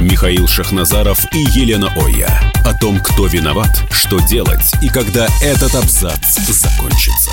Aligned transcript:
Михаил 0.00 0.46
Шахназаров 0.46 1.24
и 1.32 1.38
Елена 1.38 1.90
Оя. 1.96 2.52
О 2.66 2.78
том, 2.78 3.00
кто 3.00 3.26
виноват, 3.26 3.82
что 3.90 4.20
делать 4.20 4.74
и 4.82 4.88
когда 4.88 5.26
этот 5.42 5.74
абзац 5.74 6.36
закончится. 6.48 7.30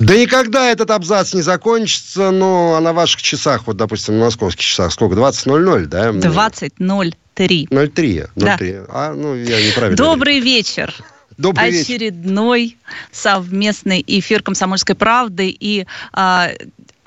Да 0.00 0.16
никогда 0.16 0.68
этот 0.70 0.90
абзац 0.90 1.32
не 1.32 1.42
закончится, 1.42 2.32
но 2.32 2.74
а 2.74 2.80
на 2.80 2.92
ваших 2.92 3.22
часах, 3.22 3.68
вот, 3.68 3.76
допустим, 3.76 4.18
на 4.18 4.24
московских 4.24 4.64
часах, 4.64 4.92
сколько? 4.92 5.14
20.00, 5.14 5.86
да? 5.86 6.10
20.03. 6.10 7.12
03. 7.36 7.68
03. 7.68 8.26
Да. 8.34 8.58
А, 8.88 9.14
ну, 9.14 9.36
я 9.36 9.64
неправильно. 9.64 9.96
Добрый 9.96 10.40
вечер. 10.40 10.92
Добрый 11.36 11.70
вечер. 11.70 11.94
Очередной 11.94 12.76
совместный 13.12 14.02
эфир 14.04 14.42
«Комсомольской 14.42 14.96
правды» 14.96 15.48
и 15.48 15.86
а, 16.12 16.50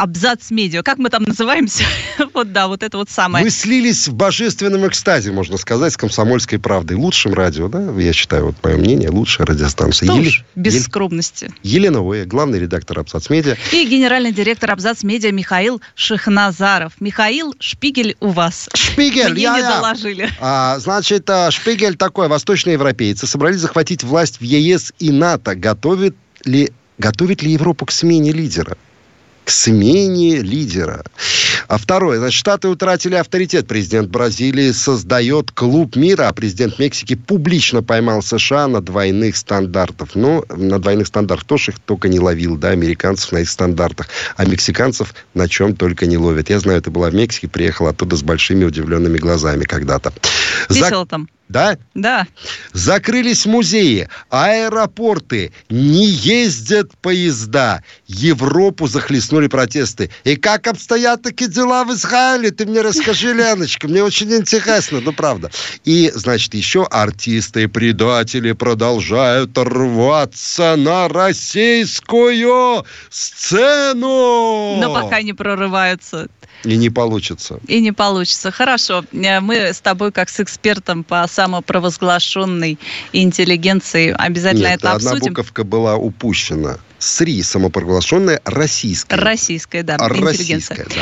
абзац 0.01 0.49
медиа. 0.49 0.81
Как 0.81 0.97
мы 0.97 1.09
там 1.11 1.23
называемся? 1.23 1.83
вот 2.33 2.51
да, 2.51 2.67
вот 2.67 2.81
это 2.81 2.97
вот 2.97 3.09
самое. 3.11 3.45
Мы 3.45 3.51
слились 3.51 4.07
в 4.07 4.15
божественном 4.15 4.87
экстазе, 4.87 5.31
можно 5.31 5.57
сказать, 5.57 5.93
с 5.93 5.97
«Комсомольской 5.97 6.57
правдой». 6.57 6.97
Лучшим 6.97 7.35
радио, 7.35 7.67
да, 7.67 7.91
я 7.99 8.11
считаю, 8.11 8.47
вот 8.47 8.55
мое 8.63 8.77
мнение, 8.77 9.09
лучшая 9.11 9.45
радиостанция. 9.45 10.07
Что 10.07 10.15
уж, 10.15 10.43
без 10.55 10.73
Еле- 10.73 10.83
скромности. 10.85 11.53
Елена 11.61 11.99
Оя, 11.99 12.25
главный 12.25 12.57
редактор 12.59 12.99
«Абсац 12.99 13.29
Медиа». 13.29 13.55
И 13.71 13.85
генеральный 13.85 14.31
директор 14.31 14.71
абзац 14.71 15.03
медиа 15.03 15.31
Михаил 15.31 15.81
Шахназаров. 15.93 16.93
Михаил, 16.99 17.53
шпигель 17.59 18.17
у 18.19 18.29
вас. 18.29 18.69
Шпигель, 18.73 19.33
Мне 19.33 19.43
я, 19.43 19.53
не 19.53 19.59
я. 19.59 19.69
доложили. 19.75 20.29
А, 20.39 20.79
значит, 20.79 21.29
а, 21.29 21.51
Шпигель 21.51 21.95
такой, 21.95 22.27
восточноевропейцы 22.27 23.27
собрались 23.27 23.59
захватить 23.59 24.03
власть 24.03 24.39
в 24.39 24.43
ЕС 24.43 24.93
и 24.97 25.11
НАТО. 25.11 25.53
Готовит 25.53 26.15
ли, 26.43 26.71
готовит 26.97 27.43
ли 27.43 27.51
Европу 27.51 27.85
к 27.85 27.91
смене 27.91 28.31
лидера? 28.31 28.77
К 29.45 29.49
смене 29.49 30.41
лидера. 30.41 31.03
А 31.67 31.77
второе, 31.77 32.19
значит, 32.19 32.39
Штаты 32.39 32.67
утратили 32.67 33.15
авторитет. 33.15 33.67
Президент 33.67 34.09
Бразилии 34.09 34.71
создает 34.71 35.51
клуб 35.51 35.95
мира, 35.95 36.27
а 36.27 36.33
президент 36.33 36.79
Мексики 36.79 37.15
публично 37.15 37.83
поймал 37.83 38.21
США 38.21 38.67
на 38.67 38.81
двойных 38.81 39.35
стандартах. 39.37 40.09
Ну, 40.15 40.43
на 40.49 40.79
двойных 40.79 41.07
стандартах 41.07 41.45
тоже 41.45 41.71
их 41.71 41.79
только 41.79 42.07
не 42.07 42.19
ловил, 42.19 42.57
да, 42.57 42.69
американцев 42.69 43.31
на 43.31 43.39
их 43.39 43.49
стандартах, 43.49 44.07
а 44.37 44.45
мексиканцев 44.45 45.13
на 45.33 45.47
чем 45.47 45.75
только 45.75 46.05
не 46.05 46.17
ловят. 46.17 46.49
Я 46.49 46.59
знаю, 46.59 46.81
ты 46.81 46.89
была 46.89 47.09
в 47.09 47.13
Мексике, 47.15 47.47
приехала 47.47 47.89
оттуда 47.91 48.15
с 48.15 48.23
большими 48.23 48.63
удивленными 48.65 49.17
глазами 49.17 49.63
когда-то. 49.63 50.13
За- 50.69 50.79
Весело 50.79 51.05
там. 51.05 51.27
Да? 51.51 51.77
Да. 51.93 52.27
Закрылись 52.71 53.45
музеи, 53.45 54.07
аэропорты, 54.29 55.51
не 55.69 56.07
ездят 56.07 56.91
поезда. 57.01 57.83
Европу 58.07 58.87
захлестнули 58.87 59.47
протесты. 59.47 60.09
И 60.23 60.37
как 60.37 60.67
обстоят 60.67 61.23
такие 61.23 61.50
дела 61.51 61.83
в 61.83 61.93
Израиле? 61.93 62.51
Ты 62.51 62.65
мне 62.65 62.81
расскажи, 62.81 63.33
Леночка, 63.33 63.87
мне 63.87 64.03
очень 64.03 64.33
интересно, 64.33 65.01
ну 65.01 65.13
правда. 65.13 65.51
И, 65.85 66.11
значит, 66.15 66.53
еще 66.53 66.83
артисты 66.85 67.63
и 67.63 67.67
предатели 67.67 68.51
продолжают 68.53 69.57
рваться 69.57 70.75
на 70.77 71.07
российскую 71.07 72.85
сцену. 73.09 74.77
Но 74.77 74.93
пока 74.93 75.21
не 75.21 75.33
прорываются. 75.33 76.27
И 76.63 76.77
не 76.77 76.89
получится. 76.89 77.59
И 77.67 77.81
не 77.81 77.91
получится. 77.91 78.51
Хорошо. 78.51 79.03
Э, 79.11 79.39
Мы 79.39 79.55
с 79.73 79.81
тобой, 79.81 80.11
как 80.11 80.29
с 80.29 80.39
экспертом 80.39 81.03
по 81.03 81.25
самопровозглашенной 81.27 82.77
интеллигенции, 83.13 84.15
обязательно 84.17 84.67
Нет, 84.67 84.79
это 84.79 84.93
одна 84.93 85.11
обсудим. 85.11 85.33
буковка 85.33 85.63
была 85.63 85.95
упущена. 85.95 86.77
СРИ, 87.01 87.41
самопровозглашенная 87.41 88.41
российская. 88.45 89.15
Российская, 89.15 89.81
да, 89.81 89.95
А, 89.99 90.07
интеллигенция. 90.07 90.77
Российская, 90.77 90.85
да. 90.85 91.01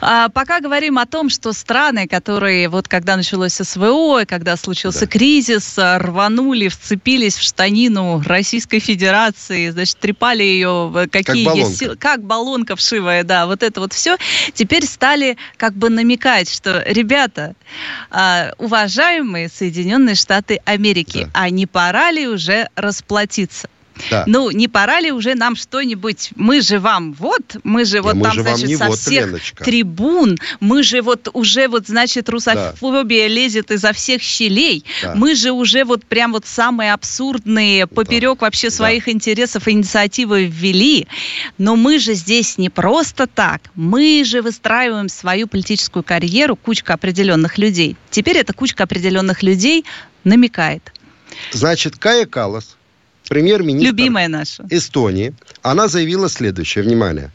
А, 0.00 0.28
пока 0.30 0.60
говорим 0.60 0.98
о 0.98 1.04
том, 1.04 1.28
что 1.28 1.52
страны, 1.52 2.08
которые 2.08 2.68
вот 2.70 2.88
когда 2.88 3.16
началось 3.16 3.52
СВО, 3.52 4.22
и 4.22 4.24
когда 4.24 4.56
случился 4.56 5.00
Да. 5.00 5.06
кризис, 5.06 5.78
а, 5.78 5.98
рванули, 5.98 6.68
вцепились 6.68 7.36
в 7.36 7.42
штанину 7.42 8.22
Российской 8.24 8.78
Федерации, 8.78 9.68
значит, 9.70 9.98
трепали 9.98 10.42
ее, 10.42 10.90
какие 11.12 11.44
баллонка. 11.44 11.68
есть 11.68 11.78
силы, 11.80 11.96
как 11.96 12.22
баллонка 12.22 12.74
вшивая, 12.76 13.22
да, 13.22 13.46
вот 13.46 13.62
это 13.62 13.80
вот 13.80 13.92
все. 13.92 14.16
Теперь 14.54 14.86
стали 14.86 15.36
как 15.58 15.74
бы 15.74 15.90
намекать, 15.90 16.50
что, 16.50 16.82
ребята, 16.86 17.54
а, 18.10 18.52
уважаемые 18.58 19.50
Соединенные 19.50 20.14
Штаты 20.14 20.60
Америки, 20.64 21.24
Да. 21.24 21.30
а 21.34 21.50
не 21.50 21.66
пора 21.66 22.10
ли 22.10 22.26
уже 22.26 22.68
расплатиться? 22.74 23.68
Да. 24.10 24.24
Ну, 24.26 24.50
не 24.50 24.68
пора 24.68 25.00
ли 25.00 25.10
уже 25.10 25.34
нам 25.34 25.56
что-нибудь? 25.56 26.30
Мы 26.36 26.60
же 26.60 26.78
вам, 26.78 27.12
вот, 27.14 27.56
мы 27.64 27.84
же 27.84 28.02
вот 28.02 28.14
мы 28.14 28.24
там, 28.24 28.32
же 28.34 28.42
значит, 28.42 28.78
со 28.78 28.86
вот, 28.86 28.98
всех 28.98 29.26
Леночка. 29.26 29.64
трибун, 29.64 30.38
мы 30.60 30.82
же 30.82 31.02
вот 31.02 31.28
уже 31.32 31.68
вот, 31.68 31.86
значит, 31.86 32.28
русофобия 32.28 33.26
лезет 33.26 33.70
изо 33.70 33.92
всех 33.92 34.22
щелей, 34.22 34.84
Да. 35.02 35.14
мы 35.14 35.34
же 35.34 35.52
уже 35.52 35.84
вот 35.84 36.04
прям 36.04 36.32
вот 36.32 36.46
самые 36.46 36.92
абсурдные, 36.92 37.86
поперек 37.86 38.42
вообще 38.42 38.68
Да. 38.68 38.76
своих 38.76 39.08
интересов 39.08 39.66
инициативы 39.68 40.44
ввели, 40.44 41.06
но 41.58 41.76
мы 41.76 41.98
же 41.98 42.14
здесь 42.14 42.58
не 42.58 42.68
просто 42.68 43.26
так, 43.26 43.62
мы 43.74 44.24
же 44.24 44.42
выстраиваем 44.42 45.08
свою 45.08 45.46
политическую 45.46 46.02
карьеру, 46.02 46.56
кучка 46.56 46.94
определенных 46.94 47.58
людей. 47.58 47.96
Теперь 48.10 48.38
эта 48.38 48.52
кучка 48.52 48.84
определенных 48.84 49.42
людей 49.42 49.84
намекает. 50.24 50.92
Значит, 51.52 51.96
Кая 51.96 52.26
Калас, 52.26 52.75
премьер-министр 53.28 53.88
Любимая 53.88 54.28
наша. 54.28 54.64
Эстонии, 54.70 55.34
она 55.62 55.88
заявила 55.88 56.28
следующее, 56.28 56.84
внимание. 56.84 57.30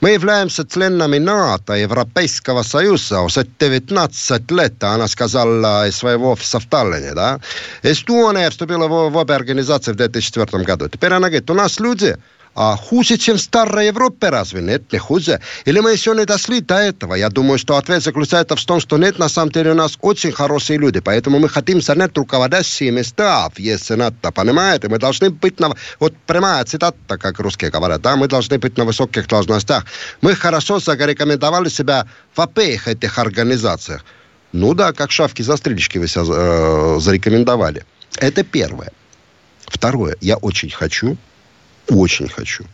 Мы 0.00 0.10
являемся 0.10 0.66
членами 0.66 1.18
НАТО, 1.18 1.72
Европейского 1.72 2.62
Союза. 2.62 3.22
Уже 3.22 3.46
19 3.58 4.50
лет, 4.50 4.84
она 4.84 5.08
сказала 5.08 5.88
из 5.88 5.96
своего 5.96 6.36
Таллине, 6.68 7.14
да. 7.14 7.40
Эстония 7.82 8.50
вступила 8.50 8.86
в, 8.86 9.10
в 9.10 9.16
обе 9.16 9.34
организации 9.34 9.92
в 9.92 9.96
2004 9.96 10.64
году. 10.64 10.88
Теперь 10.88 11.12
она 11.12 11.28
говорит, 11.28 11.50
у 11.50 11.54
нас 11.54 11.80
люди 11.80 12.16
а 12.54 12.76
хуже, 12.76 13.16
чем 13.16 13.36
в 13.36 13.40
старой 13.40 13.86
Европе, 13.86 14.28
разве 14.28 14.62
нет? 14.62 14.92
Не 14.92 14.98
хуже. 14.98 15.40
Или 15.64 15.80
мы 15.80 15.92
еще 15.92 16.14
не 16.14 16.24
дошли 16.24 16.60
до 16.60 16.76
этого? 16.76 17.14
Я 17.14 17.28
думаю, 17.28 17.58
что 17.58 17.76
ответ 17.76 18.02
заключается 18.02 18.54
в 18.54 18.64
том, 18.64 18.80
что 18.80 18.96
нет, 18.96 19.18
на 19.18 19.28
самом 19.28 19.50
деле 19.50 19.72
у 19.72 19.74
нас 19.74 19.98
очень 20.00 20.30
хорошие 20.30 20.78
люди, 20.78 21.00
поэтому 21.00 21.40
мы 21.40 21.48
хотим 21.48 21.82
занять 21.82 22.16
руководящие 22.16 22.92
места 22.92 23.48
в 23.50 23.58
ЕС 23.58 23.90
и 23.90 23.96
НАТО, 23.96 24.30
понимаете? 24.30 24.88
Мы 24.88 24.98
должны 24.98 25.30
быть 25.30 25.58
на... 25.58 25.74
Вот 25.98 26.14
прямая 26.26 26.64
цитата, 26.64 27.18
как 27.18 27.40
русские 27.40 27.70
говорят, 27.70 28.02
да? 28.02 28.14
Мы 28.14 28.28
должны 28.28 28.58
быть 28.58 28.78
на 28.78 28.84
высоких 28.84 29.26
должностях. 29.26 29.84
Мы 30.20 30.36
хорошо 30.36 30.78
зарекомендовали 30.78 31.68
себя 31.68 32.06
в 32.34 32.40
обеих 32.40 32.86
этих 32.86 33.18
организациях. 33.18 34.04
Ну 34.52 34.74
да, 34.74 34.92
как 34.92 35.10
шавки-застрельщики 35.10 35.98
вы 35.98 36.06
себя 36.06 36.22
э, 36.28 37.00
зарекомендовали. 37.00 37.84
Это 38.18 38.44
первое. 38.44 38.92
Второе. 39.66 40.16
Я 40.20 40.36
очень 40.36 40.70
хочу, 40.70 41.16
очень 41.88 42.28
хочу, 42.28 42.64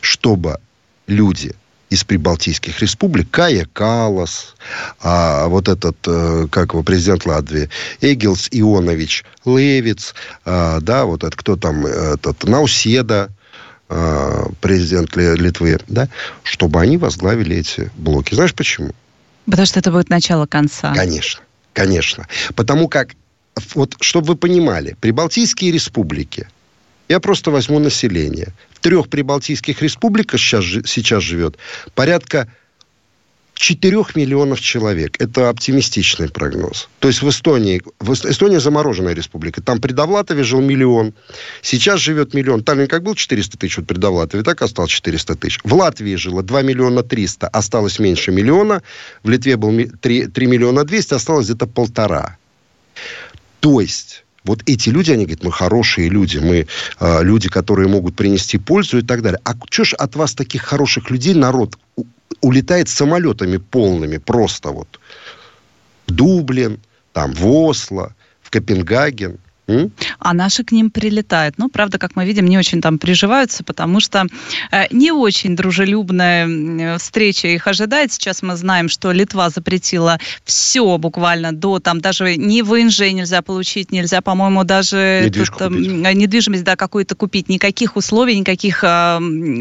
чтобы 0.00 0.58
люди 1.06 1.54
из 1.90 2.04
прибалтийских 2.04 2.80
республик, 2.80 3.30
Кая 3.30 3.66
Калас, 3.72 4.54
а, 5.00 5.48
вот 5.48 5.68
этот, 5.68 5.96
э, 6.06 6.46
как 6.50 6.72
его, 6.72 6.84
президент 6.84 7.26
Латвии, 7.26 7.68
Эгилс 8.00 8.48
Ионович 8.52 9.24
Левиц, 9.44 10.14
а, 10.44 10.80
да, 10.80 11.04
вот 11.04 11.24
этот, 11.24 11.34
кто 11.34 11.56
там, 11.56 11.84
этот, 11.84 12.44
Науседа, 12.44 13.30
а, 13.88 14.46
президент 14.60 15.16
Ли- 15.16 15.34
Литвы, 15.34 15.80
да, 15.88 16.08
чтобы 16.44 16.80
они 16.80 16.96
возглавили 16.96 17.56
эти 17.56 17.90
блоки. 17.96 18.34
Знаешь 18.34 18.54
почему? 18.54 18.92
Потому 19.46 19.66
что 19.66 19.80
это 19.80 19.90
будет 19.90 20.10
начало 20.10 20.46
конца. 20.46 20.94
Конечно, 20.94 21.42
конечно. 21.72 22.28
Потому 22.54 22.86
как, 22.86 23.16
вот, 23.74 23.96
чтобы 24.00 24.28
вы 24.28 24.36
понимали, 24.36 24.96
прибалтийские 25.00 25.72
республики, 25.72 26.46
я 27.10 27.18
просто 27.18 27.50
возьму 27.50 27.80
население. 27.80 28.54
В 28.72 28.78
трех 28.78 29.08
прибалтийских 29.08 29.82
республиках 29.82 30.40
сейчас, 30.40 30.64
сейчас 30.86 31.24
живет 31.24 31.58
порядка 31.96 32.46
4 33.54 33.96
миллионов 34.14 34.60
человек. 34.60 35.20
Это 35.20 35.48
оптимистичный 35.48 36.28
прогноз. 36.28 36.88
То 37.00 37.08
есть 37.08 37.20
в 37.20 37.28
Эстонии, 37.28 37.82
в 37.98 38.12
Эст- 38.12 38.30
Эстония 38.30 38.60
замороженная 38.60 39.12
республика. 39.12 39.60
Там 39.60 39.80
при 39.80 39.92
Довлатове 39.92 40.44
жил 40.44 40.60
миллион. 40.60 41.12
Сейчас 41.62 41.98
живет 41.98 42.32
миллион. 42.32 42.62
Таллин 42.62 42.86
как 42.86 43.02
был 43.02 43.16
400 43.16 43.58
тысяч 43.58 43.78
вот 43.78 43.88
при 43.88 43.98
Довлатове, 43.98 44.44
так 44.44 44.62
осталось 44.62 44.92
400 44.92 45.34
тысяч. 45.34 45.58
В 45.64 45.74
Латвии 45.74 46.14
жило 46.14 46.44
2 46.44 46.62
миллиона 46.62 47.02
300, 47.02 47.48
осталось 47.48 47.98
меньше 47.98 48.30
миллиона. 48.30 48.82
В 49.24 49.28
Литве 49.28 49.56
был 49.56 49.72
ми- 49.72 49.90
3, 50.00 50.28
3 50.28 50.46
миллиона 50.46 50.84
200, 50.84 51.14
осталось 51.14 51.46
где-то 51.46 51.66
полтора. 51.66 52.38
То 53.58 53.80
есть 53.80 54.24
Вот 54.44 54.62
эти 54.66 54.88
люди, 54.88 55.12
они 55.12 55.24
говорят, 55.24 55.44
мы 55.44 55.52
хорошие 55.52 56.08
люди, 56.08 56.38
мы 56.38 56.66
э, 57.00 57.22
люди, 57.22 57.48
которые 57.48 57.88
могут 57.88 58.16
принести 58.16 58.58
пользу 58.58 58.98
и 58.98 59.02
так 59.02 59.22
далее. 59.22 59.40
А 59.44 59.54
что 59.70 59.84
ж 59.84 59.94
от 59.94 60.16
вас 60.16 60.34
таких 60.34 60.62
хороших 60.62 61.10
людей 61.10 61.34
народ 61.34 61.78
улетает 62.40 62.88
самолетами 62.88 63.58
полными 63.58 64.16
просто 64.16 64.70
вот 64.70 65.00
Дублин, 66.06 66.80
там 67.12 67.32
в 67.32 67.46
Осло, 67.46 68.14
в 68.42 68.50
Копенгаген– 68.50 69.38
а 70.18 70.34
наши 70.34 70.64
к 70.64 70.72
ним 70.72 70.90
прилетают. 70.90 71.56
Ну, 71.58 71.68
правда, 71.68 71.98
как 71.98 72.16
мы 72.16 72.24
видим, 72.24 72.46
не 72.46 72.58
очень 72.58 72.80
там 72.80 72.98
приживаются, 72.98 73.64
потому 73.64 74.00
что 74.00 74.26
э, 74.70 74.84
не 74.90 75.12
очень 75.12 75.56
дружелюбная 75.56 76.98
встреча 76.98 77.48
их 77.48 77.66
ожидает. 77.66 78.12
Сейчас 78.12 78.42
мы 78.42 78.56
знаем, 78.56 78.88
что 78.88 79.12
Литва 79.12 79.50
запретила 79.50 80.18
все 80.44 80.98
буквально 80.98 81.52
до 81.52 81.78
там 81.78 82.00
даже 82.00 82.36
ни 82.36 82.62
ВНЖ 82.62 83.00
нельзя 83.12 83.42
получить, 83.42 83.92
нельзя, 83.92 84.20
по-моему, 84.20 84.64
даже 84.64 85.30
тут, 85.34 85.60
э, 85.60 85.68
недвижимость 85.68 86.64
да, 86.64 86.76
какую-то 86.76 87.14
купить. 87.14 87.48
Никаких 87.48 87.96
условий, 87.96 88.38
никаких 88.38 88.84
э, 88.84 89.20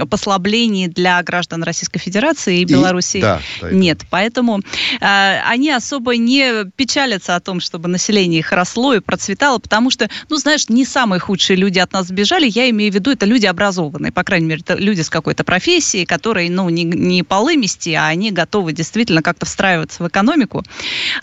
послаблений 0.09 0.87
для 0.87 1.21
граждан 1.23 1.63
Российской 1.63 1.99
Федерации 1.99 2.59
и, 2.59 2.61
и 2.61 2.65
Беларуси 2.65 3.21
да, 3.21 3.41
да, 3.61 3.71
нет. 3.71 4.01
Поэтому 4.09 4.59
э, 4.59 5.39
они 5.45 5.71
особо 5.71 6.15
не 6.17 6.65
печалятся 6.75 7.35
о 7.35 7.39
том, 7.39 7.59
чтобы 7.59 7.89
население 7.89 8.39
их 8.39 8.51
росло 8.51 8.93
и 8.93 8.99
процветало, 8.99 9.59
потому 9.59 9.89
что 9.89 9.98
что, 9.99 10.09
ну, 10.29 10.37
знаешь, 10.37 10.69
не 10.69 10.85
самые 10.85 11.19
худшие 11.19 11.57
люди 11.57 11.79
от 11.79 11.91
нас 11.91 12.07
сбежали, 12.07 12.47
я 12.47 12.69
имею 12.69 12.91
в 12.91 12.95
виду, 12.95 13.11
это 13.11 13.25
люди 13.25 13.45
образованные, 13.45 14.11
по 14.11 14.23
крайней 14.23 14.47
мере, 14.47 14.61
это 14.61 14.75
люди 14.75 15.01
с 15.01 15.09
какой-то 15.09 15.43
профессией, 15.43 16.05
которые, 16.05 16.49
ну, 16.49 16.69
не, 16.69 16.83
не 16.83 17.23
полы 17.23 17.57
мести, 17.57 17.93
а 17.93 18.07
они 18.07 18.31
готовы 18.31 18.73
действительно 18.73 19.21
как-то 19.21 19.45
встраиваться 19.45 20.03
в 20.03 20.07
экономику 20.07 20.63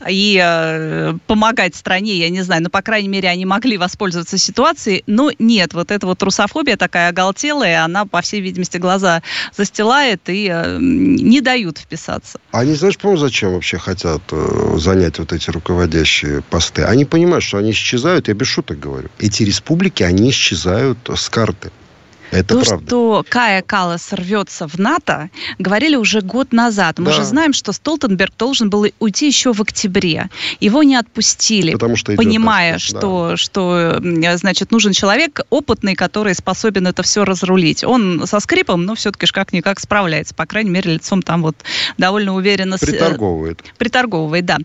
и 0.08 0.40
э, 0.42 1.14
помогать 1.26 1.74
стране, 1.74 2.16
я 2.16 2.28
не 2.28 2.42
знаю, 2.42 2.62
ну, 2.62 2.70
по 2.70 2.82
крайней 2.82 3.08
мере, 3.08 3.28
они 3.28 3.46
могли 3.46 3.78
воспользоваться 3.78 4.38
ситуацией, 4.38 5.02
но 5.06 5.30
нет, 5.38 5.72
вот 5.74 5.90
эта 5.90 6.06
вот 6.06 6.22
русофобия 6.22 6.76
такая 6.76 7.08
оголтелая, 7.08 7.84
она, 7.84 8.04
по 8.04 8.20
всей 8.20 8.40
видимости, 8.40 8.76
глаза 8.76 9.22
застилает 9.56 10.28
и 10.28 10.48
э, 10.52 10.78
не 10.80 11.40
дают 11.40 11.78
вписаться. 11.78 12.38
Они, 12.52 12.74
знаешь, 12.74 12.98
по-моему, 12.98 13.20
зачем 13.20 13.52
вообще 13.52 13.78
хотят 13.78 14.22
э, 14.32 14.76
занять 14.76 15.18
вот 15.18 15.32
эти 15.32 15.50
руководящие 15.50 16.42
посты? 16.42 16.82
Они 16.82 17.04
понимают, 17.04 17.44
что 17.44 17.58
они 17.58 17.70
исчезают, 17.70 18.28
я 18.28 18.34
без 18.34 18.46
шуток 18.46 18.65
так 18.66 18.78
говорю. 18.78 19.08
Эти 19.18 19.42
республики, 19.42 20.02
они 20.02 20.30
исчезают 20.30 20.98
с 21.08 21.28
карты. 21.28 21.70
Это 22.30 22.54
То, 22.54 22.64
правда. 22.64 22.86
что 22.86 23.24
Кая 23.28 23.62
Калас 23.62 24.12
рвется 24.12 24.66
в 24.66 24.78
НАТО, 24.78 25.30
говорили 25.58 25.96
уже 25.96 26.20
год 26.20 26.52
назад. 26.52 26.98
Мы 26.98 27.06
да. 27.06 27.12
же 27.12 27.24
знаем, 27.24 27.52
что 27.52 27.72
Столтенберг 27.72 28.32
должен 28.36 28.68
был 28.68 28.86
уйти 28.98 29.26
еще 29.28 29.52
в 29.52 29.62
октябре. 29.62 30.28
Его 30.60 30.82
не 30.82 30.96
отпустили, 30.96 31.72
Потому 31.72 31.96
что 31.96 32.14
понимая, 32.16 32.74
так, 32.74 32.80
что, 32.80 33.28
да. 33.30 33.36
что, 33.36 34.02
значит, 34.36 34.70
нужен 34.72 34.92
человек 34.92 35.40
опытный, 35.50 35.94
который 35.94 36.34
способен 36.34 36.86
это 36.86 37.02
все 37.02 37.24
разрулить. 37.24 37.84
Он 37.84 38.26
со 38.26 38.40
скрипом, 38.40 38.84
но 38.84 38.94
все-таки 38.94 39.26
как-никак 39.26 39.78
справляется. 39.80 40.34
По 40.34 40.46
крайней 40.46 40.70
мере, 40.70 40.94
лицом 40.94 41.22
там 41.22 41.42
вот 41.42 41.56
довольно 41.96 42.34
уверенно... 42.34 42.76
Приторговывает. 42.78 43.62
Приторговывает, 43.78 44.44
да. 44.44 44.58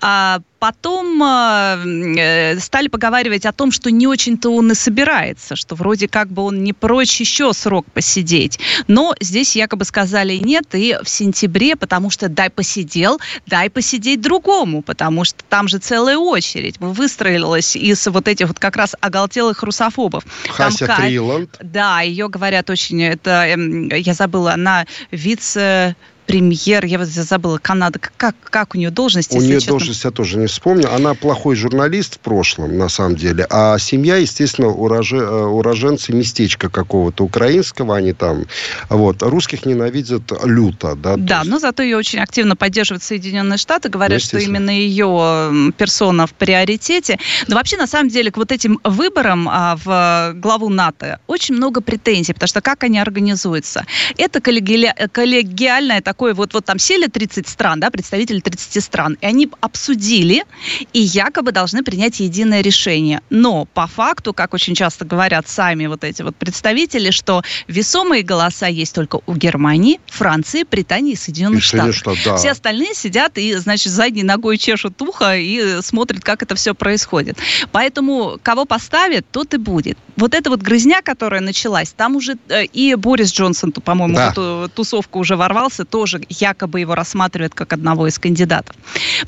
А, 0.00 0.40
Потом 0.58 1.22
э, 1.22 2.58
стали 2.58 2.88
поговаривать 2.88 3.46
о 3.46 3.52
том, 3.52 3.70
что 3.70 3.92
не 3.92 4.08
очень-то 4.08 4.50
он 4.50 4.72
и 4.72 4.74
собирается, 4.74 5.54
что 5.54 5.76
вроде 5.76 6.08
как 6.08 6.28
бы 6.28 6.42
он 6.42 6.64
не 6.64 6.72
прочь 6.72 7.20
еще 7.20 7.52
срок 7.52 7.86
посидеть. 7.92 8.58
Но 8.88 9.14
здесь 9.20 9.54
якобы 9.54 9.84
сказали 9.84 10.34
нет, 10.34 10.64
и 10.72 10.96
в 11.02 11.08
сентябре, 11.08 11.76
потому 11.76 12.10
что 12.10 12.28
дай 12.28 12.50
посидел, 12.50 13.20
дай 13.46 13.70
посидеть 13.70 14.20
другому, 14.20 14.82
потому 14.82 15.22
что 15.22 15.44
там 15.48 15.68
же 15.68 15.78
целая 15.78 16.18
очередь 16.18 16.78
выстроилась 16.80 17.76
из 17.76 18.06
вот 18.08 18.26
этих 18.26 18.48
вот 18.48 18.58
как 18.58 18.74
раз 18.76 18.96
оголтелых 19.00 19.62
русофобов. 19.62 20.24
Хася 20.48 20.86
там, 20.86 21.02
Фриланд. 21.02 21.56
Да, 21.62 22.00
ее 22.00 22.28
говорят 22.28 22.68
очень, 22.68 23.00
это, 23.02 23.44
эм, 23.46 23.90
я 23.90 24.14
забыла, 24.14 24.54
она 24.54 24.86
вице 25.12 25.94
премьер, 26.28 26.84
я 26.84 26.98
вот 26.98 27.08
забыла, 27.08 27.58
Канада, 27.58 27.98
как, 27.98 28.36
как 28.44 28.74
у 28.74 28.78
нее 28.78 28.90
должность? 28.90 29.34
У 29.34 29.40
нее 29.40 29.54
честно? 29.54 29.70
должность 29.70 30.04
я 30.04 30.10
тоже 30.10 30.36
не 30.36 30.46
вспомню. 30.46 30.92
Она 30.94 31.14
плохой 31.14 31.56
журналист 31.56 32.16
в 32.16 32.18
прошлом, 32.18 32.76
на 32.76 32.90
самом 32.90 33.16
деле. 33.16 33.46
А 33.48 33.78
семья, 33.78 34.16
естественно, 34.16 34.68
уроже, 34.68 35.16
э, 35.16 35.44
уроженцы 35.44 36.12
местечка 36.12 36.68
какого-то 36.68 37.24
украинского, 37.24 37.96
они 37.96 38.12
там. 38.12 38.44
Вот. 38.90 39.22
Русских 39.22 39.64
ненавидят 39.64 40.30
люто. 40.44 40.94
Да, 40.94 41.16
да 41.16 41.38
есть... 41.38 41.50
но 41.50 41.58
зато 41.58 41.82
ее 41.82 41.96
очень 41.96 42.18
активно 42.18 42.56
поддерживают 42.56 43.02
Соединенные 43.02 43.56
Штаты. 43.56 43.88
Говорят, 43.88 44.20
что 44.20 44.38
именно 44.38 44.70
ее 44.70 45.72
персона 45.78 46.26
в 46.26 46.34
приоритете. 46.34 47.18
Но 47.46 47.56
вообще, 47.56 47.78
на 47.78 47.86
самом 47.86 48.10
деле, 48.10 48.30
к 48.30 48.36
вот 48.36 48.52
этим 48.52 48.78
выборам 48.84 49.48
а, 49.48 49.78
в 49.82 50.34
главу 50.38 50.68
НАТО 50.68 51.20
очень 51.26 51.54
много 51.54 51.80
претензий, 51.80 52.34
потому 52.34 52.48
что 52.48 52.60
как 52.60 52.84
они 52.84 52.98
организуются? 52.98 53.86
Это 54.18 54.42
коллеги... 54.42 54.92
коллегиальное 55.10 56.02
такое 56.02 56.17
такое, 56.18 56.34
вот, 56.34 56.52
вот 56.52 56.64
там 56.64 56.80
сели 56.80 57.06
30 57.06 57.46
стран, 57.46 57.78
да, 57.78 57.90
представители 57.90 58.40
30 58.40 58.82
стран, 58.82 59.16
и 59.20 59.26
они 59.26 59.48
обсудили 59.60 60.44
и 60.92 60.98
якобы 60.98 61.52
должны 61.52 61.84
принять 61.84 62.18
единое 62.18 62.60
решение. 62.60 63.20
Но 63.30 63.66
по 63.66 63.86
факту, 63.86 64.34
как 64.34 64.52
очень 64.52 64.74
часто 64.74 65.04
говорят 65.04 65.48
сами 65.48 65.86
вот 65.86 66.02
эти 66.02 66.22
вот 66.22 66.34
представители, 66.34 67.12
что 67.12 67.42
весомые 67.68 68.24
голоса 68.24 68.66
есть 68.66 68.96
только 68.96 69.20
у 69.26 69.34
Германии, 69.34 70.00
Франции, 70.06 70.64
Британии 70.68 71.12
и 71.12 71.16
Соединенных 71.16 71.60
и 71.60 71.62
Штатов. 71.62 71.94
Штат, 71.94 72.16
да. 72.24 72.36
Все 72.36 72.50
остальные 72.50 72.94
сидят 72.94 73.38
и, 73.38 73.54
значит, 73.54 73.92
задней 73.92 74.24
ногой 74.24 74.58
чешут 74.58 75.00
ухо 75.00 75.36
и 75.36 75.80
смотрят, 75.82 76.24
как 76.24 76.42
это 76.42 76.56
все 76.56 76.74
происходит. 76.74 77.38
Поэтому 77.70 78.40
кого 78.42 78.64
поставят, 78.64 79.24
тот 79.30 79.54
и 79.54 79.56
будет. 79.56 79.96
Вот 80.16 80.34
эта 80.34 80.50
вот 80.50 80.62
грызня, 80.62 81.00
которая 81.00 81.40
началась, 81.40 81.90
там 81.90 82.16
уже 82.16 82.36
э, 82.48 82.64
и 82.64 82.96
Борис 82.96 83.32
Джонсон, 83.32 83.70
по-моему, 83.70 84.16
да. 84.16 84.30
в 84.30 84.32
эту 84.32 84.70
тусовку 84.74 85.20
уже 85.20 85.36
ворвался, 85.36 85.84
тоже 85.84 86.07
тоже 86.08 86.24
якобы 86.28 86.80
его 86.80 86.94
рассматривают 86.94 87.54
как 87.54 87.72
одного 87.72 88.06
из 88.06 88.18
кандидатов. 88.18 88.74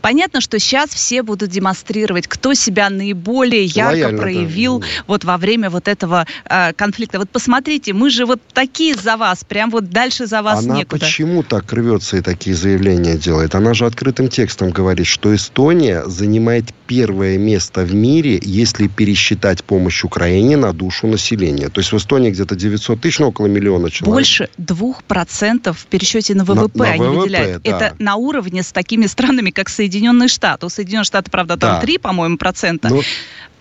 Понятно, 0.01 0.41
что 0.41 0.59
сейчас 0.59 0.91
все 0.91 1.23
будут 1.23 1.51
демонстрировать, 1.51 2.27
кто 2.27 2.55
себя 2.55 2.91
наиболее 2.91 3.65
ярко 3.65 3.91
Лояльно, 3.91 4.19
проявил 4.19 4.79
да. 4.81 4.87
вот 5.07 5.25
во 5.25 5.37
время 5.37 5.71
вот 5.71 5.89
этого 5.89 6.27
э, 6.49 6.73
конфликта. 6.73 7.19
Вот 7.19 7.31
посмотрите, 7.31 7.93
мы 7.93 8.11
же 8.11 8.25
вот 8.25 8.41
такие 8.53 8.95
за 8.95 9.17
вас, 9.17 9.45
прям 9.45 9.71
вот 9.71 9.91
дальше 9.91 10.27
за 10.27 10.43
вас 10.43 10.65
Она 10.65 10.77
некуда. 10.77 11.05
почему 11.05 11.43
так 11.43 11.73
рвется 11.73 12.17
и 12.17 12.21
такие 12.21 12.57
заявления 12.57 13.17
делает? 13.17 13.55
Она 13.55 13.75
же 13.75 13.87
открытым 13.87 14.29
текстом 14.29 14.71
говорит, 14.71 15.07
что 15.07 15.35
Эстония 15.35 16.05
занимает 16.07 16.73
первое 16.87 17.39
место 17.39 17.83
в 17.83 17.95
мире, 17.95 18.41
если 18.43 18.89
пересчитать 18.89 19.63
помощь 19.65 20.05
Украине 20.05 20.57
на 20.57 20.73
душу 20.73 21.07
населения. 21.07 21.69
То 21.69 21.81
есть 21.81 21.93
в 21.93 21.97
Эстонии 21.97 22.31
где-то 22.31 22.57
900 22.57 23.01
тысяч, 23.01 23.19
ну, 23.19 23.29
около 23.29 23.47
миллиона 23.47 23.91
человек. 23.91 24.15
Больше 24.15 24.49
двух 24.57 25.05
процентов 25.05 25.79
в 25.79 25.87
пересчете 25.87 26.35
на 26.35 26.45
ВВП 26.45 26.70
ВВП 26.75 26.85
на 26.85 26.93
они 26.93 27.03
ВВП, 27.03 27.19
выделяют. 27.19 27.63
Да. 27.63 27.71
Это 27.71 27.97
на 27.99 28.17
уровне 28.17 28.63
с 28.63 28.73
такими 28.73 29.07
странами, 29.07 29.51
как 29.51 29.69
Соединенные 29.69 30.29
Штаты. 30.29 30.67
У 30.67 30.69
Соединенных 30.69 31.07
Штатов, 31.07 31.31
правда, 31.31 31.57
там 31.57 31.77
да. 31.77 31.81
3, 31.81 31.99
по-моему, 31.99 32.37
процента. 32.37 32.89
Но... 32.89 33.03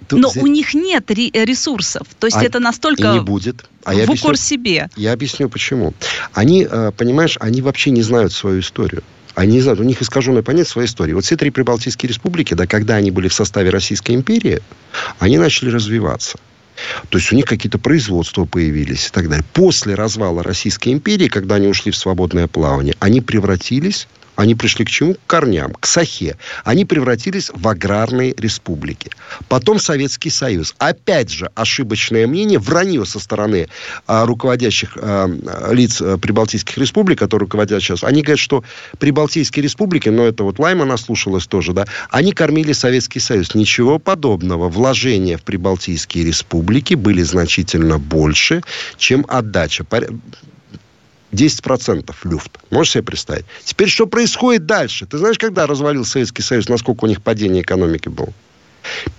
Тут 0.08 0.22
Но 0.22 0.30
здесь... 0.30 0.44
у 0.44 0.48
них 0.48 0.74
нет 0.74 1.12
ресурсов. 1.12 2.08
То 2.18 2.28
есть 2.28 2.38
а 2.38 2.44
это 2.44 2.60
настолько 2.60 3.14
не 3.14 3.20
будет. 3.20 3.66
А 3.84 3.94
я 3.94 4.02
в 4.02 4.04
объясню, 4.06 4.26
укор 4.26 4.38
себе. 4.38 4.90
Я 4.96 5.14
объясню, 5.14 5.50
почему. 5.50 5.94
Они, 6.34 6.66
э, 6.70 6.92
понимаешь, 6.98 7.38
они 7.40 7.62
вообще 7.62 7.92
не 7.92 8.02
знают 8.02 8.34
свою 8.34 8.62
историю. 8.62 9.04
Они 9.36 9.54
не 9.54 9.62
знают, 9.62 9.80
у 9.80 9.84
них 9.84 10.02
искаженное 10.02 10.42
понятие 10.42 10.72
своей 10.72 10.88
истории. 10.88 11.14
Вот 11.14 11.26
все 11.26 11.38
три 11.38 11.50
прибалтийские 11.50 12.10
республики, 12.10 12.56
да, 12.56 12.66
когда 12.66 12.96
они 12.96 13.12
были 13.12 13.28
в 13.28 13.34
составе 13.34 13.70
Российской 13.70 14.16
империи, 14.16 14.62
они 15.20 15.38
начали 15.38 15.70
развиваться. 15.70 16.40
То 17.10 17.18
есть 17.18 17.32
у 17.32 17.36
них 17.36 17.46
какие-то 17.46 17.78
производства 17.78 18.46
появились 18.46 19.08
и 19.08 19.10
так 19.12 19.30
далее. 19.30 19.46
После 19.54 19.96
развала 19.96 20.44
Российской 20.44 20.94
империи, 20.94 21.28
когда 21.28 21.56
они 21.56 21.68
ушли 21.68 21.92
в 21.92 21.98
свободное 21.98 22.48
плавание, 22.48 22.96
они 23.00 23.22
превратились 23.22 24.08
они 24.40 24.56
пришли 24.56 24.86
к 24.86 24.90
чему? 24.90 25.16
К 25.16 25.20
корням, 25.28 25.74
к 25.74 25.86
Сахе. 25.86 26.38
Они 26.64 26.86
превратились 26.86 27.52
в 27.54 27.68
аграрные 27.68 28.34
республики. 28.38 29.12
Потом 29.50 29.80
Советский 29.80 30.30
Союз. 30.30 30.76
Опять 30.78 31.30
же, 31.30 31.52
ошибочное 31.56 32.26
мнение, 32.26 32.58
вранье 32.58 33.06
со 33.06 33.20
стороны 33.20 33.68
а, 34.08 34.26
руководящих 34.26 34.96
а, 34.96 35.30
лиц 35.74 36.02
а, 36.02 36.18
прибалтийских 36.18 36.78
республик, 36.78 37.20
которые 37.20 37.48
руководят 37.48 37.84
сейчас. 37.84 38.06
Они 38.06 38.22
говорят, 38.22 38.40
что 38.40 38.64
прибалтийские 38.98 39.62
республики, 39.62 40.08
но 40.08 40.24
это 40.24 40.46
вот 40.46 40.58
Лайма 40.58 40.86
наслушалась 40.86 41.46
тоже, 41.46 41.74
да, 41.74 41.86
они 42.10 42.32
кормили 42.32 42.72
Советский 42.72 43.20
Союз. 43.20 43.56
Ничего 43.56 44.00
подобного. 44.00 44.70
Вложения 44.70 45.36
в 45.36 45.42
прибалтийские 45.42 46.24
республики 46.24 46.94
были 46.94 47.24
значительно 47.24 48.00
больше, 48.00 48.62
чем 48.98 49.26
отдача. 49.28 49.84
10% 51.32 52.16
люфт. 52.24 52.60
Можешь 52.72 52.94
себе 52.94 53.04
представить? 53.04 53.46
Теперь 53.64 53.90
что 53.90 54.08
происходит 54.08 54.66
дальше? 54.66 55.06
Ты 55.06 55.18
знаешь, 55.18 55.38
когда 55.38 55.68
развалился 55.68 56.12
Советский 56.14 56.42
Союз, 56.42 56.70
насколько 56.70 57.06
у 57.06 57.08
них 57.08 57.22
падение 57.22 57.62
экономики 57.62 58.10
было? 58.10 58.34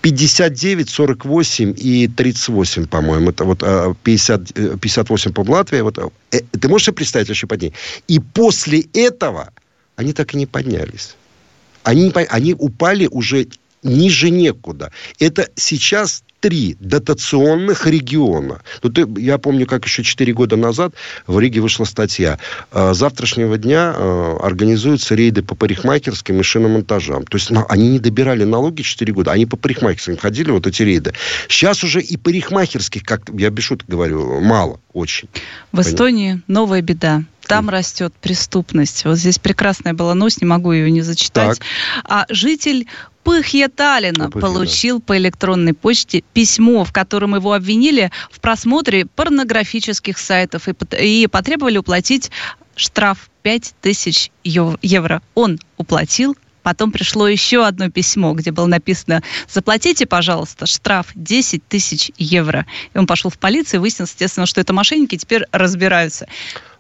59, 0.02 0.88
48 0.88 1.75
и 1.76 2.09
38, 2.09 2.87
по-моему. 2.87 3.31
Это 3.31 3.45
вот 3.45 3.62
50, 4.02 4.81
58 4.81 5.33
по 5.33 5.40
Латвии. 5.40 5.81
Вот, 5.81 5.99
э, 6.33 6.40
ты 6.59 6.69
можешь 6.69 6.87
себе 6.87 6.97
представить 6.97 7.29
вообще 7.29 7.47
падение? 7.47 7.76
И 8.09 8.19
после 8.19 8.81
этого 8.95 9.50
они 9.97 10.12
так 10.12 10.35
и 10.35 10.37
не 10.37 10.47
поднялись. 10.47 11.17
Они, 11.83 12.11
они 12.14 12.55
упали 12.55 13.07
уже 13.07 13.47
ниже 13.83 14.31
некуда. 14.31 14.90
Это 15.19 15.49
сейчас 15.55 16.23
три 16.40 16.76
дотационных 16.80 17.87
региона. 17.87 18.62
Ну, 18.82 18.90
ты, 18.90 19.06
я 19.20 19.38
помню, 19.38 19.66
как 19.66 19.85
еще 19.85 20.02
4 20.02 20.32
года 20.32 20.56
назад 20.56 20.94
в 21.26 21.38
Риге 21.38 21.61
вышла 21.61 21.85
статья. 21.85 22.38
С 22.73 22.97
завтрашнего 22.97 23.59
дня 23.59 23.94
организуются 24.40 25.14
рейды 25.14 25.42
по 25.42 25.54
парикмахерским 25.54 26.40
и 26.40 26.42
шиномонтажам. 26.42 27.25
То 27.26 27.37
есть 27.37 27.50
ну, 27.50 27.64
они 27.68 27.90
не 27.90 27.99
добирали 27.99 28.44
налоги 28.44 28.82
4 28.82 29.12
года, 29.12 29.32
они 29.32 29.47
по 29.47 29.56
парикмахерским 29.56 30.16
ходили, 30.16 30.50
вот 30.50 30.66
эти 30.66 30.82
рейды. 30.82 31.12
Сейчас 31.49 31.85
уже 31.85 32.00
и 32.00 32.16
парикмахерских, 32.16 33.02
как 33.02 33.28
я 33.37 33.50
без 33.50 33.64
шуток 33.64 33.88
говорю, 33.88 34.40
мало 34.40 34.80
очень. 34.92 35.28
В 35.73 35.80
Эстонии 35.80 36.40
новая 36.49 36.80
беда. 36.82 37.23
Там 37.47 37.68
растет 37.68 38.14
преступность. 38.20 39.04
Вот 39.04 39.18
здесь 39.18 39.40
прекрасная 39.40 39.92
была 39.92 40.14
новость, 40.14 40.40
не 40.40 40.47
могу 40.47 40.70
ее 40.70 40.88
не 40.88 41.02
зачитать. 41.02 41.59
Так. 41.59 41.66
А 42.04 42.26
житель 42.28 42.87
Пыхьеталина 43.25 44.31
ну, 44.33 44.41
получил 44.41 45.00
по 45.00 45.17
электронной 45.17 45.75
почте 45.75 46.23
письмо, 46.33 46.85
в 46.85 46.93
котором 46.93 47.35
его 47.35 47.53
обвинили 47.53 48.11
в 48.31 48.41
просмотре 48.41 49.07
порнографических 49.07 50.19
сайтов 50.19 50.69
и, 50.69 50.75
и 50.99 51.27
потребовали 51.27 51.79
уплатить 51.79 52.31
штраф 52.77 53.31
5000 53.43 54.31
евро. 54.45 55.23
Он 55.35 55.59
уплатил, 55.77 56.37
Потом 56.62 56.93
пришло 56.93 57.27
еще 57.27 57.65
одно 57.65 57.91
письмо, 57.91 58.35
где 58.35 58.50
было 58.50 58.67
написано 58.67 59.23
«Заплатите, 59.49 60.07
пожалуйста, 60.07 60.67
штраф 60.67 61.09
10 61.15 61.67
тысяч 61.67 62.11
евро». 62.19 62.67
И 62.93 62.99
он 62.99 63.07
пошел 63.07 63.31
в 63.31 63.39
полицию 63.39 63.79
и 63.79 63.81
выяснил, 63.81 64.07
естественно, 64.07 64.47
что 64.47 64.61
это 64.61 64.73
мошенники, 64.73 65.17
теперь 65.17 65.45
разбираются. 65.53 66.27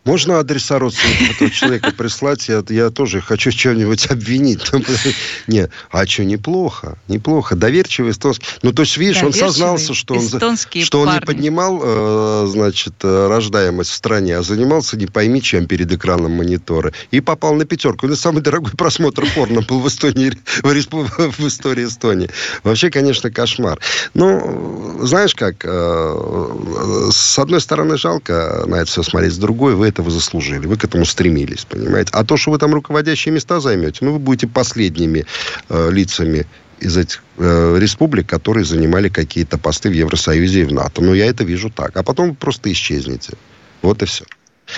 Можно 0.04 0.38
адреса 0.38 0.78
родственников 0.78 1.36
этого 1.36 1.50
человека 1.50 1.92
прислать? 1.92 2.48
Я, 2.48 2.64
я 2.70 2.90
тоже 2.90 3.20
хочу 3.20 3.50
чем-нибудь 3.50 4.06
обвинить. 4.06 4.70
Не, 5.46 5.68
а 5.90 6.06
что, 6.06 6.24
неплохо, 6.24 6.96
неплохо. 7.08 7.54
Доверчивый 7.54 8.12
эстонский. 8.12 8.46
Ну, 8.62 8.72
то 8.72 8.82
есть, 8.82 8.96
видишь, 8.96 9.22
он 9.22 9.32
сознался, 9.32 9.92
что 9.92 10.14
он, 10.14 10.56
что 10.82 11.00
он 11.00 11.14
не 11.14 11.20
поднимал, 11.20 11.80
э, 11.82 12.46
значит, 12.48 12.94
э, 13.02 13.28
рождаемость 13.28 13.90
в 13.90 13.94
стране, 13.94 14.38
а 14.38 14.42
занимался 14.42 14.96
не 14.96 15.06
пойми 15.06 15.42
чем 15.42 15.66
перед 15.66 15.92
экраном 15.92 16.32
монитора. 16.32 16.92
И 17.10 17.20
попал 17.20 17.54
на 17.54 17.66
пятерку. 17.66 18.06
Это 18.06 18.16
самый 18.16 18.42
дорогой 18.42 18.72
просмотр 18.72 19.26
порно 19.34 19.60
был 19.60 19.80
в 19.80 19.88
Эстонии, 19.88 20.32
в, 20.62 21.32
в 21.32 21.46
истории 21.46 21.84
Эстонии. 21.84 22.30
Вообще, 22.62 22.90
конечно, 22.90 23.30
кошмар. 23.30 23.78
Ну, 24.14 25.00
знаешь 25.02 25.34
как, 25.34 25.56
э, 25.64 27.10
с 27.12 27.38
одной 27.38 27.60
стороны, 27.60 27.98
жалко 27.98 28.64
на 28.66 28.76
это 28.76 28.86
все 28.86 29.02
смотреть, 29.02 29.34
с 29.34 29.38
другой, 29.38 29.74
вы 29.74 29.89
этого 29.90 30.10
заслужили, 30.10 30.66
вы 30.66 30.76
к 30.76 30.84
этому 30.84 31.04
стремились, 31.04 31.64
понимаете. 31.64 32.10
А 32.12 32.24
то, 32.24 32.36
что 32.36 32.50
вы 32.50 32.58
там 32.58 32.72
руководящие 32.74 33.34
места 33.34 33.60
займете, 33.60 33.98
ну, 34.04 34.12
вы 34.12 34.18
будете 34.18 34.46
последними 34.46 35.26
э, 35.68 35.90
лицами 35.90 36.46
из 36.80 36.96
этих 36.96 37.22
э, 37.36 37.76
республик, 37.78 38.26
которые 38.26 38.64
занимали 38.64 39.08
какие-то 39.08 39.58
посты 39.58 39.90
в 39.90 39.92
Евросоюзе 39.92 40.62
и 40.62 40.64
в 40.64 40.72
НАТО. 40.72 41.02
Ну, 41.02 41.14
я 41.14 41.26
это 41.26 41.44
вижу 41.44 41.70
так. 41.70 41.96
А 41.96 42.02
потом 42.02 42.30
вы 42.30 42.34
просто 42.34 42.72
исчезнете. 42.72 43.34
Вот 43.82 44.02
и 44.02 44.06
все. 44.06 44.24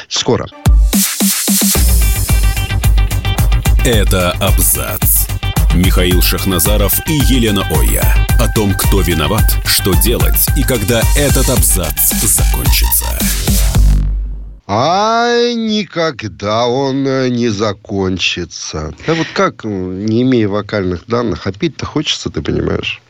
Скоро. 0.08 0.46
Это 3.84 4.30
абзац. 4.32 5.26
Михаил 5.74 6.20
Шахназаров 6.20 6.94
и 7.08 7.14
Елена 7.14 7.66
Оя. 7.70 8.26
О 8.38 8.52
том, 8.52 8.74
кто 8.74 9.00
виноват, 9.00 9.56
что 9.64 9.94
делать 9.94 10.46
и 10.56 10.62
когда 10.62 11.00
этот 11.16 11.48
абзац 11.48 12.12
закончится. 12.22 13.18
А 14.74 15.52
никогда 15.52 16.66
он 16.66 17.06
э, 17.06 17.28
не 17.28 17.50
закончится. 17.50 18.94
Да 19.06 19.12
вот 19.12 19.26
как, 19.34 19.64
не 19.64 20.22
имея 20.22 20.48
вокальных 20.48 21.06
данных, 21.06 21.46
а 21.46 21.52
петь-то 21.52 21.84
хочется, 21.84 22.30
ты 22.30 22.40
понимаешь? 22.40 23.02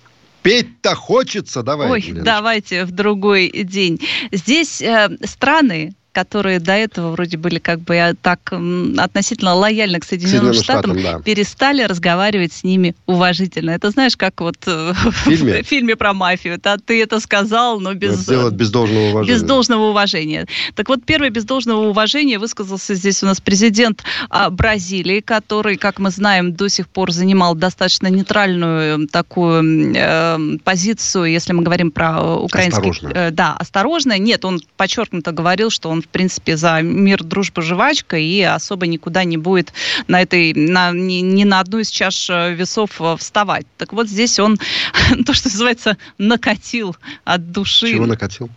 Петь-то 0.42 0.96
хочется, 0.96 1.62
давай. 1.62 1.88
Ой, 1.88 2.00
Леночка. 2.00 2.24
давайте 2.24 2.84
в 2.84 2.90
другой 2.90 3.48
день. 3.50 4.00
Здесь 4.32 4.82
э, 4.82 5.16
страны, 5.24 5.94
которые 6.12 6.60
до 6.60 6.72
этого 6.72 7.12
вроде 7.12 7.36
были 7.36 7.58
как 7.58 7.80
бы 7.80 8.14
так 8.20 8.52
относительно 8.98 9.54
лояльны 9.54 9.98
к 9.98 10.04
Соединенным, 10.04 10.52
Соединенным 10.52 10.62
Штатам, 10.62 10.98
Штатам 10.98 11.18
да. 11.18 11.24
перестали 11.24 11.82
разговаривать 11.82 12.52
с 12.52 12.64
ними 12.64 12.94
уважительно. 13.06 13.70
Это 13.70 13.90
знаешь, 13.90 14.16
как 14.16 14.40
вот 14.40 14.56
э, 14.66 14.92
в 14.92 15.12
фильме, 15.12 15.62
в 15.62 15.66
фильме 15.66 15.96
про 15.96 16.12
мафию. 16.12 16.58
Да, 16.62 16.76
ты 16.76 17.02
это 17.02 17.20
сказал, 17.20 17.80
но 17.80 17.94
без... 17.94 18.20
Сделать 18.20 18.54
без 18.54 18.70
должного 18.70 19.10
уважения. 19.10 19.34
Без 19.34 19.42
должного 19.42 19.90
уважения. 19.90 20.46
Так 20.74 20.88
вот, 20.88 21.04
первый 21.04 21.30
без 21.30 21.44
должного 21.44 21.88
уважения 21.88 22.38
высказался 22.38 22.94
здесь 22.94 23.22
у 23.22 23.26
нас 23.26 23.40
президент 23.40 24.02
а, 24.28 24.50
Бразилии, 24.50 25.20
который, 25.20 25.76
как 25.76 25.98
мы 25.98 26.10
знаем, 26.10 26.52
до 26.52 26.68
сих 26.68 26.88
пор 26.88 27.12
занимал 27.12 27.54
достаточно 27.54 28.08
нейтральную 28.08 29.08
такую 29.08 29.94
э, 29.94 30.58
позицию, 30.64 31.24
если 31.24 31.52
мы 31.52 31.62
говорим 31.62 31.90
про 31.90 32.36
украинский... 32.36 32.90
Осторожно. 32.90 33.08
Э, 33.14 33.30
да, 33.30 33.56
осторожно. 33.56 34.18
Нет, 34.18 34.44
он 34.44 34.60
подчеркнуто 34.76 35.32
говорил, 35.32 35.70
что 35.70 35.88
он 35.88 36.01
в 36.02 36.08
принципе, 36.08 36.56
за 36.56 36.82
мир, 36.82 37.22
дружба, 37.22 37.62
жвачка, 37.62 38.16
и 38.16 38.40
особо 38.42 38.86
никуда 38.86 39.24
не 39.24 39.36
будет 39.36 39.72
на 40.08 40.22
этой, 40.22 40.52
на, 40.54 40.92
ни, 40.92 41.20
ни 41.20 41.44
на 41.44 41.60
одну 41.60 41.78
из 41.78 41.90
чаш 41.90 42.28
э, 42.30 42.54
весов 42.54 43.00
э, 43.00 43.16
вставать. 43.18 43.66
Так 43.78 43.92
вот 43.92 44.08
здесь 44.08 44.38
он, 44.38 44.58
то, 45.26 45.34
что 45.34 45.48
называется, 45.48 45.96
накатил 46.18 46.96
от 47.24 47.52
души. 47.52 47.88
Чего 47.88 48.06
накатил? 48.06 48.50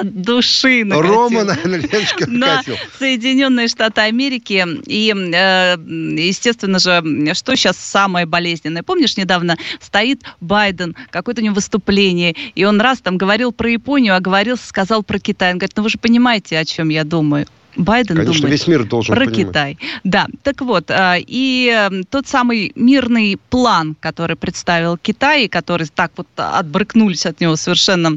От 0.00 0.22
души 0.22 0.84
накатил. 0.84 1.12
Рома, 1.12 1.56
Леночка 1.64 2.26
на 2.30 2.62
Соединенные 2.98 3.68
Штаты 3.68 4.02
Америки. 4.02 4.66
И, 4.86 5.12
э, 5.14 5.76
естественно 6.18 6.78
же, 6.78 7.02
что 7.34 7.56
сейчас 7.56 7.76
самое 7.76 8.26
болезненное? 8.26 8.82
Помнишь, 8.82 9.16
недавно 9.16 9.56
стоит 9.80 10.22
Байден, 10.40 10.94
какое-то 11.10 11.40
у 11.40 11.44
него 11.44 11.54
выступление, 11.54 12.34
и 12.54 12.64
он 12.64 12.80
раз 12.80 13.00
там 13.00 13.16
говорил 13.16 13.52
про 13.52 13.70
Японию, 13.70 14.16
а 14.16 14.20
говорил, 14.20 14.56
сказал 14.56 15.02
про 15.02 15.18
Китай. 15.18 15.52
Он 15.52 15.58
говорит, 15.58 15.76
ну 15.76 15.82
вы 15.82 15.90
же 15.90 15.98
понимаете, 15.98 16.58
о 16.58 16.64
чем 16.64 16.88
я 16.88 17.04
думаю. 17.04 17.46
Байден 17.76 18.16
Конечно, 18.16 18.34
думает 18.34 18.52
весь 18.52 18.66
мир 18.66 18.84
должен 18.84 19.14
про 19.14 19.24
понимать. 19.26 19.48
Китай. 19.48 19.78
Да, 20.04 20.26
так 20.42 20.60
вот, 20.62 20.90
а, 20.90 21.16
и 21.18 21.70
э, 21.72 22.02
тот 22.08 22.26
самый 22.26 22.72
мирный 22.74 23.38
план, 23.50 23.96
который 24.00 24.36
представил 24.36 24.96
Китай, 24.96 25.48
который 25.48 25.86
так 25.94 26.12
вот 26.16 26.28
отбрыкнулись 26.36 27.26
от 27.26 27.40
него 27.40 27.56
совершенно 27.56 28.16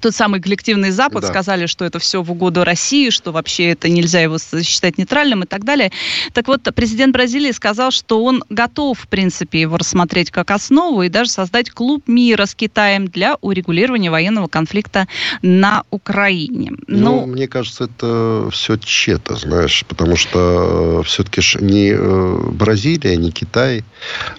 тот 0.00 0.14
самый 0.14 0.40
коллективный 0.40 0.90
Запад 0.90 1.22
да. 1.22 1.28
сказали, 1.28 1.66
что 1.66 1.84
это 1.84 1.98
все 1.98 2.22
в 2.22 2.30
угоду 2.30 2.64
России, 2.64 3.10
что 3.10 3.32
вообще 3.32 3.70
это 3.70 3.88
нельзя 3.88 4.20
его 4.20 4.38
считать 4.38 4.98
нейтральным 4.98 5.42
и 5.42 5.46
так 5.46 5.64
далее. 5.64 5.92
Так 6.32 6.48
вот, 6.48 6.62
президент 6.74 7.12
Бразилии 7.12 7.52
сказал, 7.52 7.90
что 7.90 8.24
он 8.24 8.44
готов, 8.48 8.98
в 8.98 9.08
принципе, 9.08 9.60
его 9.60 9.76
рассмотреть 9.76 10.30
как 10.30 10.50
основу 10.50 11.02
и 11.02 11.08
даже 11.08 11.30
создать 11.30 11.70
клуб 11.70 12.08
мира 12.08 12.46
с 12.46 12.54
Китаем 12.54 13.08
для 13.08 13.36
урегулирования 13.40 14.10
военного 14.10 14.48
конфликта 14.48 15.06
на 15.42 15.84
Украине. 15.90 16.72
Ну, 16.86 17.20
ну 17.22 17.26
мне 17.26 17.48
кажется, 17.48 17.84
это 17.84 18.48
все 18.50 18.76
чето, 18.76 19.36
знаешь, 19.36 19.84
потому 19.88 20.16
что 20.16 21.00
э, 21.00 21.06
все-таки 21.06 21.42
не 21.60 21.92
э, 21.92 22.50
Бразилия, 22.52 23.16
не 23.16 23.30
Китай, 23.30 23.84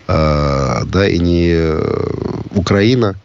а, 0.08 0.84
да, 0.86 1.08
и 1.08 1.20
не 1.20 1.50
э, 1.52 1.82
Украина 2.56 3.16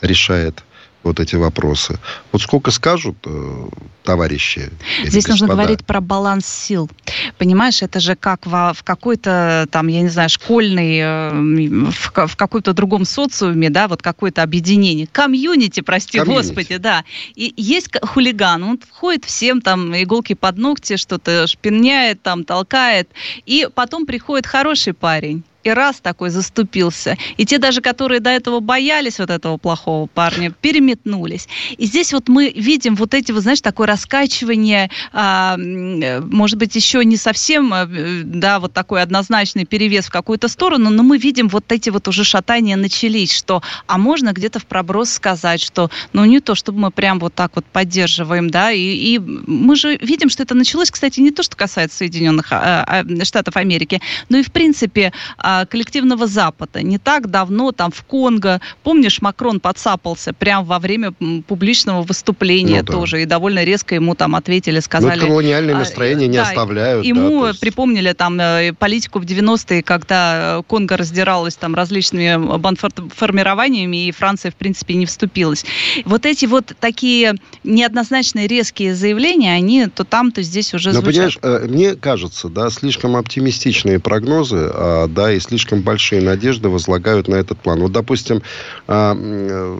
решает 0.00 0.64
вот 1.02 1.20
эти 1.20 1.36
вопросы. 1.36 1.98
Вот 2.32 2.42
сколько 2.42 2.70
скажут 2.70 3.16
э, 3.24 3.68
товарищи. 4.02 4.70
Здесь 5.04 5.24
господа. 5.24 5.30
нужно 5.30 5.46
говорить 5.48 5.86
про 5.86 6.00
баланс 6.00 6.46
сил. 6.46 6.90
Понимаешь, 7.38 7.82
это 7.82 8.00
же 8.00 8.16
как 8.16 8.46
в, 8.46 8.72
в 8.74 8.82
какой-то 8.82 9.68
там, 9.70 9.88
я 9.88 10.02
не 10.02 10.08
знаю, 10.08 10.28
школьный, 10.28 10.98
э, 10.98 11.90
в, 11.90 12.26
в 12.26 12.36
каком-то 12.36 12.72
другом 12.72 13.04
социуме, 13.04 13.70
да, 13.70 13.88
вот 13.88 14.02
какое-то 14.02 14.42
объединение. 14.42 15.06
Комьюнити, 15.06 15.80
прости 15.80 16.18
Комьюнити. 16.18 16.48
господи, 16.48 16.76
да. 16.76 17.04
И 17.34 17.54
есть 17.56 17.90
хулиган, 18.02 18.62
он 18.62 18.78
входит 18.78 19.24
всем 19.24 19.60
там 19.60 19.94
иголки 19.94 20.34
под 20.34 20.58
ногти, 20.58 20.96
что-то 20.96 21.46
шпиняет, 21.46 22.22
там 22.22 22.44
толкает, 22.44 23.08
и 23.46 23.68
потом 23.74 24.06
приходит 24.06 24.46
хороший 24.46 24.94
парень 24.94 25.44
и 25.64 25.70
раз 25.70 26.00
такой 26.00 26.30
заступился. 26.30 27.16
И 27.36 27.44
те 27.44 27.58
даже, 27.58 27.80
которые 27.80 28.20
до 28.20 28.30
этого 28.30 28.60
боялись 28.60 29.18
вот 29.18 29.30
этого 29.30 29.56
плохого 29.56 30.06
парня, 30.06 30.50
переметнулись. 30.50 31.48
И 31.76 31.86
здесь 31.86 32.12
вот 32.12 32.28
мы 32.28 32.50
видим 32.50 32.94
вот 32.94 33.14
эти, 33.14 33.32
вот, 33.32 33.42
знаешь, 33.42 33.60
такое 33.60 33.86
раскачивание, 33.86 34.90
а, 35.12 35.56
может 35.58 36.58
быть, 36.58 36.74
еще 36.76 37.04
не 37.04 37.16
совсем, 37.16 37.72
а, 37.74 37.86
да, 37.88 38.60
вот 38.60 38.72
такой 38.72 39.02
однозначный 39.02 39.64
перевес 39.64 40.06
в 40.06 40.10
какую-то 40.10 40.48
сторону, 40.48 40.90
но 40.90 41.02
мы 41.02 41.18
видим 41.18 41.48
вот 41.48 41.70
эти 41.72 41.90
вот 41.90 42.08
уже 42.08 42.24
шатания 42.24 42.76
начались, 42.76 43.32
что, 43.32 43.62
а 43.86 43.98
можно 43.98 44.32
где-то 44.32 44.60
в 44.60 44.66
проброс 44.66 45.10
сказать, 45.10 45.60
что, 45.60 45.90
ну, 46.12 46.24
не 46.24 46.40
то, 46.40 46.54
чтобы 46.54 46.78
мы 46.78 46.90
прям 46.90 47.18
вот 47.18 47.34
так 47.34 47.52
вот 47.56 47.64
поддерживаем, 47.66 48.50
да, 48.50 48.70
и, 48.70 48.80
и 48.80 49.18
мы 49.18 49.76
же 49.76 49.96
видим, 49.96 50.28
что 50.28 50.42
это 50.44 50.54
началось, 50.54 50.90
кстати, 50.90 51.20
не 51.20 51.30
то, 51.30 51.42
что 51.42 51.56
касается 51.56 51.98
Соединенных 51.98 52.52
а, 52.52 52.84
а, 52.86 53.24
Штатов 53.24 53.56
Америки, 53.56 54.00
но 54.28 54.38
и, 54.38 54.42
в 54.42 54.52
принципе, 54.52 55.12
а, 55.36 55.57
а, 55.58 55.66
коллективного 55.66 56.26
Запада. 56.26 56.82
Не 56.82 56.98
так 56.98 57.30
давно 57.30 57.72
там 57.72 57.90
в 57.90 58.02
Конго, 58.02 58.60
помнишь, 58.82 59.20
Макрон 59.20 59.60
подцапался 59.60 60.32
прямо 60.32 60.64
во 60.64 60.78
время 60.78 61.12
публичного 61.46 62.02
выступления 62.02 62.80
ну, 62.80 62.86
да. 62.86 62.92
тоже, 62.92 63.22
и 63.22 63.24
довольно 63.24 63.64
резко 63.64 63.94
ему 63.94 64.14
там 64.14 64.34
ответили, 64.34 64.80
сказали... 64.80 65.20
Ну, 65.20 65.26
колониальные 65.26 65.76
настроения 65.76 66.26
а, 66.26 66.28
не 66.28 66.36
да, 66.36 66.42
оставляют. 66.42 67.04
Ему 67.04 67.42
да, 67.42 67.48
есть... 67.48 67.60
припомнили 67.60 68.12
там 68.12 68.38
э, 68.40 68.72
политику 68.72 69.18
в 69.18 69.24
90-е, 69.24 69.82
когда 69.82 70.62
Конго 70.66 70.96
раздиралась 70.96 71.56
там 71.56 71.74
различными 71.74 72.58
бандформированиями, 72.58 74.08
и 74.08 74.12
Франция, 74.12 74.50
в 74.50 74.54
принципе, 74.54 74.94
не 74.94 75.06
вступилась. 75.06 75.64
Вот 76.04 76.26
эти 76.26 76.46
вот 76.46 76.72
такие 76.80 77.34
неоднозначные 77.64 78.46
резкие 78.46 78.94
заявления, 78.94 79.52
они 79.52 79.86
то 79.86 80.04
там, 80.04 80.32
то 80.32 80.42
здесь 80.42 80.74
уже 80.74 80.92
Но, 80.92 81.00
звучат. 81.00 81.14
понимаешь, 81.14 81.38
э, 81.42 81.66
мне 81.68 81.94
кажется, 81.94 82.48
да, 82.48 82.70
слишком 82.70 83.16
оптимистичные 83.16 83.98
прогнозы, 83.98 84.70
а, 84.72 85.06
да, 85.08 85.32
и 85.32 85.37
слишком 85.38 85.82
большие 85.82 86.22
надежды 86.22 86.68
возлагают 86.68 87.28
на 87.28 87.36
этот 87.36 87.58
план. 87.58 87.80
Вот, 87.80 87.92
допустим, 87.92 88.42
а, 88.86 89.16
э, 89.18 89.78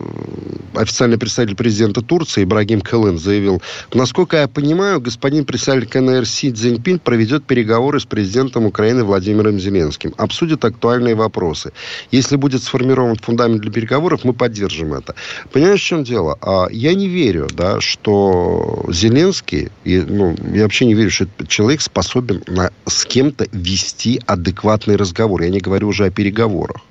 официальный 0.75 1.19
представитель 1.19 1.57
президента 1.57 2.03
Турции 2.03 2.45
Ибрагим 2.45 2.81
Кэлен 2.81 3.19
заявил, 3.19 3.63
насколько 3.93 4.37
я 4.37 4.49
понимаю, 4.49 5.01
господин 5.01 5.45
представитель 5.45 5.89
КНР 5.89 6.27
Си 6.27 6.53
Цзиньпин 6.53 6.99
проведет 6.99 7.45
переговоры 7.45 8.01
с 8.01 8.05
президентом 8.05 8.67
Украины 8.67 9.05
Владимиром 9.05 9.59
Зеленским, 9.59 10.15
обсудит 10.17 10.65
актуальные 10.65 11.15
вопросы. 11.15 11.73
Если 12.11 12.37
будет 12.37 12.63
сформирован 12.63 13.17
фундамент 13.17 13.61
для 13.61 13.73
переговоров, 13.73 14.25
мы 14.25 14.33
поддержим 14.33 14.95
это. 14.95 15.15
Понимаешь, 15.53 15.81
в 15.81 15.85
чем 15.85 16.05
дело? 16.05 16.39
А, 16.41 16.67
я 16.71 16.95
не 16.95 17.09
верю, 17.09 17.49
да, 17.53 17.81
что 17.81 18.85
Зеленский, 18.89 19.71
ну, 19.85 20.37
я 20.53 20.63
вообще 20.63 20.87
не 20.87 20.95
верю, 20.95 21.11
что 21.11 21.25
этот 21.25 21.49
человек 21.49 21.81
способен 21.81 22.43
на, 22.47 22.71
с 22.87 23.05
кем-то 23.05 23.47
вести 23.53 24.21
адекватный 24.27 24.97
разговор. 24.97 25.43
Я 25.43 25.48
не 25.51 25.61
говорю 25.61 25.89
уже 25.89 26.07
о 26.07 26.11
переговорах. 26.11 26.83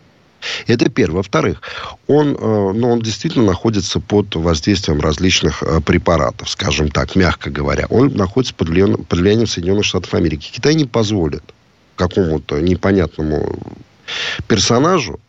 Это 0.68 0.90
первое. 0.90 1.18
Во-вторых, 1.18 1.62
он, 2.08 2.36
э, 2.36 2.74
ну, 2.74 2.92
он 2.92 3.02
действительно 3.02 3.46
находится 3.46 4.00
под 4.00 4.36
воздействием 4.36 5.02
различных 5.02 5.64
э, 5.64 5.82
препаратов, 5.82 6.50
скажем 6.50 6.90
так, 6.90 7.16
мягко 7.16 7.50
говоря. 7.50 7.88
Он 7.90 8.10
находится 8.14 8.54
под 8.54 8.70
влиянием, 8.70 9.04
под 9.04 9.20
влиянием 9.20 9.48
Соединенных 9.48 9.86
Штатов 9.86 10.14
Америки. 10.14 10.52
Китай 10.54 10.76
не 10.76 10.86
позволит 10.86 11.44
какому-то 11.96 12.60
непонятному 12.62 13.58
персонажу 14.48 15.20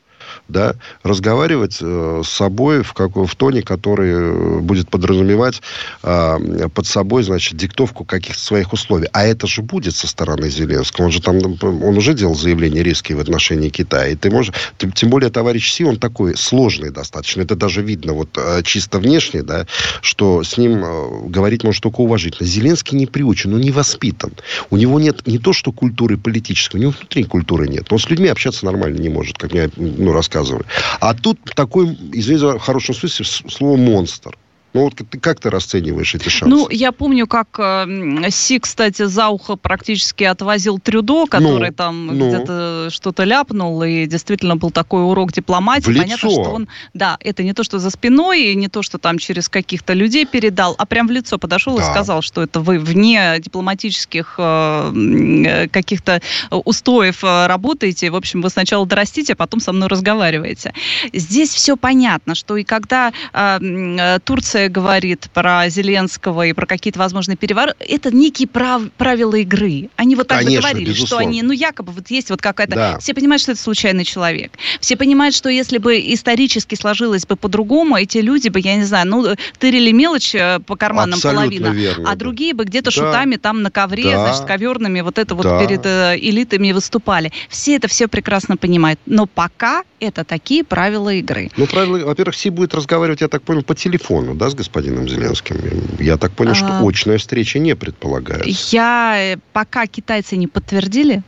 да, 0.49 0.75
разговаривать 1.03 1.79
э, 1.81 2.23
с 2.25 2.29
собой 2.29 2.83
в, 2.83 2.93
как, 2.93 3.17
в 3.17 3.35
тоне, 3.37 3.63
который 3.63 4.11
э, 4.11 4.59
будет 4.61 4.91
подразумевать 4.91 5.63
э, 6.03 6.69
под 6.73 6.87
собой, 6.87 7.23
значит, 7.23 7.57
диктовку 7.57 8.05
каких-то 8.05 8.41
своих 8.41 8.73
условий. 8.73 9.09
А 9.13 9.25
это 9.25 9.47
же 9.47 9.63
будет 9.63 9.95
со 9.95 10.07
стороны 10.07 10.49
Зеленского. 10.51 11.07
Он 11.07 11.13
же 11.13 11.21
там, 11.21 11.39
он 11.63 11.97
уже 11.97 12.15
делал 12.15 12.35
заявления 12.35 12.83
резкие 12.83 13.17
в 13.17 13.21
отношении 13.21 13.69
Китая. 13.69 14.09
И 14.09 14.17
ты 14.17 14.31
можешь, 14.31 14.55
тем, 14.79 14.93
тем 14.93 15.11
более 15.11 15.31
товарищ 15.31 15.73
Си, 15.73 15.85
он 15.85 15.99
такой 15.99 16.37
сложный 16.37 16.91
достаточно. 16.91 17.43
Это 17.43 17.57
даже 17.57 17.83
видно 17.83 18.13
вот 18.13 18.31
э, 18.37 18.63
чисто 18.65 18.99
внешне, 18.99 19.43
да, 19.43 19.67
что 20.01 20.43
с 20.43 20.57
ним 20.59 20.85
э, 20.85 21.29
говорить 21.29 21.65
может 21.65 21.83
только 21.83 22.01
уважительно. 22.01 22.49
Зеленский 22.49 22.97
не 22.97 23.07
приучен, 23.07 23.55
он 23.55 23.61
не 23.61 23.71
воспитан. 23.71 24.33
У 24.71 24.77
него 24.77 25.01
нет 25.01 25.27
не 25.27 25.39
то, 25.39 25.53
что 25.53 25.73
культуры 25.73 26.17
политической, 26.17 26.77
у 26.77 26.81
него 26.81 26.95
внутри 26.99 27.25
культуры 27.25 27.69
нет. 27.69 27.93
Он 27.93 27.99
с 27.99 28.09
людьми 28.11 28.29
общаться 28.29 28.65
нормально 28.65 28.99
не 28.99 29.09
может, 29.09 29.39
как 29.39 29.53
мне 29.53 29.71
ну, 29.77 30.13
рассказывали. 30.19 30.65
А 31.01 31.15
тут 31.15 31.39
такой, 31.55 31.97
извините 32.13 32.59
хорошем 32.59 32.95
смысле, 32.95 33.25
слово 33.25 33.77
«монстр». 33.77 34.37
Ну 34.75 34.83
вот 34.83 34.95
ты, 34.97 35.19
как 35.19 35.41
ты 35.41 35.49
расцениваешь 35.49 36.15
эти 36.15 36.29
шансы? 36.29 36.55
Ну, 36.55 36.69
я 36.71 36.93
помню, 36.93 37.27
как 37.27 37.49
э, 37.59 38.31
Си, 38.31 38.59
кстати, 38.59 39.05
за 39.05 39.29
ухо 39.29 39.57
практически 39.57 40.25
отвозил 40.25 40.79
Трюдо, 40.79 41.27
который 41.27 41.71
ну, 41.71 41.75
там 41.75 42.07
ну. 42.07 42.29
где-то 42.29 42.89
что-то 42.91 43.25
ляпнул, 43.25 43.83
и 43.83 44.07
действительно 44.07 44.57
был 44.57 44.71
такой 44.71 45.03
урок 45.05 45.33
дипломатии. 45.33 45.91
В 45.91 45.97
Понятно, 45.97 46.27
лицо. 46.27 46.31
что 46.31 46.51
он, 46.51 46.69
да, 46.93 47.17
это 47.21 47.43
не 47.43 47.55
то, 47.55 47.65
что 47.65 47.79
за 47.79 47.89
спиной, 47.91 48.53
и 48.53 48.55
не 48.55 48.69
то, 48.69 48.83
что 48.83 48.99
там 48.99 49.19
через 49.19 49.49
каких-то 49.49 49.95
людей 49.95 50.27
передал, 50.27 50.75
а 50.77 50.85
прям 50.85 51.09
в 51.09 51.13
лицо 51.13 51.39
подошел 51.39 51.77
да. 51.79 51.83
и 51.83 51.87
сказал, 51.87 52.21
что 52.21 52.43
это 52.43 52.61
вы 52.61 52.79
вне 52.79 53.37
дипломатических 53.39 54.35
э, 54.39 54.93
э 54.93 55.69
каких-то 55.69 56.21
устоев 56.51 57.25
э, 57.25 57.47
работаете. 57.47 58.11
В 58.11 58.17
общем, 58.17 58.43
вы 58.43 58.51
сначала 58.51 58.87
дорастите, 58.87 59.33
а 59.33 59.37
потом 59.37 59.61
со 59.61 59.73
мной 59.73 59.89
разговариваете. 59.89 60.75
Здесь 61.15 61.51
все 61.51 61.77
понятно, 61.77 62.35
что 62.35 62.57
и 62.57 62.65
когда 62.65 63.13
э, 63.33 63.59
э 63.61 64.19
Турция 64.59 64.69
говорит 64.69 65.29
про 65.33 65.69
Зеленского 65.69 66.47
и 66.47 66.53
про 66.53 66.67
какие-то 66.67 66.99
возможные 66.99 67.37
перевороты, 67.37 67.85
это 67.89 68.15
некие 68.15 68.49
прав, 68.49 68.83
правила 68.97 69.37
игры. 69.37 69.89
Они 69.97 70.17
вот 70.17 70.29
так 70.29 70.39
Конечно, 70.39 70.61
говорили, 70.61 70.91
безусловно. 70.91 71.07
что 71.07 71.29
они, 71.29 71.43
ну, 71.43 71.53
якобы 71.53 71.93
вот 71.93 72.11
есть 72.11 72.31
вот 72.31 72.43
какая-то... 72.43 72.75
Да. 72.75 72.99
Все 72.99 73.15
понимают, 73.15 73.43
что 73.43 73.53
это 73.53 73.61
случайный 73.61 74.05
человек. 74.05 74.53
Все 74.81 74.97
понимают, 74.97 75.35
что 75.35 75.49
если 75.49 75.79
бы 75.79 75.99
исторически 75.99 76.75
сложилось 76.75 77.27
бы 77.27 77.37
по-другому, 77.37 77.97
эти 77.97 78.19
люди 78.19 78.49
бы, 78.49 78.61
я 78.61 78.77
не 78.77 78.85
знаю, 78.85 79.07
ну, 79.07 79.35
тырили 79.59 79.93
мелочь 79.93 80.35
э, 80.35 80.59
по 80.67 80.77
карманам 80.77 81.15
Абсолютно 81.15 81.43
половина, 81.43 81.69
верно, 81.69 82.11
а 82.11 82.17
другие 82.17 82.55
бы 82.55 82.65
где-то 82.65 82.87
да. 82.87 82.91
шутами 82.91 83.37
там 83.37 83.63
на 83.63 83.71
ковре, 83.71 84.05
да. 84.05 84.25
значит, 84.25 84.45
коверными 84.45 85.01
вот 85.03 85.19
это 85.19 85.35
вот 85.35 85.45
да. 85.45 85.65
перед 85.65 85.87
э, 85.87 86.17
элитами 86.19 86.73
выступали. 86.73 87.33
Все 87.49 87.77
это 87.77 87.89
все 87.89 88.09
прекрасно 88.09 88.57
понимают. 88.57 88.99
Но 89.07 89.27
пока 89.27 89.85
это 90.01 90.25
такие 90.25 90.65
правила 90.65 91.13
игры. 91.13 91.51
Ну, 91.57 91.67
правила, 91.67 91.99
во-первых, 92.07 92.37
Си 92.37 92.51
будет 92.51 92.75
разговаривать, 92.75 93.21
я 93.21 93.29
так 93.29 93.43
понял, 93.43 93.63
по 93.63 93.75
телефону, 93.75 94.35
да, 94.35 94.48
с 94.51 94.55
господином 94.55 95.09
Зеленским. 95.09 95.57
Я 95.99 96.17
так 96.17 96.33
понял, 96.33 96.55
что 96.55 96.67
а... 96.67 96.83
очная 96.87 97.19
встреча 97.19 97.59
не 97.59 97.75
предполагается. 97.77 98.77
Я 98.77 99.15
э, 99.17 99.37
пока 99.53 99.87
китайцы 99.87 100.37
не 100.37 100.47
подтвердили, 100.47 101.23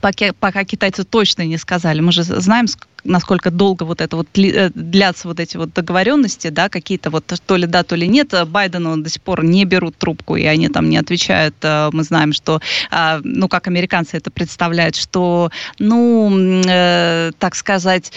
пока, 0.00 0.32
пока 0.32 0.64
китайцы 0.64 1.04
точно 1.04 1.42
не 1.42 1.58
сказали. 1.58 2.00
Мы 2.00 2.12
же 2.12 2.22
знаем, 2.22 2.66
насколько 3.04 3.50
долго 3.50 3.84
вот 3.84 4.00
это 4.00 4.16
вот 4.16 4.26
э, 4.36 4.70
длятся 4.74 5.28
вот 5.28 5.40
эти 5.40 5.56
вот 5.56 5.72
договоренности, 5.72 6.48
да, 6.48 6.68
какие-то 6.68 7.10
вот 7.10 7.24
то 7.24 7.56
ли 7.56 7.66
да, 7.66 7.82
то 7.82 7.96
ли 7.96 8.08
нет. 8.08 8.34
Байдену 8.46 8.96
до 8.96 9.08
сих 9.08 9.22
пор 9.22 9.44
не 9.44 9.64
берут 9.64 9.96
трубку, 9.96 10.36
и 10.36 10.44
они 10.44 10.68
там 10.68 10.88
не 10.88 10.96
отвечают. 10.96 11.54
Э, 11.62 11.90
мы 11.92 12.02
знаем, 12.02 12.32
что, 12.32 12.60
а, 12.90 13.20
ну, 13.24 13.48
как 13.48 13.68
американцы 13.68 14.16
это 14.16 14.30
представляют, 14.30 14.96
что, 14.96 15.50
ну, 15.78 16.30
э, 16.66 17.32
так 17.38 17.54
сказать, 17.54 18.12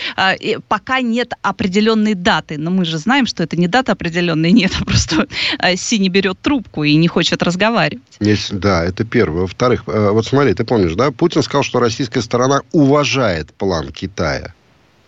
пока 0.67 1.02
нет 1.02 1.34
определенной 1.41 2.13
даты. 2.13 2.58
Но 2.58 2.72
мы 2.72 2.86
же 2.86 2.98
знаем, 2.98 3.26
что 3.26 3.43
это 3.43 3.58
не 3.58 3.67
дата 3.67 3.91
определенная, 3.91 4.52
нет, 4.63 4.72
а 4.80 4.86
просто 4.86 5.28
Си 5.76 6.00
не 6.00 6.10
берет 6.10 6.39
трубку 6.41 6.84
и 6.84 6.96
не 6.96 7.08
хочет 7.08 7.43
разговаривать. 7.43 8.04
Есть, 8.19 8.58
да, 8.58 8.84
это 8.84 9.04
первое. 9.04 9.41
Во-вторых, 9.41 9.84
вот 9.86 10.26
смотри, 10.26 10.54
ты 10.54 10.63
помнишь, 10.63 10.96
да, 10.96 11.12
Путин 11.12 11.43
сказал, 11.43 11.63
что 11.63 11.80
российская 11.80 12.22
сторона 12.22 12.62
уважает 12.72 13.54
план 13.54 13.91
Китая 13.91 14.54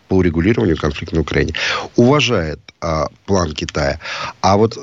по 0.07 0.15
урегулированию 0.15 0.77
конфликта 0.77 1.15
на 1.15 1.21
Украине. 1.21 1.53
Уважает 1.95 2.59
а, 2.81 3.07
план 3.25 3.53
Китая. 3.53 3.99
А 4.41 4.57
вот 4.57 4.77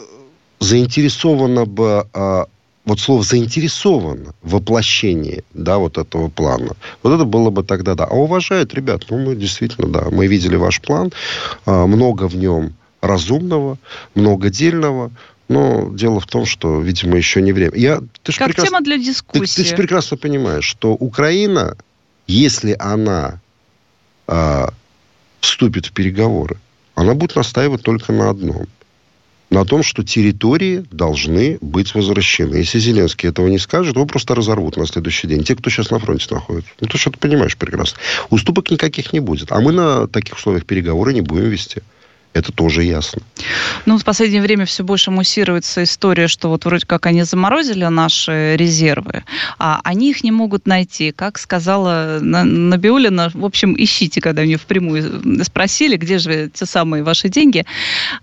заинтересовано 0.61 1.65
бы 1.65 2.07
а, 2.13 2.47
вот 2.85 3.01
слово 3.01 3.23
заинтересовано 3.23 4.35
в 4.43 4.51
воплощении, 4.51 5.45
да, 5.55 5.79
вот 5.79 5.99
этого 5.99 6.29
плана, 6.29 6.77
вот 7.03 7.15
это 7.15 7.25
было 7.25 7.51
бы 7.51 7.63
тогда, 7.63 7.95
да. 7.95 8.05
А 8.05 8.15
уважает, 8.15 8.75
ребят, 8.75 9.05
ну, 9.09 9.19
мы 9.19 9.37
действительно, 9.37 9.89
да, 9.89 10.09
мы 10.11 10.27
видели 10.27 10.57
ваш 10.57 10.81
план, 10.81 11.13
а, 11.65 11.87
много 11.87 12.29
в 12.29 12.37
нем 12.37 12.75
разумного, 13.01 13.79
много 14.15 14.51
дельного, 14.51 15.11
но 15.49 15.91
дело 15.93 16.19
в 16.21 16.27
том, 16.27 16.47
что, 16.47 16.81
видимо, 16.81 17.17
еще 17.17 17.43
не 17.43 17.53
время. 17.53 17.77
Я, 17.77 18.01
ты 18.23 18.33
как 18.33 18.49
прекрасно, 18.49 18.71
тема 18.71 18.81
для 18.81 18.97
дискуссии. 18.99 19.57
Ты, 19.57 19.63
ты 19.63 19.69
же 19.69 19.77
прекрасно 19.77 20.17
понимаешь, 20.17 20.65
что 20.65 20.93
Украина, 20.93 21.77
если 22.27 22.75
она 22.79 23.41
а, 24.27 24.73
вступит 25.43 25.87
в 25.87 25.93
переговоры, 25.93 26.57
она 26.95 27.15
будет 27.15 27.37
настаивать 27.37 27.83
только 27.83 28.13
на 28.13 28.31
одном. 28.31 28.67
На 29.51 29.67
том, 29.67 29.83
что 29.83 30.03
территории 30.03 30.85
должны 30.91 31.59
быть 31.61 31.95
возвращены. 31.95 32.57
Если 32.57 32.79
Зеленский 32.79 33.29
этого 33.29 33.49
не 33.49 33.59
скажет, 33.59 33.97
его 33.97 34.07
просто 34.07 34.35
разорвут 34.35 34.79
на 34.79 34.87
следующий 34.87 35.29
день. 35.29 35.45
Те, 35.45 35.55
кто 35.55 35.69
сейчас 35.69 35.91
на 35.91 35.99
фронте 35.99 36.27
находится. 36.31 36.73
Ну, 36.81 36.87
ты 36.87 36.97
что-то 36.97 37.19
понимаешь 37.19 37.59
прекрасно. 37.59 37.99
Уступок 38.31 38.71
никаких 38.71 39.13
не 39.13 39.21
будет. 39.21 39.53
А 39.53 39.61
мы 39.61 39.73
на 39.73 40.09
таких 40.09 40.37
условиях 40.37 40.65
переговоры 40.65 41.13
не 41.13 41.21
будем 41.21 41.51
вести. 41.51 41.83
Это 42.35 42.51
тоже 42.51 42.83
ясно. 42.85 43.21
Ну, 43.85 43.99
в 43.99 44.05
последнее 44.05 44.41
время 44.41 44.65
все 44.65 44.83
больше 44.83 45.11
муссируется 45.11 45.83
история, 45.83 46.29
что 46.29 46.49
вот 46.49 46.65
вроде 46.65 46.87
как 46.87 47.07
они 47.07 47.25
заморозили 47.25 47.85
наши 47.85 48.57
резервы, 48.57 49.25
а 49.59 49.81
они 49.85 50.11
их 50.11 50.25
не 50.25 50.33
могут 50.33 50.67
найти. 50.67 51.13
Как 51.13 51.39
сказала 51.39 52.19
Набиулина, 52.21 53.31
в 53.35 53.45
общем, 53.45 53.75
ищите, 53.77 54.21
когда 54.21 54.43
мне 54.43 54.57
впрямую 54.57 55.45
спросили, 55.45 55.97
где 55.97 56.19
же 56.19 56.49
те 56.49 56.65
самые 56.65 57.03
ваши 57.03 57.29
деньги, 57.29 57.67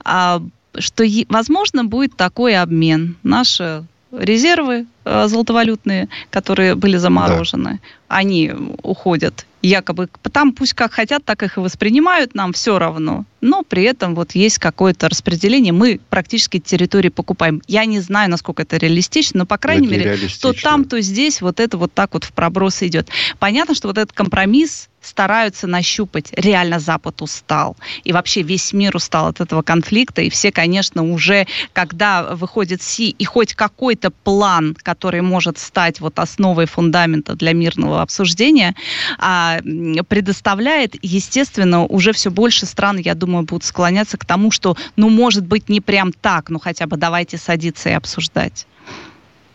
а, 0.03 0.41
что, 0.77 1.03
возможно, 1.29 1.85
будет 1.85 2.15
такой 2.15 2.57
обмен. 2.57 3.15
Наши 3.21 3.83
резервы 4.11 4.87
э, 5.05 5.27
золотовалютные, 5.27 6.09
которые 6.31 6.73
были 6.75 6.97
заморожены, 6.97 7.73
да. 7.73 7.79
они 8.07 8.51
уходят 8.81 9.45
якобы 9.61 10.09
там 10.31 10.53
пусть 10.53 10.73
как 10.73 10.93
хотят, 10.93 11.25
так 11.25 11.43
их 11.43 11.57
и 11.57 11.59
воспринимают, 11.59 12.35
нам 12.35 12.53
все 12.53 12.79
равно. 12.79 13.25
Но 13.41 13.63
при 13.63 13.83
этом 13.83 14.15
вот 14.15 14.33
есть 14.33 14.57
какое-то 14.57 15.09
распределение, 15.09 15.73
мы 15.73 15.99
практически 16.09 16.59
территории 16.59 17.09
покупаем. 17.09 17.61
Я 17.67 17.85
не 17.85 17.99
знаю, 17.99 18.29
насколько 18.29 18.63
это 18.63 18.77
реалистично, 18.77 19.39
но, 19.39 19.45
по 19.45 19.57
крайней 19.57 19.87
Это 19.87 19.95
мере, 19.95 20.29
то 20.41 20.53
там, 20.53 20.85
то 20.85 20.99
здесь 21.01 21.41
вот 21.41 21.59
это 21.59 21.77
вот 21.77 21.93
так 21.93 22.13
вот 22.13 22.25
в 22.25 22.33
проброс 22.33 22.83
идет. 22.83 23.09
Понятно, 23.39 23.75
что 23.75 23.87
вот 23.87 23.97
этот 23.97 24.13
компромисс 24.13 24.89
стараются 25.01 25.67
нащупать. 25.67 26.31
Реально 26.33 26.79
Запад 26.79 27.21
устал. 27.21 27.77
И 28.03 28.11
вообще 28.11 28.41
весь 28.41 28.73
мир 28.73 28.95
устал 28.95 29.27
от 29.27 29.41
этого 29.41 29.61
конфликта. 29.61 30.21
И 30.21 30.29
все, 30.29 30.51
конечно, 30.51 31.03
уже, 31.03 31.47
когда 31.73 32.35
выходит 32.35 32.81
Си 32.81 33.09
и 33.09 33.25
хоть 33.25 33.53
какой-то 33.53 34.11
план, 34.11 34.75
который 34.81 35.21
может 35.21 35.57
стать 35.57 35.99
вот 35.99 36.19
основой 36.19 36.65
фундамента 36.65 37.35
для 37.35 37.53
мирного 37.53 38.01
обсуждения, 38.01 38.75
а, 39.17 39.48
предоставляет, 40.07 40.95
естественно, 41.01 41.85
уже 41.85 42.13
все 42.13 42.31
больше 42.31 42.65
стран, 42.65 42.97
я 42.97 43.15
думаю, 43.15 43.45
будут 43.45 43.63
склоняться 43.63 44.17
к 44.17 44.25
тому, 44.25 44.51
что, 44.51 44.77
ну, 44.95 45.09
может 45.09 45.45
быть, 45.45 45.69
не 45.69 45.81
прям 45.81 46.11
так, 46.13 46.49
но 46.49 46.59
хотя 46.59 46.87
бы 46.87 46.97
давайте 46.97 47.37
садиться 47.37 47.89
и 47.89 47.93
обсуждать. 47.93 48.65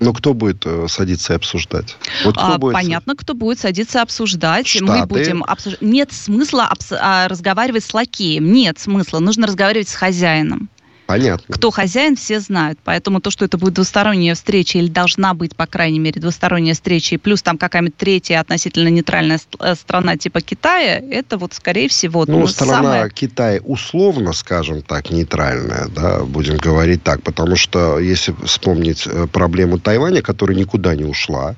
Но 0.01 0.13
кто 0.13 0.35
будет 0.35 0.67
э, 0.67 0.87
садиться 0.89 1.33
и 1.33 1.37
обсуждать? 1.37 1.97
Вот 2.25 2.37
кто 2.37 2.55
а, 2.55 2.59
будет... 2.59 2.75
Понятно, 2.75 3.17
кто 3.17 3.35
будет 3.35 3.61
садиться 3.61 4.01
и 4.01 4.03
обсуждать. 4.03 4.67
Штаты? 4.67 4.85
Мы 4.85 5.07
будем 5.07 5.45
обсуждать. 5.45 5.83
Нет 5.83 6.13
смысла 6.13 6.71
обс- 6.71 6.97
а, 7.01 7.29
разговаривать 7.29 7.85
с 7.85 7.95
лакеем. 7.95 8.53
Нет 8.53 8.79
смысла. 8.79 9.21
Нужно 9.21 9.47
разговаривать 9.47 9.89
с 9.89 9.95
хозяином. 9.95 10.69
Понятно. 11.15 11.55
Кто 11.55 11.71
хозяин, 11.71 12.17
все 12.17 12.41
знают. 12.41 12.81
Поэтому 12.83 13.21
то, 13.21 13.31
что 13.31 13.45
это 13.45 13.57
будет 13.57 13.75
двусторонняя 13.75 14.35
встреча, 14.35 14.79
или 14.79 14.89
должна 14.89 15.33
быть, 15.35 15.55
по 15.55 15.67
крайней 15.67 16.01
мере, 16.01 16.21
двусторонняя 16.21 16.75
встреча, 16.75 17.15
и 17.15 17.19
плюс 17.19 17.41
там 17.41 17.57
какая-нибудь 17.57 17.97
третья 17.97 18.41
относительно 18.41 18.89
нейтральная 18.89 19.39
э, 19.61 19.75
страна 19.77 20.17
типа 20.17 20.41
Китая, 20.41 20.99
это 20.99 21.39
вот, 21.39 21.55
скорее 21.55 21.89
всего... 21.89 22.25
Ну, 22.27 22.45
страна 22.49 22.75
самое... 22.75 23.11
Китай 23.11 23.61
условно, 23.63 24.33
скажем 24.33 24.83
так, 24.83 25.11
нейтральная, 25.11 25.87
да, 25.87 26.25
будем 26.25 26.57
говорить 26.57 27.05
так, 27.05 27.23
потому 27.23 27.55
что 27.55 28.01
если 28.01 28.35
вспомнить 28.45 29.07
э, 29.07 29.29
проблему 29.29 29.79
Тайваня, 29.79 30.21
которая 30.21 30.57
никуда 30.57 30.97
не 30.97 31.05
ушла, 31.05 31.55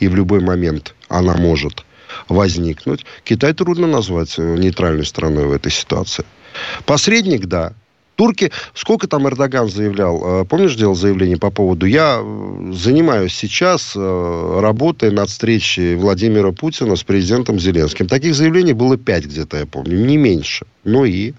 и 0.00 0.08
в 0.08 0.16
любой 0.16 0.40
момент 0.40 0.94
она 1.08 1.34
может 1.34 1.84
возникнуть, 2.28 3.04
Китай 3.24 3.52
трудно 3.52 3.86
назвать 3.86 4.38
э, 4.38 4.56
нейтральной 4.56 5.04
страной 5.04 5.44
в 5.44 5.52
этой 5.52 5.70
ситуации. 5.70 6.24
Посредник, 6.86 7.44
да, 7.44 7.74
Турки, 8.16 8.50
сколько 8.74 9.06
там 9.06 9.28
Эрдоган 9.28 9.68
заявлял, 9.68 10.42
э, 10.42 10.44
помнишь, 10.44 10.74
делал 10.74 10.94
заявление 10.94 11.36
по 11.36 11.50
поводу, 11.50 11.86
я 11.86 12.18
э, 12.20 12.72
занимаюсь 12.72 13.34
сейчас 13.34 13.92
э, 13.94 14.58
работой 14.60 15.10
над 15.10 15.28
встречей 15.28 15.94
Владимира 15.96 16.50
Путина 16.50 16.96
с 16.96 17.04
президентом 17.04 17.60
Зеленским. 17.60 18.08
Таких 18.08 18.34
заявлений 18.34 18.72
было 18.72 18.96
пять 18.96 19.26
где-то, 19.26 19.58
я 19.58 19.66
помню, 19.66 19.98
не 20.04 20.16
меньше. 20.16 20.66
Ну 20.84 21.04
и... 21.04 21.34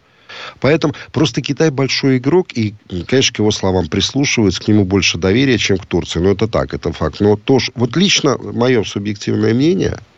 Поэтому 0.60 0.94
просто 1.14 1.42
Китай 1.42 1.72
большой 1.72 2.18
игрок, 2.18 2.50
и, 2.54 2.76
конечно, 3.08 3.34
к 3.34 3.40
его 3.40 3.50
словам 3.50 3.88
прислушиваются, 3.88 4.62
к 4.62 4.68
нему 4.68 4.84
больше 4.84 5.18
доверия, 5.18 5.58
чем 5.58 5.78
к 5.78 5.86
Турции. 5.86 6.20
Но 6.20 6.32
это 6.32 6.48
так, 6.48 6.74
это 6.74 6.92
факт. 6.92 7.22
Но 7.22 7.38
тоже, 7.38 7.72
вот 7.76 7.96
лично 7.96 8.38
мое 8.38 8.84
субъективное 8.84 9.54
мнение– 9.54 9.98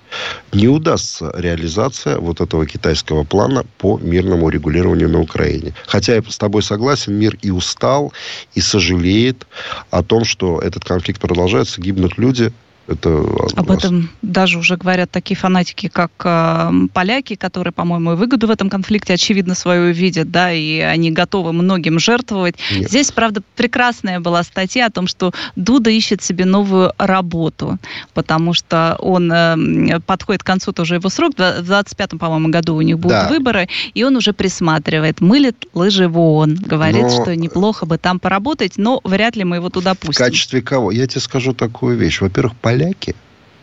не 0.52 0.68
удастся 0.68 1.32
реализация 1.36 2.18
вот 2.20 2.42
этого 2.42 2.66
китайского 2.66 3.24
плана 3.24 3.66
по 3.78 3.98
мирному 3.98 4.50
регулированию 4.50 5.10
на 5.10 5.22
Украине. 5.22 5.74
Хотя 5.86 6.16
я 6.16 6.24
с 6.28 6.38
тобой 6.38 6.64
согласен, 6.64 7.14
мир 7.14 7.38
и 7.42 7.52
устал, 7.52 8.14
и 8.56 8.62
сожалеет 8.62 9.48
о 9.92 10.04
том, 10.04 10.26
что 10.26 10.60
этот 10.60 10.84
конфликт 10.84 11.22
продолжается, 11.22 11.82
гибнут 11.82 12.18
люди, 12.18 12.52
это 12.88 13.24
Об 13.56 13.70
этом 13.70 14.10
даже 14.30 14.58
уже 14.58 14.78
говорят 14.78 15.12
такие 15.12 15.36
фанатики, 15.36 15.88
как 15.88 16.12
э, 16.24 16.72
поляки, 16.94 17.36
которые, 17.36 17.74
по-моему, 17.74 18.14
и 18.14 18.16
выгоду 18.16 18.48
в 18.48 18.52
этом 18.52 18.70
конфликте, 18.70 19.14
очевидно, 19.14 19.56
свою 19.56 19.92
видят, 19.92 20.32
да, 20.32 20.52
и 20.52 20.80
они 20.80 21.12
готовы 21.12 21.54
многим 21.54 22.00
жертвовать. 22.00 22.56
Нет. 22.72 22.90
Здесь, 22.90 23.12
правда, 23.12 23.42
прекрасная 23.56 24.20
была 24.20 24.44
статья 24.44 24.88
о 24.88 24.92
том, 24.92 25.08
что 25.08 25.34
Дуда 25.56 25.90
ищет 25.90 26.22
себе 26.22 26.46
новую 26.46 26.94
работу, 26.98 27.78
потому 28.14 28.54
что 28.54 28.96
он 29.00 29.32
э, 29.32 30.00
подходит 30.06 30.44
к 30.44 30.46
концу 30.46 30.72
тоже 30.72 30.96
его 30.96 31.10
срок, 31.10 31.34
в 31.36 31.40
25-м, 31.40 32.20
по-моему, 32.20 32.50
году 32.50 32.76
у 32.76 32.82
них 32.82 33.00
будут 33.00 33.18
да. 33.18 33.28
выборы, 33.30 33.68
и 33.94 34.04
он 34.04 34.16
уже 34.16 34.34
присматривает, 34.34 35.22
мылит 35.22 35.66
лыжи 35.74 36.08
вон, 36.08 36.56
говорит, 36.56 37.04
но... 37.04 37.10
что 37.10 37.36
неплохо 37.36 37.86
бы 37.86 37.98
там 37.98 38.20
поработать, 38.20 38.74
но 38.78 39.02
вряд 39.04 39.36
ли 39.36 39.44
мы 39.44 39.58
его 39.58 39.70
туда 39.70 39.96
пустим. 39.96 40.14
В 40.14 40.18
качестве 40.18 40.62
кого? 40.62 40.92
Я 40.92 41.08
тебе 41.08 41.22
скажу 41.22 41.54
такую 41.54 41.98
вещь. 41.98 42.22
Во-первых, 42.22 42.56
поляки 42.56 43.16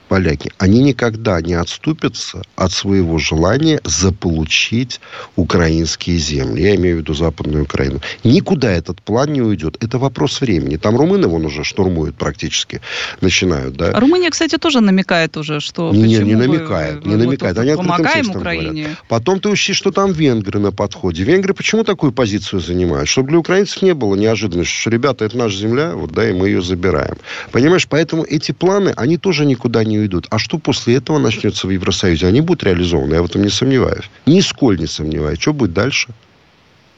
поляки, 0.08 0.52
они 0.58 0.82
никогда 0.82 1.40
не 1.40 1.54
отступятся 1.54 2.42
от 2.56 2.72
своего 2.72 3.18
желания 3.18 3.80
заполучить 3.84 5.00
украинские 5.36 6.18
земли. 6.18 6.62
Я 6.62 6.76
имею 6.76 6.96
в 6.96 7.00
виду 7.00 7.14
Западную 7.14 7.64
Украину. 7.64 8.00
Никуда 8.24 8.70
этот 8.70 9.02
план 9.02 9.32
не 9.32 9.42
уйдет. 9.42 9.76
Это 9.82 9.98
вопрос 9.98 10.40
времени. 10.40 10.76
Там 10.76 10.96
румыны 10.96 11.28
вон 11.28 11.44
уже 11.44 11.64
штурмуют 11.64 12.16
практически, 12.16 12.80
начинают, 13.20 13.76
да. 13.76 13.98
Румыния, 13.98 14.30
кстати, 14.30 14.56
тоже 14.58 14.80
намекает 14.80 15.36
уже, 15.36 15.60
что... 15.60 15.92
Не, 15.92 16.02
не, 16.02 16.18
не 16.18 16.34
намекает, 16.34 17.04
вы, 17.04 17.10
не 17.10 17.16
намекает. 17.16 17.58
Они 17.58 17.74
помогаем 17.74 18.30
Украине. 18.30 18.82
Говорят. 18.82 18.98
Потом 19.08 19.40
ты 19.40 19.48
учти, 19.48 19.72
что 19.72 19.90
там 19.90 20.12
венгры 20.12 20.58
на 20.58 20.72
подходе. 20.72 21.24
Венгры 21.24 21.54
почему 21.54 21.84
такую 21.84 22.12
позицию 22.12 22.60
занимают? 22.60 23.08
Чтобы 23.08 23.30
для 23.30 23.38
украинцев 23.38 23.82
не 23.82 23.94
было 23.94 24.14
неожиданности, 24.14 24.72
что, 24.72 24.90
ребята, 24.90 25.24
это 25.24 25.36
наша 25.36 25.56
земля, 25.56 25.94
вот, 25.94 26.12
да, 26.12 26.28
и 26.28 26.32
мы 26.32 26.48
ее 26.48 26.62
забираем. 26.62 27.16
Понимаешь, 27.52 27.86
поэтому 27.88 28.24
эти 28.24 28.52
планы, 28.52 28.92
они 28.96 29.16
тоже 29.16 29.46
никуда 29.46 29.84
не 29.84 29.95
уйдут. 29.98 30.26
А 30.30 30.38
что 30.38 30.58
после 30.58 30.96
этого 30.96 31.18
начнется 31.18 31.66
в 31.66 31.70
Евросоюзе? 31.70 32.26
Они 32.26 32.40
будут 32.40 32.64
реализованы, 32.64 33.14
я 33.14 33.22
в 33.22 33.26
этом 33.26 33.42
не 33.42 33.50
сомневаюсь. 33.50 34.10
Нисколь 34.26 34.78
не 34.78 34.86
сомневаюсь. 34.86 35.38
Что 35.38 35.52
будет 35.52 35.72
дальше? 35.72 36.08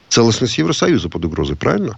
Целостность 0.09 0.57
Евросоюза 0.57 1.09
под 1.09 1.25
угрозой, 1.25 1.55
правильно? 1.55 1.97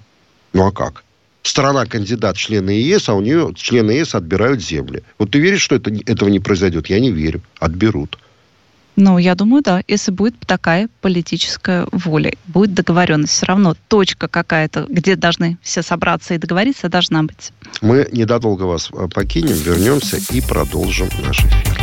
Ну 0.53 0.65
а 0.65 0.71
как? 0.71 1.03
Страна-кандидат 1.43 2.35
члены 2.37 2.71
ЕС, 2.71 3.09
а 3.09 3.13
у 3.13 3.21
нее 3.21 3.51
члены 3.55 3.91
ЕС 3.91 4.13
отбирают 4.13 4.61
земли. 4.61 5.03
Вот 5.17 5.31
ты 5.31 5.39
веришь, 5.39 5.61
что 5.61 5.75
это, 5.75 5.89
этого 5.89 6.29
не 6.29 6.39
произойдет? 6.39 6.87
Я 6.87 6.99
не 6.99 7.11
верю. 7.11 7.41
Отберут. 7.59 8.19
Ну, 8.95 9.17
я 9.17 9.35
думаю, 9.35 9.63
да. 9.63 9.81
Если 9.87 10.11
будет 10.11 10.35
такая 10.45 10.89
политическая 11.01 11.87
воля, 11.91 12.33
будет 12.47 12.73
договоренность, 12.73 13.33
все 13.33 13.45
равно 13.45 13.75
точка 13.87 14.27
какая-то, 14.27 14.85
где 14.89 15.15
должны 15.15 15.57
все 15.61 15.81
собраться 15.81 16.33
и 16.33 16.37
договориться, 16.37 16.89
должна 16.89 17.23
быть. 17.23 17.51
Мы 17.81 18.07
недолго 18.11 18.63
вас 18.63 18.89
э, 18.93 19.07
покинем, 19.13 19.55
вернемся 19.55 20.17
и 20.31 20.41
продолжим 20.41 21.09
наш 21.23 21.39
эфир. 21.39 21.81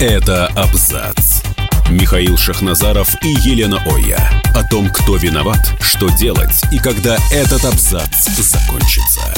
Это 0.00 0.46
абзац. 0.48 1.42
Михаил 1.90 2.36
Шахназаров 2.36 3.14
и 3.22 3.28
Елена 3.28 3.78
Оя. 3.86 4.18
О 4.54 4.66
том, 4.68 4.88
кто 4.88 5.16
виноват, 5.16 5.60
что 5.80 6.08
делать 6.10 6.62
и 6.72 6.78
когда 6.78 7.16
этот 7.32 7.64
абзац 7.64 8.28
закончится. 8.38 9.34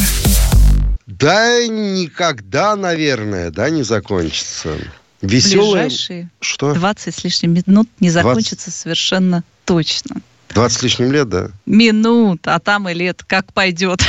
Да 1.06 1.66
никогда, 1.66 2.76
наверное, 2.76 3.50
да, 3.50 3.70
не 3.70 3.82
закончится. 3.82 4.76
Веселые... 5.24 5.86
Ближайшие 5.86 6.30
что? 6.40 6.74
20 6.74 7.14
с 7.14 7.24
лишним 7.24 7.54
минут 7.54 7.88
не 8.00 8.10
закончится 8.10 8.66
20... 8.66 8.74
совершенно 8.74 9.44
точно. 9.64 10.16
20 10.50 10.78
с 10.78 10.82
лишним 10.82 11.12
лет, 11.12 11.28
да? 11.28 11.50
Минут, 11.66 12.46
а 12.46 12.60
там 12.60 12.88
и 12.88 12.94
лет, 12.94 13.24
как 13.26 13.52
пойдет. 13.52 14.00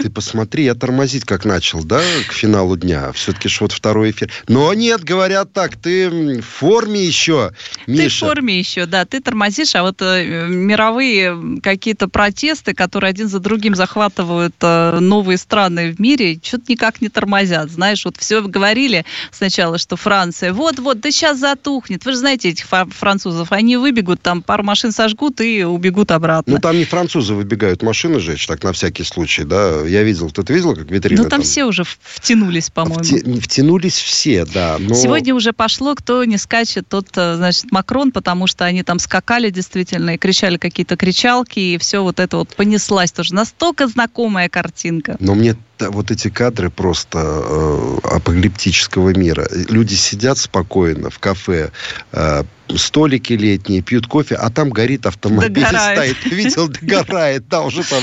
Ты 0.00 0.08
посмотри, 0.08 0.64
я 0.64 0.74
тормозить 0.74 1.24
как 1.24 1.44
начал, 1.44 1.84
да, 1.84 2.00
к 2.26 2.32
финалу 2.32 2.76
дня. 2.76 3.12
Все-таки 3.12 3.48
ж 3.50 3.60
вот 3.60 3.72
второй 3.72 4.12
эфир. 4.12 4.30
Но 4.48 4.72
нет, 4.72 5.04
говорят 5.04 5.52
так, 5.52 5.76
ты 5.76 6.08
в 6.08 6.42
форме 6.42 7.04
еще, 7.04 7.52
Миша. 7.86 8.02
Ты 8.02 8.08
в 8.08 8.18
форме 8.18 8.58
еще, 8.58 8.86
да, 8.86 9.04
ты 9.04 9.20
тормозишь, 9.20 9.74
а 9.74 9.82
вот 9.82 10.00
э, 10.00 10.46
мировые 10.48 11.60
какие-то 11.62 12.08
протесты, 12.08 12.72
которые 12.72 13.10
один 13.10 13.28
за 13.28 13.40
другим 13.40 13.74
захватывают 13.74 14.54
э, 14.62 14.98
новые 15.00 15.36
страны 15.36 15.92
в 15.92 16.00
мире, 16.00 16.38
что-то 16.42 16.64
никак 16.68 17.02
не 17.02 17.10
тормозят. 17.10 17.70
Знаешь, 17.70 18.04
вот 18.06 18.16
все 18.16 18.40
говорили 18.40 19.04
сначала, 19.32 19.76
что 19.76 19.96
Франция, 19.96 20.54
вот-вот, 20.54 21.00
да 21.00 21.10
сейчас 21.10 21.38
затухнет. 21.38 22.06
Вы 22.06 22.12
же 22.12 22.18
знаете 22.18 22.48
этих 22.48 22.66
французов, 22.66 23.52
они 23.52 23.76
выбегут, 23.76 24.22
там 24.22 24.40
пару 24.42 24.62
машин 24.62 24.92
сожгут 24.92 25.42
и 25.42 25.62
убегут 25.62 26.10
обратно. 26.10 26.54
Ну, 26.54 26.58
там 26.58 26.78
не 26.78 26.84
французы 26.84 27.34
выбегают 27.34 27.82
машины 27.82 28.18
жечь, 28.18 28.46
так 28.46 28.62
на 28.62 28.72
всякий 28.72 29.04
случай, 29.04 29.44
да, 29.44 29.89
я 29.90 30.02
видел, 30.02 30.30
кто-то 30.30 30.52
видел, 30.52 30.74
как 30.74 30.90
витрина? 30.90 31.22
Ну, 31.22 31.28
там, 31.28 31.40
там... 31.40 31.42
все 31.42 31.64
уже 31.64 31.84
втянулись, 31.84 32.70
по-моему. 32.70 33.02
Вти... 33.02 33.40
Втянулись 33.40 33.98
все, 33.98 34.44
да. 34.44 34.76
Но... 34.78 34.94
Сегодня 34.94 35.34
уже 35.34 35.52
пошло, 35.52 35.94
кто 35.94 36.24
не 36.24 36.38
скачет, 36.38 36.88
тот, 36.88 37.08
э, 37.16 37.36
значит, 37.36 37.70
Макрон, 37.70 38.12
потому 38.12 38.46
что 38.46 38.64
они 38.64 38.82
там 38.82 38.98
скакали 38.98 39.50
действительно 39.50 40.14
и 40.14 40.18
кричали 40.18 40.56
какие-то 40.56 40.96
кричалки, 40.96 41.58
и 41.58 41.78
все 41.78 42.02
вот 42.02 42.20
это 42.20 42.36
вот 42.36 42.54
понеслась 42.56 43.12
тоже. 43.12 43.34
Настолько 43.34 43.86
знакомая 43.86 44.48
картинка. 44.48 45.16
Но 45.20 45.34
мне 45.34 45.56
это 45.80 45.90
вот 45.90 46.10
эти 46.10 46.28
кадры 46.28 46.70
просто 46.70 47.18
э, 47.18 47.98
апокалиптического 48.04 49.10
мира. 49.16 49.48
Люди 49.68 49.94
сидят 49.94 50.38
спокойно 50.38 51.10
в 51.10 51.18
кафе, 51.18 51.70
э, 52.12 52.42
столики 52.76 53.32
летние, 53.32 53.82
пьют 53.82 54.06
кофе, 54.06 54.36
а 54.36 54.50
там 54.50 54.70
горит 54.70 55.06
автомобиль, 55.06 55.64
догорает. 55.64 56.16
стоит. 56.16 56.32
Видел, 56.32 56.68
догорает. 56.68 57.48
Да, 57.48 57.62
уже 57.62 57.82
там, 57.82 58.02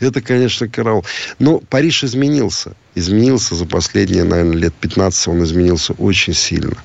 это, 0.00 0.20
конечно, 0.20 0.68
караул. 0.68 1.04
Но 1.38 1.58
Париж 1.58 2.04
изменился 2.04 2.74
изменился 2.96 3.54
за 3.54 3.66
последние, 3.66 4.24
наверное, 4.24 4.56
лет 4.56 4.74
15, 4.74 5.28
он 5.28 5.44
изменился 5.44 5.92
очень 5.92 6.32
сильно. 6.32 6.76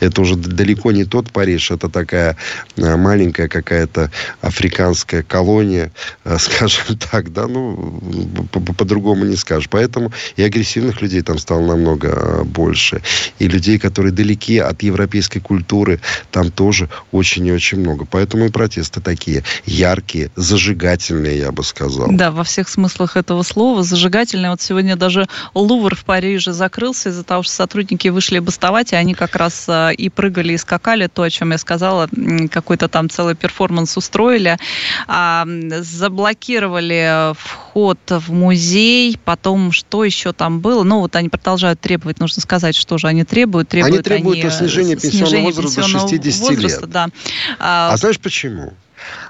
Это 0.00 0.22
уже 0.22 0.34
далеко 0.34 0.90
не 0.90 1.04
тот 1.04 1.30
Париж, 1.30 1.70
это 1.70 1.90
такая 1.90 2.36
э, 2.76 2.96
маленькая 2.96 3.46
какая-то 3.46 4.10
африканская 4.40 5.22
колония, 5.22 5.92
э, 6.24 6.36
скажем 6.40 6.96
так, 6.96 7.32
да, 7.32 7.46
ну, 7.46 8.00
по-другому 8.76 9.26
не 9.26 9.36
скажешь. 9.36 9.68
Поэтому 9.70 10.10
и 10.36 10.42
агрессивных 10.42 11.02
людей 11.02 11.20
там 11.20 11.38
стало 11.38 11.66
намного 11.66 12.08
э, 12.08 12.44
больше. 12.44 13.02
И 13.38 13.46
людей, 13.46 13.78
которые 13.78 14.12
далеки 14.12 14.58
от 14.58 14.82
европейской 14.82 15.40
культуры, 15.40 16.00
там 16.30 16.50
тоже 16.50 16.88
очень 17.12 17.46
и 17.46 17.52
очень 17.52 17.80
много. 17.80 18.06
Поэтому 18.10 18.46
и 18.46 18.50
протесты 18.50 19.02
такие 19.02 19.44
яркие, 19.66 20.30
зажигательные, 20.36 21.38
я 21.38 21.52
бы 21.52 21.62
сказал. 21.64 22.08
Да, 22.10 22.30
во 22.30 22.44
всех 22.44 22.70
смыслах 22.70 23.18
этого 23.18 23.42
слова. 23.42 23.82
Зажигательные. 23.82 24.50
Вот 24.50 24.62
сегодня 24.62 24.96
даже 24.96 25.28
Лувр 25.54 25.94
в 25.94 26.04
Париже 26.04 26.52
закрылся 26.52 27.10
из-за 27.10 27.24
того, 27.24 27.42
что 27.42 27.52
сотрудники 27.52 28.08
вышли 28.08 28.38
бастовать, 28.38 28.92
и 28.92 28.96
они 28.96 29.14
как 29.14 29.36
раз 29.36 29.66
а, 29.68 29.90
и 29.90 30.08
прыгали, 30.08 30.52
и 30.52 30.56
скакали, 30.56 31.06
то, 31.06 31.22
о 31.22 31.30
чем 31.30 31.52
я 31.52 31.58
сказала, 31.58 32.08
какой-то 32.50 32.88
там 32.88 33.10
целый 33.10 33.34
перформанс 33.34 33.96
устроили. 33.96 34.58
А, 35.06 35.46
заблокировали 35.80 37.34
вход 37.34 37.98
в 38.08 38.32
музей, 38.32 39.18
потом 39.24 39.72
что 39.72 40.04
еще 40.04 40.32
там 40.32 40.60
было? 40.60 40.82
Ну, 40.82 41.00
вот 41.00 41.16
они 41.16 41.28
продолжают 41.28 41.80
требовать, 41.80 42.20
нужно 42.20 42.42
сказать, 42.42 42.76
что 42.76 42.98
же 42.98 43.06
они 43.06 43.24
требуют. 43.24 43.68
Требуют 43.68 43.94
они 43.94 44.02
требуют 44.02 44.44
они 44.44 44.50
снижения 44.50 44.96
пенсионного 44.96 45.44
возраста 45.44 45.82
до 45.82 45.88
60 45.88 46.40
возраста, 46.40 46.80
лет. 46.80 46.90
Да. 46.90 47.08
А, 47.58 47.90
а 47.92 47.96
знаешь 47.96 48.18
почему? 48.18 48.72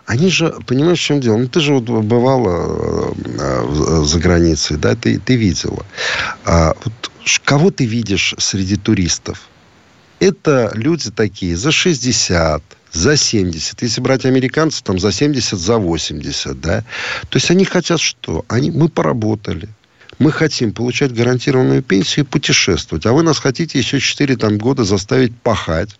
Они 0.07 0.29
же, 0.29 0.55
понимаешь, 0.67 0.99
в 0.99 1.05
чем 1.05 1.21
дело? 1.21 1.37
Ну, 1.37 1.49
ты 1.49 1.61
же 1.61 1.75
вот 1.75 1.85
бывала 1.85 3.15
э, 3.15 4.03
за 4.05 4.19
границей, 4.19 4.77
да, 4.77 4.95
ты, 4.95 5.19
ты 5.19 5.37
видела. 5.37 5.85
А, 6.45 6.75
вот 6.85 7.11
кого 7.45 7.71
ты 7.71 7.85
видишь 7.85 8.35
среди 8.39 8.77
туристов? 8.77 9.49
Это 10.19 10.71
люди 10.75 11.11
такие 11.11 11.57
за 11.57 11.73
60, 11.73 12.63
за 12.93 13.17
70. 13.17 13.83
Если 13.83 14.01
брать 14.01 14.25
американцев, 14.25 14.83
там 14.83 14.99
за 14.99 15.13
70, 15.13 15.59
за 15.59 15.79
80, 15.79 16.61
да. 16.61 16.81
То 17.29 17.37
есть 17.37 17.51
они 17.51 17.65
хотят 17.65 18.01
что? 18.01 18.45
Они, 18.49 18.71
мы 18.71 18.89
поработали, 18.89 19.69
мы 20.19 20.33
хотим 20.33 20.73
получать 20.73 21.15
гарантированную 21.15 21.83
пенсию 21.83 22.25
и 22.25 22.29
путешествовать. 22.29 23.07
А 23.07 23.13
вы 23.13 23.23
нас 23.23 23.39
хотите 23.39 23.79
еще 23.79 23.99
4 23.99 24.37
там, 24.37 24.59
года 24.59 24.85
заставить 24.85 25.35
пахать 25.37 25.91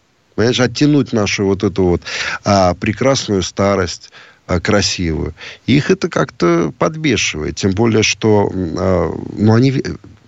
понимаешь, 0.41 0.61
оттянуть 0.61 1.13
нашу 1.13 1.45
вот 1.45 1.65
эту 1.65 1.85
вот 1.85 2.03
а, 2.45 2.73
прекрасную 2.73 3.43
старость, 3.43 4.11
а, 4.47 4.59
красивую. 4.59 5.35
Их 5.67 5.91
это 5.91 6.09
как-то 6.09 6.73
подбешивает. 6.79 7.57
Тем 7.57 7.73
более, 7.73 8.03
что 8.03 8.51
а, 8.51 9.15
ну, 9.37 9.55
они... 9.55 9.83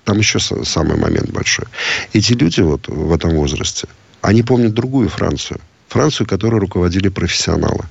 Там 0.04 0.18
еще 0.18 0.38
самый 0.38 0.98
момент 0.98 1.30
большой. 1.30 1.66
Эти 2.12 2.34
люди 2.34 2.60
вот 2.60 2.88
в 2.88 3.14
этом 3.14 3.30
возрасте, 3.30 3.86
они 4.20 4.42
помнят 4.42 4.74
другую 4.74 5.08
Францию. 5.08 5.60
Францию, 5.88 6.26
которой 6.26 6.60
руководили 6.60 7.08
профессионалы 7.08 7.84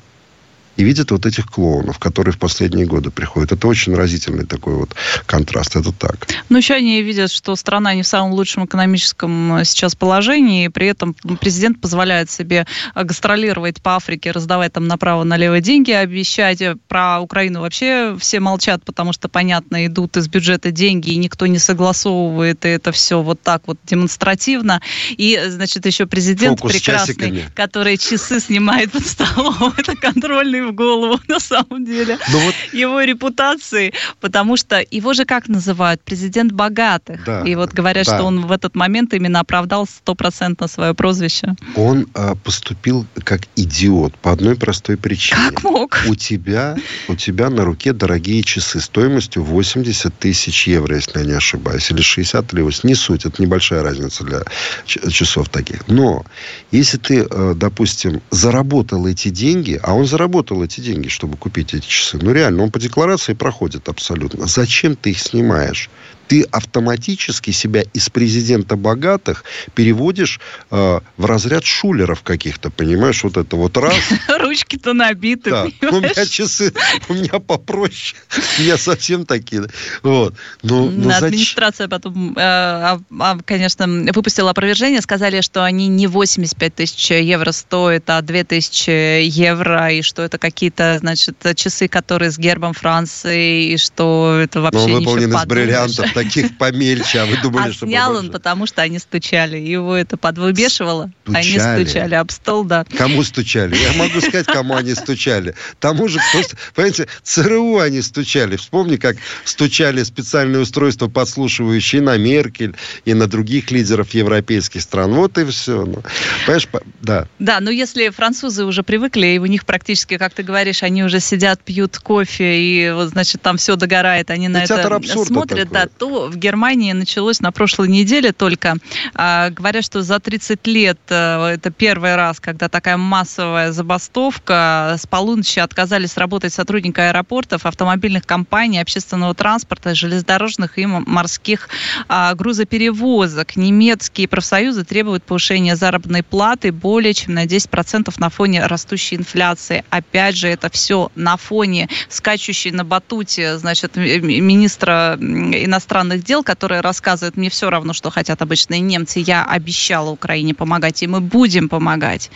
и 0.82 0.84
видят 0.84 1.12
вот 1.12 1.26
этих 1.28 1.46
клоунов, 1.46 2.00
которые 2.00 2.34
в 2.34 2.40
последние 2.40 2.88
годы 2.88 3.12
приходят. 3.12 3.52
Это 3.52 3.68
очень 3.68 3.94
разительный 3.94 4.46
такой 4.46 4.76
вот 4.76 4.96
контраст. 5.28 5.76
Это 5.76 5.92
так. 5.92 6.28
Ну, 6.50 6.58
еще 6.58 6.74
они 6.74 7.04
видят, 7.04 7.32
что 7.32 7.56
страна 7.56 7.94
не 7.94 8.02
в 8.02 8.08
самом 8.08 8.32
лучшем 8.34 8.66
экономическом 8.66 9.58
э, 9.58 9.66
сейчас 9.66 9.96
положении, 9.96 10.66
и 10.66 10.70
при 10.70 10.88
этом 10.88 11.14
президент 11.40 11.80
позволяет 11.80 12.32
себе 12.32 12.66
э, 12.96 13.04
гастролировать 13.04 13.80
по 13.82 13.96
Африке, 13.96 14.32
раздавать 14.32 14.74
там 14.74 14.88
направо-налево 14.88 15.62
деньги, 15.62 15.92
обещать. 15.92 16.62
Э, 16.62 16.76
про 16.88 17.22
Украину 17.22 17.62
вообще 17.62 18.18
все 18.20 18.40
молчат, 18.40 18.84
потому 18.84 19.14
что, 19.14 19.30
понятно, 19.30 19.86
идут 19.86 20.18
из 20.18 20.28
бюджета 20.28 20.72
деньги, 20.72 21.12
и 21.12 21.18
никто 21.18 21.46
не 21.46 21.60
согласовывает, 21.60 22.66
и 22.66 22.70
это 22.70 22.92
все 22.92 23.22
вот 23.22 23.40
так 23.40 23.62
вот 23.68 23.78
демонстративно. 23.86 24.82
И, 25.12 25.40
значит, 25.48 25.86
еще 25.86 26.08
президент 26.08 26.60
Фокус 26.60 26.74
прекрасный, 26.74 27.46
который 27.54 27.98
часы 27.98 28.40
снимает 28.40 28.92
под 28.92 29.06
столом. 29.06 29.74
Это 29.78 29.96
контрольный 29.96 30.71
в 30.72 30.76
голову, 30.76 31.20
на 31.28 31.40
самом 31.40 31.86
деле, 31.86 32.18
ну, 32.32 32.40
вот... 32.40 32.56
его 32.74 33.02
репутации, 33.02 33.94
потому 34.20 34.58
что 34.58 34.84
его 34.92 35.14
же 35.14 35.26
как 35.26 35.48
называют? 35.48 36.02
Президент 36.04 36.52
богатых. 36.52 37.24
Да, 37.26 37.44
и 37.44 37.56
вот 37.56 37.72
говорят, 37.74 38.06
да. 38.06 38.16
что 38.16 38.26
он 38.26 38.46
в 38.46 38.52
этот 38.52 38.76
момент 38.76 39.14
именно 39.14 39.40
оправдал 39.40 39.86
стопроцентно 39.86 40.68
свое 40.68 40.94
прозвище. 40.94 41.56
Он 41.76 42.08
а, 42.14 42.36
поступил 42.36 43.06
как 43.24 43.42
идиот 43.56 44.16
по 44.18 44.32
одной 44.32 44.56
простой 44.56 44.98
причине. 44.98 45.42
Как 45.50 45.64
мог? 45.64 46.02
У 46.08 46.16
тебя, 46.16 46.78
у 47.08 47.16
тебя 47.16 47.50
на 47.50 47.64
руке 47.66 47.94
дорогие 47.94 48.44
часы 48.44 48.80
стоимостью 48.80 49.44
80 49.44 50.18
тысяч 50.18 50.68
евро, 50.68 50.96
если 50.96 51.20
я 51.20 51.26
не 51.26 51.34
ошибаюсь, 51.34 51.92
или 51.92 52.02
60, 52.02 52.54
или 52.54 52.62
80. 52.62 52.84
Не 52.84 52.96
суть, 52.96 53.26
это 53.26 53.42
небольшая 53.42 53.84
разница 53.84 54.24
для 54.24 54.44
часов 54.86 55.50
таких. 55.50 55.88
Но 55.88 56.26
если 56.72 56.98
ты, 56.98 57.28
э, 57.30 57.54
допустим, 57.56 58.22
заработал 58.32 59.08
эти 59.08 59.30
деньги, 59.30 59.80
а 59.84 59.94
он 59.94 60.06
заработал 60.06 60.51
заработал 60.52 60.64
эти 60.64 60.82
деньги, 60.82 61.08
чтобы 61.08 61.38
купить 61.38 61.74
эти 61.74 61.86
часы. 61.86 62.20
Ну, 62.22 62.34
реально, 62.34 62.64
он 62.64 62.72
по 62.72 62.80
декларации 62.80 63.34
проходит 63.34 63.90
абсолютно. 63.90 64.48
Зачем 64.48 64.96
ты 64.96 65.12
их 65.12 65.20
снимаешь? 65.20 65.90
Ты 66.32 66.44
автоматически 66.44 67.52
себя 67.52 67.84
из 67.94 68.10
президента 68.10 68.78
богатых 68.78 69.44
переводишь 69.76 70.40
э, 70.72 71.00
в 71.18 71.26
разряд 71.26 71.66
шулеров 71.66 72.22
каких-то, 72.22 72.70
понимаешь, 72.70 73.22
вот 73.26 73.36
это 73.36 73.58
вот 73.58 73.76
раз. 73.76 73.98
Ручки-то 74.30 74.94
набиты, 74.94 75.50
да. 75.50 75.66
У 75.90 76.00
меня 76.00 76.26
часы, 76.26 76.72
у 77.10 77.16
меня 77.16 77.40
попроще, 77.40 78.16
у 78.58 78.62
меня 78.62 78.78
совсем 78.78 79.26
такие. 79.26 79.64
Вот. 80.04 80.34
Ну, 80.64 80.90
ну 80.90 81.10
Администрация 81.10 81.90
потом, 81.90 82.32
э, 82.38 82.40
а, 82.40 83.02
а, 83.20 83.38
конечно, 83.44 83.86
выпустила 84.14 84.52
опровержение, 84.52 85.02
сказали, 85.02 85.42
что 85.42 85.66
они 85.66 85.90
не 85.90 86.08
85 86.08 86.76
тысяч 86.76 87.12
евро 87.12 87.52
стоят, 87.52 88.10
а 88.10 88.22
2 88.22 88.44
тысячи 88.46 89.22
евро, 89.26 89.92
и 89.92 90.02
что 90.02 90.22
это 90.22 90.38
какие-то, 90.38 90.98
значит, 91.00 91.36
часы, 91.58 91.90
которые 91.90 92.32
с 92.32 92.38
гербом 92.38 92.72
Франции, 92.72 93.74
и 93.74 93.78
что 93.78 94.40
это 94.42 94.62
вообще 94.62 94.88
ну, 94.88 95.00
выполнены 95.00 95.34
из 95.34 95.46
бриллиантов, 95.46 96.21
таких 96.24 96.58
помельче, 96.58 97.20
а 97.20 97.26
вы 97.26 97.38
думали, 97.38 97.70
а 97.70 97.74
что 97.74 97.86
снял 97.86 98.16
он, 98.16 98.32
потому 98.32 98.66
что 98.66 98.82
они 98.82 99.00
стучали. 99.00 99.58
Его 99.58 99.96
это 99.96 100.18
подвыбешивало. 100.18 101.12
Стучали. 101.24 101.60
Они 101.60 101.86
стучали 101.86 102.16
об 102.16 102.32
стол, 102.32 102.64
да. 102.64 102.86
Кому 102.98 103.24
стучали? 103.24 103.76
Я 103.76 103.94
могу 103.94 104.22
сказать, 104.22 104.46
кому 104.46 104.76
они 104.76 104.94
стучали. 104.96 105.56
Тому 105.80 106.08
же, 106.08 106.20
кто... 106.30 106.42
Понимаете, 106.76 107.08
ЦРУ 107.24 107.80
они 107.80 108.02
стучали. 108.02 108.56
Вспомни, 108.56 108.98
как 108.98 109.18
стучали 109.46 110.04
специальные 110.04 110.62
устройства, 110.62 111.08
подслушивающие 111.08 112.02
на 112.02 112.18
Меркель 112.18 112.76
и 113.06 113.14
на 113.14 113.28
других 113.28 113.72
лидеров 113.72 114.12
европейских 114.14 114.82
стран. 114.82 115.14
Вот 115.14 115.38
и 115.38 115.46
все. 115.46 115.86
Ну, 115.86 116.04
понимаешь, 116.46 116.68
да. 117.02 117.28
Да, 117.40 117.60
но 117.60 117.70
если 117.70 118.10
французы 118.10 118.66
уже 118.66 118.84
привыкли, 118.84 119.28
и 119.28 119.40
у 119.40 119.46
них 119.46 119.66
практически, 119.66 120.18
как 120.18 120.34
ты 120.34 120.44
говоришь, 120.44 120.84
они 120.84 121.04
уже 121.04 121.20
сидят, 121.20 121.62
пьют 121.62 121.98
кофе, 121.98 122.62
и 122.62 122.92
вот, 122.92 123.10
значит, 123.10 123.42
там 123.42 123.58
все 123.58 123.76
догорает, 123.76 124.30
они 124.30 124.48
на 124.48 124.64
это 124.64 125.00
смотрят, 125.26 125.70
такой. 125.70 125.74
да, 125.74 125.88
то 126.02 126.30
в 126.30 126.36
Германии 126.36 126.94
началось 126.94 127.42
на 127.42 127.52
прошлой 127.52 127.88
неделе 127.88 128.32
только. 128.32 128.78
А, 129.14 129.52
говорят, 129.52 129.86
что 129.86 130.02
за 130.02 130.20
30 130.20 130.66
лет 130.66 130.98
а, 131.12 131.48
это 131.48 131.70
первый 131.70 132.16
раз, 132.16 132.40
когда 132.40 132.70
такая 132.70 132.98
массовая 132.98 133.72
забастовка. 133.72 134.96
С 135.00 135.06
полуночи 135.06 135.60
отказались 135.60 136.18
работать 136.18 136.54
сотрудники 136.54 137.00
аэропортов, 137.00 137.68
автомобильных 137.68 138.26
компаний, 138.26 138.80
общественного 138.80 139.36
транспорта, 139.36 139.94
железнодорожных 139.94 140.80
и 140.80 140.88
морских 140.88 141.70
а, 142.08 142.34
грузоперевозок. 142.34 143.56
Немецкие 143.56 144.28
профсоюзы 144.28 144.84
требуют 144.84 145.24
повышения 145.24 145.76
заработной 145.76 146.24
платы 146.24 146.72
более 146.72 147.14
чем 147.14 147.36
на 147.36 147.46
10% 147.46 148.12
на 148.18 148.30
фоне 148.32 148.66
растущей 148.66 149.18
инфляции. 149.18 149.84
Опять 149.92 150.36
же, 150.36 150.48
это 150.48 150.72
все 150.72 151.12
на 151.14 151.38
фоне 151.38 151.90
скачущей 152.10 152.72
на 152.72 152.84
батуте, 152.84 153.60
значит, 153.60 153.98
министра 153.98 155.16
иностранных 155.20 155.91
иностранных 155.92 156.24
дел, 156.24 156.44
которые 156.44 156.82
рассказывают, 156.82 157.38
мне 157.38 157.50
все 157.50 157.70
равно, 157.70 157.94
что 157.94 158.10
хотят 158.10 158.42
обычные 158.42 158.80
немцы, 158.80 159.20
я 159.20 159.44
обещала 159.44 160.10
Украине 160.10 160.54
помогать, 160.54 161.04
и 161.04 161.08
мы 161.08 161.20
будем 161.20 161.68
помогать. 161.68 162.32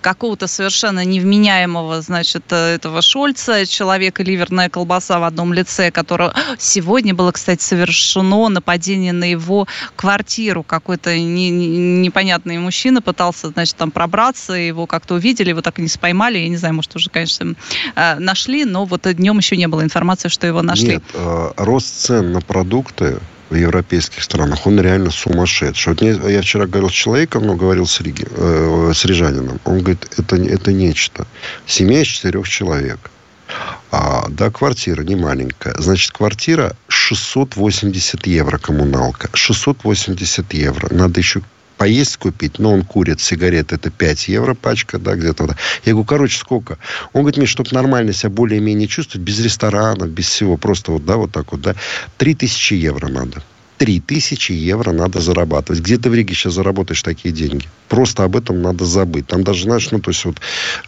Какого-то 0.00 0.46
совершенно 0.46 1.04
невменяемого, 1.04 2.02
значит, 2.02 2.52
этого 2.52 3.02
Шольца, 3.02 3.66
человека 3.66 4.22
ливерная 4.22 4.68
колбаса 4.68 5.18
в 5.18 5.24
одном 5.24 5.52
лице, 5.52 5.90
которого 5.90 6.34
сегодня 6.58 7.12
было, 7.12 7.32
кстати, 7.32 7.62
совершено 7.62 8.48
нападение 8.48 9.12
на 9.12 9.24
его 9.24 9.66
квартиру. 9.96 10.62
Какой-то 10.62 11.18
не, 11.18 11.50
непонятный 11.50 12.58
мужчина 12.58 13.02
пытался, 13.02 13.48
значит, 13.48 13.76
там 13.76 13.90
пробраться, 13.90 14.52
его 14.52 14.86
как-то 14.86 15.14
увидели, 15.14 15.48
его 15.50 15.62
так 15.62 15.78
и 15.78 15.82
не 15.82 15.88
споймали, 15.88 16.38
я 16.38 16.48
не 16.48 16.56
знаю, 16.56 16.74
может, 16.74 16.94
уже, 16.94 17.10
конечно, 17.10 17.54
э, 17.96 18.18
нашли, 18.20 18.64
но 18.64 18.84
вот 18.84 19.02
днем 19.02 19.38
еще 19.38 19.56
не 19.56 19.66
было 19.66 19.82
информации, 19.82 20.28
что 20.28 20.46
его 20.46 20.62
нашли. 20.62 20.94
Нет, 20.94 21.02
э, 21.14 21.50
рост 21.56 22.06
цен 22.06 22.32
на 22.32 22.40
продукты 22.40 22.99
работы 23.00 23.20
в 23.50 23.54
европейских 23.54 24.22
странах, 24.22 24.66
он 24.66 24.80
реально 24.80 25.10
сумасшедший. 25.10 25.92
Вот 25.92 26.02
мне, 26.02 26.32
я 26.32 26.40
вчера 26.40 26.66
говорил 26.66 26.88
с 26.88 26.92
человеком, 26.92 27.46
но 27.46 27.56
говорил 27.56 27.86
с, 27.86 28.00
Риги, 28.00 28.24
э, 28.30 28.92
с 28.94 29.04
рижанином. 29.04 29.60
Он 29.64 29.80
говорит, 29.80 30.06
это, 30.16 30.36
это 30.36 30.72
нечто. 30.72 31.26
Семья 31.66 32.02
из 32.02 32.06
четырех 32.06 32.48
человек. 32.48 32.98
А, 33.90 34.26
да, 34.28 34.50
квартира 34.50 35.02
не 35.02 35.16
маленькая. 35.16 35.74
Значит, 35.78 36.12
квартира 36.12 36.76
680 36.86 38.24
евро 38.28 38.58
коммуналка. 38.58 39.28
680 39.32 40.54
евро. 40.54 40.94
Надо 40.94 41.18
еще 41.18 41.42
поесть 41.80 42.18
купить, 42.18 42.58
но 42.58 42.74
он 42.74 42.82
курит 42.82 43.22
сигареты, 43.22 43.76
это 43.76 43.90
5 43.90 44.28
евро 44.28 44.52
пачка, 44.52 44.98
да, 44.98 45.14
где-то. 45.14 45.44
Вот. 45.44 45.56
Я 45.86 45.92
говорю, 45.92 46.04
короче, 46.04 46.38
сколько? 46.38 46.76
Он 47.14 47.22
говорит 47.22 47.38
мне, 47.38 47.46
чтобы 47.46 47.70
нормально 47.72 48.12
себя 48.12 48.28
более-менее 48.28 48.86
чувствовать, 48.86 49.26
без 49.26 49.40
ресторана, 49.40 50.04
без 50.04 50.26
всего, 50.26 50.58
просто 50.58 50.92
вот, 50.92 51.06
да, 51.06 51.16
вот 51.16 51.32
так 51.32 51.52
вот, 51.52 51.62
да, 51.62 51.74
3000 52.18 52.74
евро 52.74 53.08
надо. 53.08 53.42
3000 53.78 54.52
евро 54.52 54.92
надо 54.92 55.20
зарабатывать. 55.20 55.80
Где 55.80 55.96
ты 55.96 56.10
в 56.10 56.14
Риге 56.14 56.34
сейчас 56.34 56.52
заработаешь 56.52 57.02
такие 57.02 57.32
деньги? 57.32 57.66
Просто 57.88 58.24
об 58.24 58.36
этом 58.36 58.60
надо 58.60 58.84
забыть. 58.84 59.28
Там 59.28 59.42
даже, 59.42 59.62
знаешь, 59.62 59.90
ну, 59.90 60.00
то 60.00 60.10
есть 60.10 60.22
вот 60.26 60.36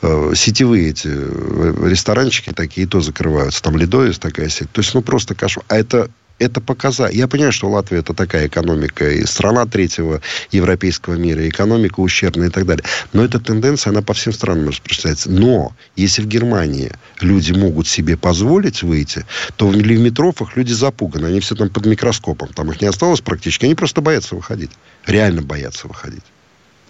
э, 0.03 0.33
сетевые 0.37 0.91
эти 0.91 1.09
э, 1.09 1.89
ресторанчики 1.89 2.53
такие 2.55 2.87
то 2.87 3.01
закрываются. 3.01 3.63
Там 3.63 3.79
Лидоис 3.79 4.19
такая 4.19 4.51
сеть. 4.51 4.71
То 4.73 4.83
есть, 4.83 4.93
ну, 4.93 5.01
просто 5.01 5.35
кошмар. 5.35 5.65
А 5.69 5.79
это 5.79 6.11
это 6.43 6.61
показать. 6.61 7.15
Я 7.15 7.29
понимаю, 7.29 7.53
что 7.53 7.71
Латвия 7.71 7.99
это 7.99 8.15
такая 8.15 8.47
экономика, 8.47 9.09
и 9.09 9.25
страна 9.25 9.67
третьего 9.67 10.21
европейского 10.51 11.15
мира, 11.15 11.49
экономика 11.49 12.01
ущербная 12.01 12.49
и 12.49 12.51
так 12.51 12.67
далее. 12.67 12.85
Но 13.13 13.25
эта 13.25 13.39
тенденция, 13.39 13.91
она 13.91 14.03
по 14.03 14.13
всем 14.15 14.33
странам 14.33 14.69
распространяется. 14.69 15.31
Но 15.31 15.73
если 15.97 16.23
в 16.23 16.27
Германии 16.27 16.93
люди 17.21 17.53
могут 17.53 17.87
себе 17.87 18.17
позволить 18.17 18.83
выйти, 18.83 19.25
то 19.57 19.69
в 19.69 19.77
метрофах 19.77 20.57
люди 20.57 20.73
запуганы. 20.73 21.27
Они 21.27 21.41
все 21.41 21.55
там 21.55 21.69
под 21.69 21.87
микроскопом. 21.87 22.49
Там 22.49 22.71
их 22.71 22.81
не 22.81 22.89
осталось 22.89 23.21
практически. 23.21 23.65
Они 23.65 23.75
просто 23.75 24.01
боятся 24.01 24.35
выходить. 24.35 24.71
Реально 25.07 25.43
боятся 25.43 25.89
выходить. 25.89 26.25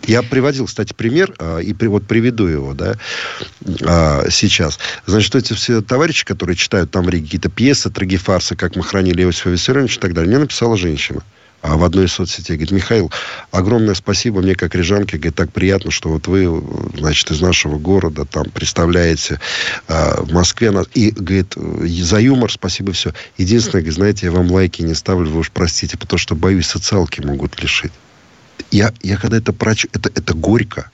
Я 0.07 0.23
приводил, 0.23 0.67
кстати, 0.67 0.93
пример, 0.93 1.33
а, 1.39 1.59
и 1.59 1.73
вот 1.87 2.07
приведу 2.07 2.47
его, 2.47 2.75
да, 2.75 2.95
а, 3.85 4.27
сейчас. 4.31 4.79
Значит, 5.07 5.35
эти 5.35 5.53
все 5.53 5.81
товарищи, 5.81 6.25
которые 6.25 6.57
читают 6.57 6.91
там 6.91 7.05
в 7.05 7.09
Риге 7.09 7.25
какие-то 7.25 7.51
пьесы, 7.51 7.91
трагифарсы, 7.91 8.57
как 8.57 8.77
мы 8.77 8.83
хранили 8.83 9.23
Иосифа 9.23 9.51
Виссарионовича 9.51 9.99
и 9.99 10.01
так 10.01 10.15
далее, 10.15 10.31
мне 10.31 10.39
написала 10.39 10.77
женщина 10.77 11.23
а 11.63 11.77
в 11.77 11.85
одной 11.85 12.07
из 12.07 12.13
соцсетей. 12.13 12.57
Говорит, 12.57 12.73
Михаил, 12.73 13.11
огромное 13.53 13.95
спасибо 13.95 14.43
мне 14.43 14.55
как 14.55 14.75
рижанке. 14.75 15.17
Говорит, 15.17 15.37
так 15.37 15.53
приятно, 15.53 15.91
что 15.91 16.09
вот 16.09 16.27
вы, 16.27 16.63
значит, 16.99 17.31
из 17.31 17.41
нашего 17.41 17.79
города 17.79 18.25
там 18.25 18.47
представляете 18.51 19.39
э, 19.87 20.23
в 20.23 20.33
Москве. 20.33 20.73
Нас. 20.73 20.87
И, 20.95 21.13
говорит, 21.13 21.55
за 21.55 22.19
юмор 22.19 22.51
спасибо 22.51 22.93
все. 22.93 23.13
Единственное, 23.39 23.83
говорит, 23.83 23.95
знаете, 23.95 24.27
я 24.27 24.33
вам 24.33 24.51
лайки 24.51 24.83
не 24.83 24.95
ставлю, 24.95 25.31
вы 25.31 25.39
уж 25.39 25.53
простите, 25.53 25.97
потому 25.97 26.19
что, 26.19 26.35
боюсь, 26.35 26.67
социалки 26.67 27.21
могут 27.21 27.63
лишить 27.63 27.93
я, 28.71 28.93
я 29.03 29.17
когда 29.17 29.37
это 29.39 29.53
прочу, 29.53 29.89
это, 29.93 30.11
это 30.15 30.35
горько. 30.35 30.91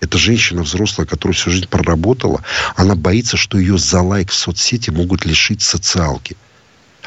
Это 0.00 0.18
женщина 0.18 0.62
взрослая, 0.62 1.06
которая 1.06 1.34
всю 1.34 1.50
жизнь 1.50 1.68
проработала. 1.68 2.42
Она 2.74 2.96
боится, 2.96 3.36
что 3.36 3.56
ее 3.56 3.78
за 3.78 4.02
лайк 4.02 4.30
в 4.30 4.34
соцсети 4.34 4.90
могут 4.90 5.24
лишить 5.24 5.62
социалки. 5.62 6.36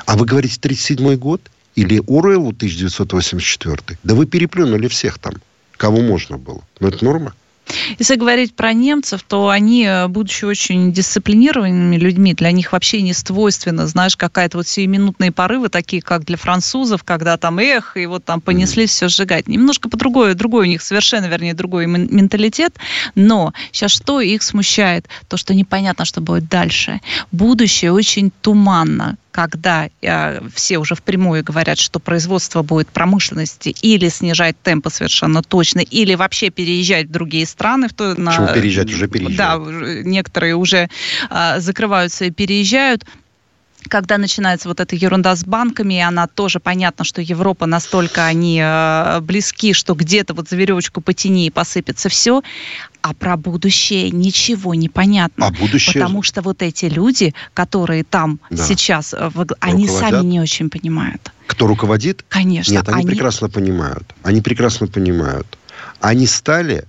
А 0.06 0.16
вы 0.16 0.26
говорите 0.26 0.58
37 0.60 1.16
год? 1.16 1.42
Или 1.76 2.02
Оруэллу 2.08 2.52
1984? 2.52 4.00
Да 4.04 4.16
вы 4.16 4.26
переплюнули 4.26 4.88
всех 4.88 5.20
там, 5.20 5.34
кого 5.76 6.02
можно 6.02 6.38
было. 6.38 6.64
Но 6.80 6.88
это 6.88 7.04
норма. 7.04 7.34
Если 7.98 8.16
говорить 8.16 8.56
про 8.56 8.74
немцев, 8.74 9.24
то 9.28 9.50
они, 9.50 9.86
э, 9.86 10.08
будучи 10.08 10.46
очень 10.46 10.92
дисциплинированными 10.92 11.98
людьми, 11.98 12.34
для 12.34 12.52
них 12.52 12.72
вообще 12.72 13.02
не 13.02 13.14
свойственно, 13.14 13.88
знаешь, 13.88 14.16
какая-то 14.16 14.58
вот 14.58 14.68
сиюминутные 14.68 15.32
порывы, 15.32 15.70
такие 15.70 16.02
как 16.02 16.26
для 16.26 16.38
французов, 16.38 17.04
когда 17.04 17.38
там 17.38 17.60
эх, 17.60 17.98
и 17.98 18.06
вот 18.06 18.24
там 18.24 18.42
понеслись 18.42 18.92
все 18.92 19.08
сжигать. 19.08 19.48
Немножко 19.48 19.90
по 19.90 19.98
другой, 19.98 20.34
другой 20.36 20.68
у 20.68 20.70
них 20.70 20.82
совершенно, 20.82 21.26
вернее, 21.26 21.54
другой 21.54 21.88
менталитет, 21.88 22.76
но 23.16 23.54
сейчас 23.72 23.92
что 23.92 24.22
их 24.22 24.44
смущает? 24.44 25.08
То, 25.28 25.38
что 25.38 25.54
непонятно, 25.54 26.06
что 26.06 26.22
будет 26.22 26.48
дальше. 26.48 27.02
Будущее 27.32 27.92
очень 27.92 28.32
туманно 28.42 29.18
когда 29.36 29.90
э, 30.02 30.48
все 30.54 30.78
уже 30.78 30.96
впрямую 30.96 31.44
говорят, 31.44 31.78
что 31.78 32.00
производство 32.00 32.64
будет 32.64 32.88
промышленности 32.88 33.76
или 33.82 34.08
снижать 34.08 34.56
темпы 34.64 34.90
совершенно 34.90 35.44
точно, 35.44 35.80
или 35.80 36.16
вообще 36.16 36.52
переезжать 36.52 37.08
в 37.08 37.12
другие 37.12 37.46
страны. 37.46 37.90
В 37.90 37.94
то, 37.94 38.16
на, 38.18 38.32
Почему 38.32 38.48
переезжать? 38.54 38.94
Уже 38.94 39.10
переезжают. 39.10 39.66
Да, 39.66 40.10
некоторые 40.10 40.56
уже 40.56 40.88
э, 41.30 41.60
закрываются 41.60 42.24
и 42.24 42.32
переезжают 42.32 43.04
когда 43.90 44.18
начинается 44.18 44.68
вот 44.68 44.80
эта 44.80 44.96
ерунда 44.96 45.36
с 45.36 45.44
банками, 45.44 46.00
она 46.00 46.28
тоже 46.28 46.60
понятно, 46.60 47.06
что 47.06 47.22
Европа 47.22 47.66
настолько 47.66 48.26
они 48.26 48.60
э, 48.62 49.20
близки, 49.22 49.74
что 49.74 49.94
где-то 49.94 50.34
вот 50.34 50.50
за 50.50 50.56
веревочку 50.56 51.02
потяни 51.02 51.48
и 51.48 51.50
посыпется 51.50 52.10
все, 52.10 52.42
а 53.02 53.14
про 53.14 53.38
будущее 53.38 54.10
ничего 54.10 54.74
не 54.74 54.90
понятно. 54.90 55.48
А 55.48 55.52
будущее... 55.52 55.94
Потому 55.94 56.24
что 56.24 56.42
вот 56.42 56.62
эти 56.62 56.86
люди, 56.86 57.34
которые 57.54 58.04
там 58.04 58.40
да. 58.50 58.66
сейчас, 58.66 59.14
э, 59.14 59.30
они 59.60 59.88
сами 59.88 60.26
не 60.26 60.40
очень 60.40 60.70
понимают. 60.70 61.32
Кто 61.48 61.68
руководит? 61.68 62.26
Конечно. 62.28 62.74
Нет, 62.74 62.90
они, 62.90 63.02
они 63.02 63.08
прекрасно 63.08 63.50
понимают. 63.50 64.16
Они 64.24 64.42
прекрасно 64.42 64.88
понимают. 64.88 65.58
Они 66.00 66.26
стали 66.26 66.86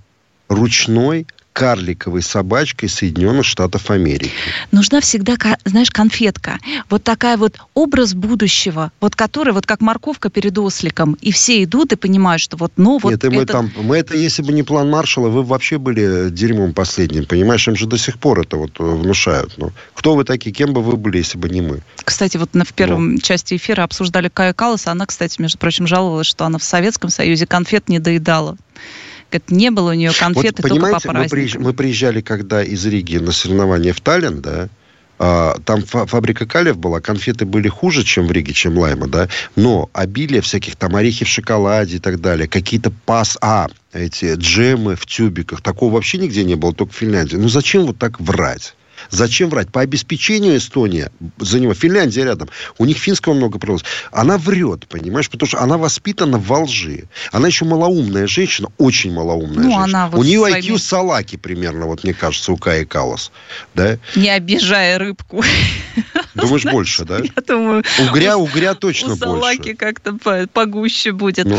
ручной 0.48 1.26
карликовой 1.56 2.20
собачкой 2.20 2.90
Соединенных 2.90 3.46
Штатов 3.46 3.90
Америки. 3.90 4.30
Нужна 4.72 5.00
всегда, 5.00 5.36
знаешь, 5.64 5.90
конфетка. 5.90 6.58
Вот 6.90 7.02
такая 7.02 7.38
вот 7.38 7.58
образ 7.72 8.12
будущего, 8.12 8.92
вот 9.00 9.16
который 9.16 9.54
вот 9.54 9.64
как 9.64 9.80
морковка 9.80 10.28
перед 10.28 10.58
осликом. 10.58 11.16
И 11.22 11.32
все 11.32 11.64
идут 11.64 11.92
и 11.92 11.96
понимают, 11.96 12.42
что 12.42 12.58
вот, 12.58 12.72
ну, 12.76 12.98
вот 13.02 13.10
Нет, 13.10 13.24
это... 13.24 13.34
мы 13.34 13.46
там, 13.46 13.72
мы 13.80 13.96
это, 13.96 14.14
если 14.18 14.42
бы 14.42 14.52
не 14.52 14.64
план 14.64 14.90
Маршала, 14.90 15.30
вы 15.30 15.42
вообще 15.42 15.78
были 15.78 16.28
дерьмом 16.28 16.74
последним, 16.74 17.24
понимаешь? 17.24 17.66
Им 17.68 17.74
же 17.74 17.86
до 17.86 17.96
сих 17.96 18.18
пор 18.18 18.40
это 18.40 18.58
вот 18.58 18.72
э, 18.78 18.82
внушают. 18.82 19.54
Ну, 19.56 19.72
кто 19.94 20.14
вы 20.14 20.24
такие, 20.24 20.54
кем 20.54 20.74
бы 20.74 20.82
вы 20.82 20.98
были, 20.98 21.16
если 21.16 21.38
бы 21.38 21.48
не 21.48 21.62
мы? 21.62 21.80
Кстати, 22.04 22.36
вот 22.36 22.50
в 22.52 22.72
первом 22.74 23.14
ну. 23.14 23.18
части 23.18 23.56
эфира 23.56 23.82
обсуждали 23.82 24.28
Кая 24.28 24.52
Калласа. 24.52 24.90
Она, 24.90 25.06
кстати, 25.06 25.40
между 25.40 25.56
прочим, 25.56 25.86
жаловалась, 25.86 26.26
что 26.26 26.44
она 26.44 26.58
в 26.58 26.64
Советском 26.64 27.08
Союзе 27.08 27.46
конфет 27.46 27.88
не 27.88 27.98
доедала. 27.98 28.58
Говорит, 29.30 29.50
не 29.50 29.70
было 29.70 29.90
у 29.90 29.94
нее 29.94 30.12
конфеты, 30.16 30.62
вот, 30.62 30.68
только 30.68 30.92
по 30.92 31.00
праздникам. 31.00 31.62
Мы, 31.62 31.68
мы 31.68 31.72
приезжали, 31.74 32.20
когда 32.20 32.62
из 32.62 32.86
Риги 32.86 33.16
на 33.18 33.32
соревнования 33.32 33.92
в 33.92 34.00
Таллин, 34.00 34.40
да, 34.40 34.68
а, 35.18 35.56
там 35.64 35.82
фабрика 35.82 36.46
калев 36.46 36.76
была, 36.76 37.00
конфеты 37.00 37.46
были 37.46 37.68
хуже, 37.68 38.04
чем 38.04 38.26
в 38.26 38.32
Риге, 38.32 38.52
чем 38.52 38.76
Лайма, 38.78 39.08
да, 39.08 39.28
но 39.56 39.88
обилие 39.94 40.42
всяких 40.42 40.76
там 40.76 40.94
орехи 40.94 41.24
в 41.24 41.28
шоколаде 41.28 41.96
и 41.96 41.98
так 41.98 42.20
далее, 42.20 42.48
какие-то 42.48 42.92
пас, 43.06 43.38
а, 43.40 43.68
эти 43.92 44.34
джемы 44.34 44.94
в 44.94 45.06
тюбиках, 45.06 45.62
такого 45.62 45.94
вообще 45.94 46.18
нигде 46.18 46.44
не 46.44 46.54
было, 46.54 46.74
только 46.74 46.92
в 46.92 46.96
Финляндии. 46.96 47.36
Ну, 47.36 47.48
зачем 47.48 47.86
вот 47.86 47.98
так 47.98 48.20
врать? 48.20 48.75
Зачем 49.10 49.50
врать? 49.50 49.70
По 49.70 49.80
обеспечению 49.80 50.56
Эстония 50.56 51.10
за 51.38 51.60
него, 51.60 51.74
Финляндия 51.74 52.24
рядом, 52.24 52.48
у 52.78 52.84
них 52.84 52.98
финского 52.98 53.34
много 53.34 53.58
производства. 53.58 53.90
Она 54.12 54.38
врет, 54.38 54.86
понимаешь, 54.88 55.30
потому 55.30 55.48
что 55.48 55.60
она 55.60 55.78
воспитана 55.78 56.38
во 56.38 56.60
лжи. 56.60 57.04
Она 57.32 57.48
еще 57.48 57.64
малоумная 57.64 58.26
женщина, 58.26 58.68
очень 58.78 59.12
малоумная 59.12 59.64
ну, 59.64 59.70
женщина. 59.70 59.84
Она 59.84 60.08
вот 60.08 60.20
у 60.20 60.22
нее 60.24 60.40
своими... 60.40 60.74
IQ 60.74 60.78
салаки 60.78 61.36
примерно, 61.36 61.86
вот 61.86 62.04
мне 62.04 62.14
кажется, 62.14 62.52
у 62.52 62.56
Каи 62.56 62.84
Калас. 62.84 63.30
Да? 63.74 63.98
Не 64.14 64.30
обижая 64.30 64.98
рыбку. 64.98 65.42
Думаешь, 66.34 66.64
больше, 66.72 67.04
да? 67.04 67.18
Я 67.18 67.42
думаю... 67.46 67.84
Угря, 68.08 68.36
угря 68.38 68.74
точно 68.74 69.16
больше. 69.16 69.24
У 69.24 69.40
салаки 69.40 69.74
как-то 69.74 70.46
погуще 70.52 71.12
будет. 71.12 71.46
Ну. 71.46 71.58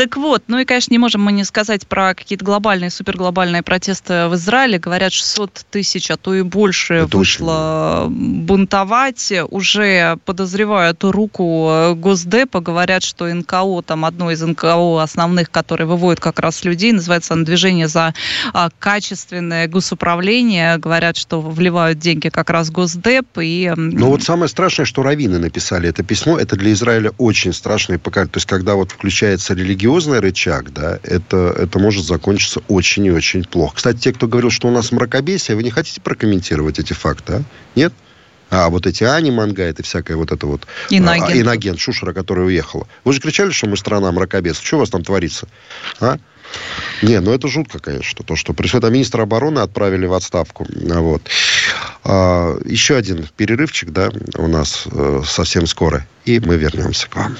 Так 0.00 0.16
вот, 0.16 0.44
ну 0.46 0.58
и, 0.58 0.64
конечно, 0.64 0.94
не 0.94 0.98
можем 0.98 1.20
мы 1.20 1.30
не 1.30 1.44
сказать 1.44 1.86
про 1.86 2.14
какие-то 2.14 2.42
глобальные, 2.42 2.88
суперглобальные 2.88 3.62
протесты 3.62 4.28
в 4.28 4.34
Израиле. 4.34 4.78
Говорят, 4.78 5.12
600 5.12 5.66
тысяч, 5.70 6.10
а 6.10 6.16
то 6.16 6.34
и 6.34 6.40
больше 6.40 6.94
Это 6.94 7.18
вышло 7.18 8.04
очень... 8.06 8.46
бунтовать. 8.46 9.30
Уже 9.50 10.16
подозревают 10.24 11.04
руку 11.04 11.94
Госдепа. 11.96 12.60
Говорят, 12.60 13.02
что 13.02 13.26
НКО, 13.26 13.82
там 13.82 14.06
одно 14.06 14.30
из 14.30 14.40
НКО 14.40 15.02
основных, 15.02 15.50
которые 15.50 15.86
выводят 15.86 16.18
как 16.18 16.38
раз 16.38 16.64
людей, 16.64 16.92
называется 16.92 17.36
движение 17.36 17.86
за 17.86 18.14
а, 18.54 18.70
качественное 18.78 19.68
госуправление. 19.68 20.78
Говорят, 20.78 21.18
что 21.18 21.42
вливают 21.42 21.98
деньги 21.98 22.30
как 22.30 22.48
раз 22.48 22.70
Госдеп. 22.70 23.26
И... 23.38 23.70
Но 23.76 24.06
вот 24.06 24.22
самое 24.22 24.48
страшное, 24.48 24.86
что 24.86 25.02
раввины 25.02 25.38
написали 25.38 25.90
это 25.90 26.02
письмо, 26.02 26.38
это 26.38 26.56
для 26.56 26.72
Израиля 26.72 27.10
очень 27.18 27.52
страшное 27.52 27.98
показатель. 27.98 28.32
То 28.32 28.38
есть, 28.38 28.48
когда 28.48 28.76
вот 28.76 28.92
включается 28.92 29.52
религиозный 29.52 29.89
религиозный 29.90 30.20
рычаг, 30.20 30.72
да, 30.72 30.98
это, 31.02 31.54
это 31.58 31.78
может 31.78 32.04
закончиться 32.04 32.60
очень 32.68 33.06
и 33.06 33.10
очень 33.10 33.44
плохо. 33.44 33.76
Кстати, 33.76 33.98
те, 33.98 34.12
кто 34.12 34.28
говорил, 34.28 34.50
что 34.50 34.68
у 34.68 34.70
нас 34.70 34.92
мракобесие, 34.92 35.56
вы 35.56 35.62
не 35.62 35.70
хотите 35.70 36.00
прокомментировать 36.00 36.78
эти 36.78 36.92
факты, 36.92 37.32
а? 37.34 37.42
Нет? 37.74 37.92
А 38.50 38.68
вот 38.68 38.86
эти 38.86 39.04
Ани 39.04 39.30
Мангайт 39.30 39.78
и 39.78 39.82
всякая 39.82 40.16
вот 40.16 40.32
это 40.32 40.46
вот... 40.46 40.66
Иноагент. 40.90 41.30
А, 41.30 41.34
иноагент, 41.34 41.78
Шушера, 41.78 42.12
которая 42.12 42.46
уехала. 42.46 42.86
Вы 43.04 43.12
же 43.12 43.20
кричали, 43.20 43.50
что 43.50 43.68
мы 43.68 43.76
страна 43.76 44.10
мракобесов. 44.10 44.66
Что 44.66 44.76
у 44.76 44.80
вас 44.80 44.90
там 44.90 45.04
творится? 45.04 45.46
А? 46.00 46.16
Не, 47.00 47.20
ну 47.20 47.32
это 47.32 47.46
жутко, 47.46 47.78
конечно, 47.78 48.24
то, 48.24 48.34
что 48.34 48.52
происходит. 48.52 48.86
А 48.86 48.90
министра 48.90 49.22
обороны 49.22 49.60
отправили 49.60 50.06
в 50.06 50.14
отставку. 50.14 50.66
Вот. 50.68 51.22
А, 52.02 52.58
еще 52.64 52.96
один 52.96 53.24
перерывчик, 53.36 53.90
да, 53.90 54.10
у 54.36 54.48
нас 54.48 54.84
э, 54.86 55.22
совсем 55.24 55.68
скоро, 55.68 56.04
и 56.24 56.40
мы 56.40 56.56
вернемся 56.56 57.08
к 57.08 57.14
вам. 57.14 57.36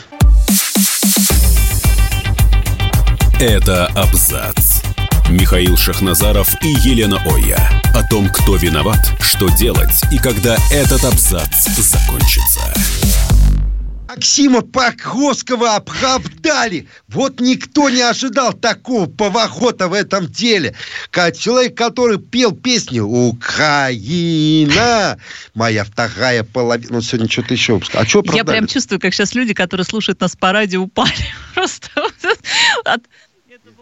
Это 3.40 3.86
абзац. 3.96 4.82
Михаил 5.30 5.74
Шахназаров 5.74 6.62
и 6.62 6.68
Елена 6.86 7.18
Оя. 7.24 7.70
О 7.94 8.06
том, 8.06 8.28
кто 8.28 8.56
виноват, 8.56 8.98
что 9.18 9.48
делать 9.48 9.98
и 10.12 10.18
когда 10.18 10.58
этот 10.70 11.02
абзац 11.04 11.66
закончится. 11.78 12.60
Максима 14.10 14.60
Покровского 14.60 15.76
оправдали. 15.76 16.86
Вот 17.08 17.40
никто 17.40 17.88
не 17.88 18.02
ожидал 18.02 18.52
такого 18.52 19.06
поворота 19.06 19.88
в 19.88 19.94
этом 19.94 20.26
деле. 20.26 20.74
Как 21.10 21.34
человек, 21.34 21.74
который 21.74 22.18
пел 22.18 22.52
песню 22.52 23.06
«Украина», 23.06 23.96
моя 25.54 25.84
вторая 25.84 26.44
половина. 26.44 26.96
Ну, 26.96 27.00
сегодня 27.00 27.30
что-то 27.30 27.54
еще. 27.54 27.80
А 27.94 28.04
что? 28.04 28.22
Я 28.34 28.44
прям 28.44 28.66
чувствую, 28.66 29.00
как 29.00 29.14
сейчас 29.14 29.34
люди, 29.34 29.54
которые 29.54 29.86
слушают 29.86 30.20
нас 30.20 30.36
по 30.36 30.52
радио, 30.52 30.82
упали. 30.82 31.14
Просто 31.54 31.88
от 32.84 33.00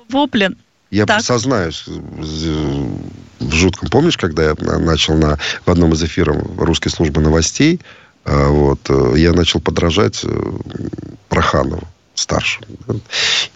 вопля. 0.08 0.52
Я 0.90 1.06
так. 1.06 1.22
сознаюсь 1.22 1.84
в 1.86 3.52
жутком. 3.52 3.88
Помнишь, 3.90 4.16
когда 4.16 4.44
я 4.44 4.54
начал 4.78 5.14
на, 5.14 5.38
в 5.64 5.70
одном 5.70 5.92
из 5.92 6.02
эфиров 6.02 6.36
русской 6.58 6.88
службы 6.88 7.20
новостей 7.20 7.80
а, 8.24 8.48
вот, 8.48 8.80
э, 8.88 9.14
я 9.16 9.32
начал 9.32 9.60
подражать 9.60 10.20
э, 10.24 10.52
Проханову 11.28 11.82
старшему. 12.14 12.66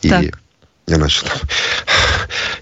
И 0.02 0.08
так. 0.08 0.38
я 0.86 0.98
начал 0.98 1.26
там 1.26 1.38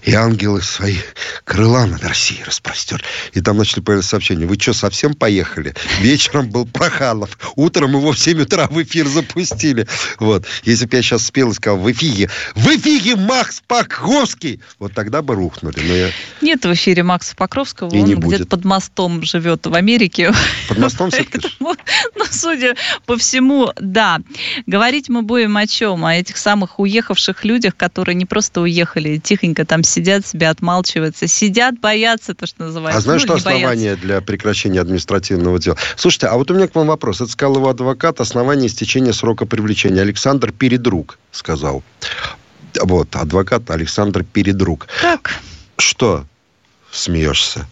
и 0.03 0.13
ангелы 0.13 0.61
свои 0.61 0.97
крыла 1.43 1.85
над 1.85 2.03
Россией 2.03 2.43
распростер. 2.43 3.03
И 3.33 3.41
там 3.41 3.57
начали 3.57 3.81
появляться 3.81 4.11
сообщения. 4.11 4.45
Вы 4.45 4.57
что, 4.59 4.73
совсем 4.73 5.13
поехали? 5.13 5.73
Вечером 5.99 6.49
был 6.49 6.65
Проханов. 6.65 7.37
Утром 7.55 7.91
его 7.91 8.11
в 8.11 8.19
7 8.19 8.41
утра 8.41 8.67
в 8.67 8.81
эфир 8.81 9.07
запустили. 9.07 9.87
Вот. 10.19 10.45
Если 10.63 10.85
бы 10.85 10.95
я 10.95 11.01
сейчас 11.01 11.25
спел 11.25 11.51
и 11.51 11.53
сказал, 11.53 11.79
в 11.79 11.91
эфиге, 11.91 12.29
в 12.55 12.67
эфиге 12.67 13.15
Макс 13.15 13.61
Покровский, 13.65 14.61
вот 14.79 14.93
тогда 14.93 15.21
бы 15.21 15.35
рухнули. 15.35 15.79
Но 15.79 15.93
я... 15.93 16.11
Нет 16.41 16.65
в 16.65 16.73
эфире 16.73 17.03
Макса 17.03 17.35
Покровского. 17.35 17.93
И 17.93 17.99
Он 18.01 18.19
где-то 18.19 18.45
под 18.45 18.65
мостом 18.65 19.23
живет 19.23 19.65
в 19.65 19.73
Америке. 19.73 20.33
Под 20.67 20.77
мостом 20.77 21.11
все-таки? 21.11 21.47
Ну, 21.59 21.75
судя 22.29 22.75
по 23.05 23.17
всему, 23.17 23.71
да. 23.79 24.19
Говорить 24.65 25.09
мы 25.09 25.21
будем 25.21 25.57
о 25.57 25.67
чем? 25.67 26.05
О 26.05 26.13
этих 26.13 26.37
самых 26.37 26.79
уехавших 26.79 27.45
людях, 27.45 27.75
которые 27.75 28.15
не 28.15 28.25
просто 28.25 28.61
уехали, 28.61 29.17
тихонько 29.17 29.60
там 29.65 29.83
сидят 29.83 30.25
себя, 30.25 30.49
отмалчиваются. 30.49 31.27
Сидят, 31.27 31.79
боятся, 31.79 32.33
то, 32.33 32.45
что 32.45 32.65
называется. 32.65 32.99
А 32.99 33.01
знаешь, 33.01 33.21
ну, 33.21 33.27
что 33.27 33.35
основание 33.35 33.91
боятся. 33.91 34.05
для 34.05 34.21
прекращения 34.21 34.81
административного 34.81 35.59
дела? 35.59 35.77
Слушайте, 35.95 36.27
а 36.27 36.35
вот 36.35 36.49
у 36.51 36.53
меня 36.53 36.67
к 36.67 36.75
вам 36.75 36.87
вопрос. 36.87 37.21
Это 37.21 37.31
сказал 37.31 37.55
его 37.55 37.69
адвокат, 37.69 38.19
основание 38.19 38.67
истечения 38.67 39.13
срока 39.13 39.45
привлечения. 39.45 40.01
Александр 40.01 40.51
Передруг 40.51 41.17
сказал. 41.31 41.83
Вот, 42.81 43.15
адвокат 43.15 43.69
Александр 43.69 44.23
Передруг. 44.23 44.87
Так. 45.01 45.39
Что 45.77 46.25
смеешься? 46.91 47.65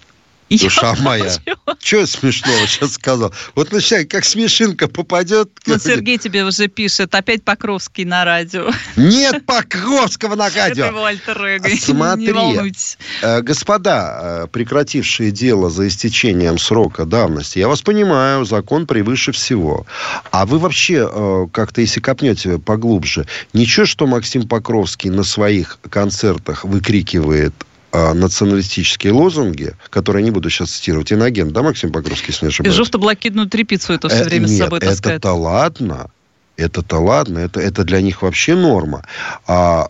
Душа 0.49 0.95
я 0.97 1.03
моя. 1.03 1.31
Что 1.79 2.05
смешного 2.05 2.67
сейчас 2.67 2.93
сказал? 2.93 3.33
Вот 3.55 3.71
начинай, 3.71 4.05
как 4.05 4.25
смешинка 4.25 4.87
попадет. 4.87 5.49
Ну, 5.65 5.77
Сергей 5.77 6.17
тебе 6.17 6.43
уже 6.43 6.67
пишет, 6.67 7.13
опять 7.13 7.43
Покровский 7.43 8.05
на 8.05 8.25
радио. 8.25 8.71
Нет 8.95 9.45
Покровского 9.45 10.35
на 10.35 10.49
радио. 10.49 10.85
Это 10.85 10.93
Вальтер 10.93 11.61
Смотри, 11.79 12.73
э, 13.21 13.41
господа, 13.41 14.19
э, 14.43 14.47
прекратившие 14.51 15.31
дело 15.31 15.69
за 15.69 15.87
истечением 15.87 16.57
срока 16.57 17.05
давности, 17.05 17.59
я 17.59 17.67
вас 17.67 17.81
понимаю, 17.81 18.45
закон 18.45 18.87
превыше 18.87 19.31
всего. 19.31 19.85
А 20.31 20.45
вы 20.45 20.59
вообще 20.59 21.09
э, 21.11 21.47
как-то, 21.51 21.81
если 21.81 21.99
копнете 21.99 22.57
поглубже, 22.57 23.25
ничего, 23.53 23.85
что 23.85 24.07
Максим 24.07 24.47
Покровский 24.47 25.09
на 25.09 25.23
своих 25.23 25.79
концертах 25.89 26.65
выкрикивает 26.65 27.53
националистические 27.91 29.13
лозунги, 29.13 29.73
которые 29.89 30.21
я 30.21 30.25
не 30.25 30.31
буду 30.31 30.49
сейчас 30.49 30.71
цитировать, 30.71 31.11
иноагент, 31.11 31.53
да, 31.53 31.63
Максим 31.63 31.91
Покровский, 31.91 32.27
если 32.29 32.45
не 32.45 32.49
ошибаюсь? 32.49 32.75
И 32.75 32.77
желто-блокидную 32.77 33.49
трепицу 33.49 33.93
это 33.93 34.09
все 34.09 34.21
э, 34.21 34.23
время 34.25 34.47
нет, 34.47 34.55
с 34.55 34.57
собой 34.57 34.79
таскает. 34.79 35.17
это-то 35.17 35.33
ладно, 35.33 36.11
это-то 36.55 36.99
ладно, 36.99 37.39
это, 37.39 37.59
это 37.59 37.83
для 37.83 38.01
них 38.01 38.21
вообще 38.21 38.55
норма. 38.55 39.05
А, 39.47 39.87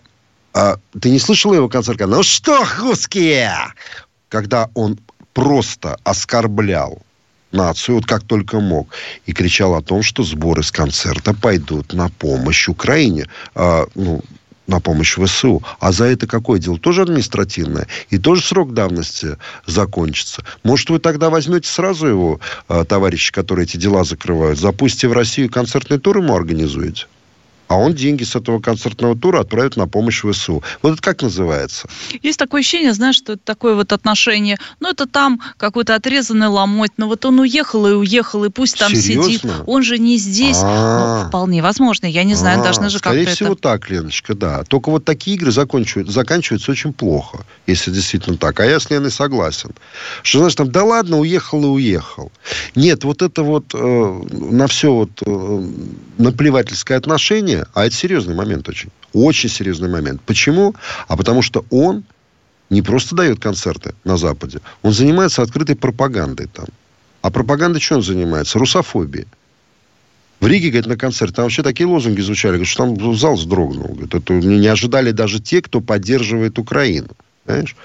а, 0.54 0.78
ты 1.00 1.10
не 1.10 1.18
слышал 1.18 1.52
его 1.52 1.68
концерт? 1.68 2.00
Ну 2.00 2.22
что, 2.22 2.64
русские? 2.78 3.52
Когда 4.28 4.70
он 4.74 4.98
просто 5.32 5.98
оскорблял 6.04 7.02
нацию, 7.52 7.96
вот 7.96 8.06
как 8.06 8.22
только 8.22 8.60
мог, 8.60 8.88
и 9.26 9.32
кричал 9.32 9.74
о 9.74 9.82
том, 9.82 10.02
что 10.02 10.22
сборы 10.22 10.62
с 10.62 10.70
концерта 10.70 11.34
пойдут 11.34 11.92
на 11.92 12.08
помощь 12.08 12.68
Украине. 12.68 13.26
А, 13.54 13.86
ну, 13.94 14.22
на 14.70 14.80
помощь 14.80 15.18
ВСУ. 15.18 15.62
А 15.80 15.92
за 15.92 16.06
это 16.06 16.26
какое 16.26 16.58
дело? 16.58 16.78
Тоже 16.78 17.02
административное. 17.02 17.86
И 18.08 18.18
тоже 18.18 18.42
срок 18.42 18.72
давности 18.72 19.36
закончится. 19.66 20.44
Может, 20.62 20.90
вы 20.90 20.98
тогда 20.98 21.28
возьмете 21.28 21.68
сразу 21.68 22.06
его, 22.06 22.40
э, 22.68 22.84
товарищи, 22.88 23.32
которые 23.32 23.64
эти 23.64 23.76
дела 23.76 24.04
закрывают, 24.04 24.58
запустите 24.58 25.08
в 25.08 25.12
Россию 25.12 25.50
концертный 25.50 25.98
тур 25.98 26.18
ему 26.18 26.34
организуете? 26.34 27.06
А 27.70 27.76
он 27.76 27.94
деньги 27.94 28.24
с 28.24 28.34
этого 28.34 28.58
концертного 28.58 29.16
тура 29.16 29.40
отправит 29.42 29.76
на 29.76 29.86
помощь 29.86 30.24
ВСУ. 30.24 30.60
Вот 30.82 30.94
это 30.94 31.00
как 31.02 31.22
называется? 31.22 31.88
Есть 32.20 32.36
такое 32.36 32.62
ощущение, 32.62 32.92
знаешь, 32.92 33.14
что 33.14 33.34
это 33.34 33.42
такое 33.44 33.76
вот 33.76 33.92
отношение, 33.92 34.58
ну, 34.80 34.90
это 34.90 35.06
там 35.06 35.40
какой-то 35.56 35.94
отрезанный 35.94 36.48
ломоть, 36.48 36.90
но 36.96 37.06
вот 37.06 37.24
он 37.24 37.38
уехал 37.38 37.86
и 37.86 37.92
уехал, 37.92 38.44
и 38.44 38.50
пусть 38.50 38.76
там 38.76 38.92
Серьезно? 38.92 39.22
сидит. 39.22 39.44
Он 39.66 39.84
же 39.84 40.00
не 40.00 40.18
здесь. 40.18 40.60
Ну, 40.60 41.26
вполне 41.28 41.62
возможно, 41.62 42.06
я 42.06 42.24
не 42.24 42.34
знаю, 42.34 42.60
должны 42.60 42.90
же 42.90 42.98
как-то 42.98 43.10
Скорее 43.10 43.34
всего 43.36 43.54
так, 43.54 43.88
Леночка, 43.88 44.34
да. 44.34 44.64
Только 44.64 44.90
вот 44.90 45.04
такие 45.04 45.36
игры 45.36 45.52
заканчиваются, 45.52 46.12
заканчиваются 46.12 46.72
очень 46.72 46.92
плохо, 46.92 47.46
если 47.68 47.92
действительно 47.92 48.36
так. 48.36 48.58
А 48.58 48.64
я 48.64 48.80
с 48.80 48.90
Леной 48.90 49.12
согласен. 49.12 49.70
Что, 50.24 50.38
знаешь, 50.38 50.56
там, 50.56 50.72
да 50.72 50.82
ладно, 50.82 51.20
уехал 51.20 51.62
и 51.62 51.68
уехал. 51.68 52.32
Нет, 52.74 53.04
вот 53.04 53.22
это 53.22 53.44
вот 53.44 53.66
э, 53.74 54.22
на 54.32 54.66
все 54.66 54.92
вот 54.92 55.10
э, 55.24 55.68
наплевательское 56.18 56.98
отношение, 56.98 57.59
а 57.74 57.86
это 57.86 57.94
серьезный 57.94 58.34
момент 58.34 58.68
очень. 58.68 58.90
Очень 59.12 59.48
серьезный 59.48 59.88
момент. 59.88 60.20
Почему? 60.22 60.74
А 61.08 61.16
потому 61.16 61.42
что 61.42 61.64
он 61.70 62.04
не 62.70 62.82
просто 62.82 63.16
дает 63.16 63.40
концерты 63.40 63.94
на 64.04 64.16
Западе, 64.16 64.60
он 64.82 64.92
занимается 64.92 65.42
открытой 65.42 65.76
пропагандой 65.76 66.46
там. 66.46 66.66
А 67.22 67.30
пропагандой 67.30 67.80
что 67.80 67.96
он 67.96 68.02
занимается? 68.02 68.58
Русофобией. 68.58 69.26
В 70.38 70.46
Риге, 70.46 70.70
говорит, 70.70 70.86
на 70.86 70.96
концерте, 70.96 71.34
там 71.34 71.44
вообще 71.44 71.62
такие 71.62 71.86
лозунги 71.86 72.22
звучали, 72.22 72.52
говорит, 72.52 72.68
что 72.68 72.84
там 72.84 73.16
зал 73.16 73.34
вздрогнул. 73.34 73.88
Говорит, 73.88 74.14
это 74.14 74.32
не 74.32 74.66
ожидали 74.68 75.10
даже 75.10 75.38
те, 75.38 75.60
кто 75.60 75.82
поддерживает 75.82 76.58
Украину. 76.58 77.08
Понимаешь? 77.44 77.76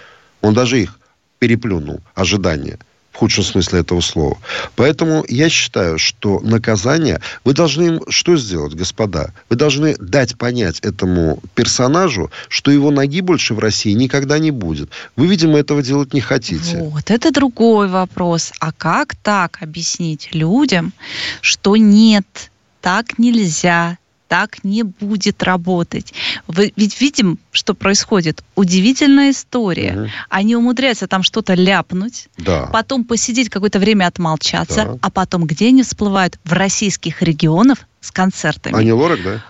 Он 0.41 0.53
даже 0.53 0.81
их 0.81 0.99
переплюнул, 1.39 1.99
ожидания 2.13 2.79
в 3.15 3.17
худшем 3.17 3.45
смысле 3.45 3.79
этого 3.79 4.01
слова. 4.01 4.37
Поэтому 4.75 5.23
я 5.29 5.47
считаю, 5.47 5.97
что 5.97 6.41
наказание... 6.41 7.21
Вы 7.45 7.53
должны 7.53 7.83
им 7.83 8.01
что 8.09 8.35
сделать, 8.35 8.73
господа? 8.73 9.31
Вы 9.49 9.55
должны 9.55 9.95
дать 9.97 10.37
понять 10.37 10.81
этому 10.81 11.39
персонажу, 11.53 12.29
что 12.49 12.71
его 12.71 12.91
ноги 12.91 13.21
больше 13.21 13.53
в 13.53 13.59
России 13.59 13.93
никогда 13.93 14.37
не 14.37 14.51
будет. 14.51 14.89
Вы, 15.15 15.27
видимо, 15.27 15.57
этого 15.57 15.81
делать 15.81 16.13
не 16.13 16.19
хотите. 16.19 16.77
Вот, 16.77 17.09
это 17.09 17.31
другой 17.31 17.87
вопрос. 17.87 18.51
А 18.59 18.73
как 18.73 19.15
так 19.15 19.59
объяснить 19.61 20.29
людям, 20.33 20.91
что 21.39 21.77
нет, 21.77 22.51
так 22.81 23.17
нельзя, 23.17 23.97
так 24.27 24.63
не 24.63 24.83
будет 24.83 25.43
работать. 25.43 26.13
Вы, 26.47 26.73
ведь 26.75 26.99
видим, 26.99 27.37
что 27.51 27.73
происходит. 27.73 28.43
Удивительная 28.55 29.31
история. 29.31 29.93
Угу. 29.95 30.09
Они 30.29 30.55
умудряются 30.55 31.07
там 31.07 31.23
что-то 31.23 31.53
ляпнуть, 31.53 32.27
да. 32.37 32.69
потом 32.71 33.03
посидеть 33.03 33.49
какое-то 33.49 33.79
время 33.79 34.07
отмолчаться, 34.07 34.85
да. 34.85 34.97
а 35.01 35.09
потом 35.11 35.45
где 35.45 35.67
они 35.67 35.83
всплывают? 35.83 36.39
В 36.43 36.53
российских 36.53 37.21
регионах 37.21 37.79
с 38.01 38.11
концертами. 38.11 38.75
Они 38.75 38.91
лорак, 38.91 39.23
да? 39.23 39.43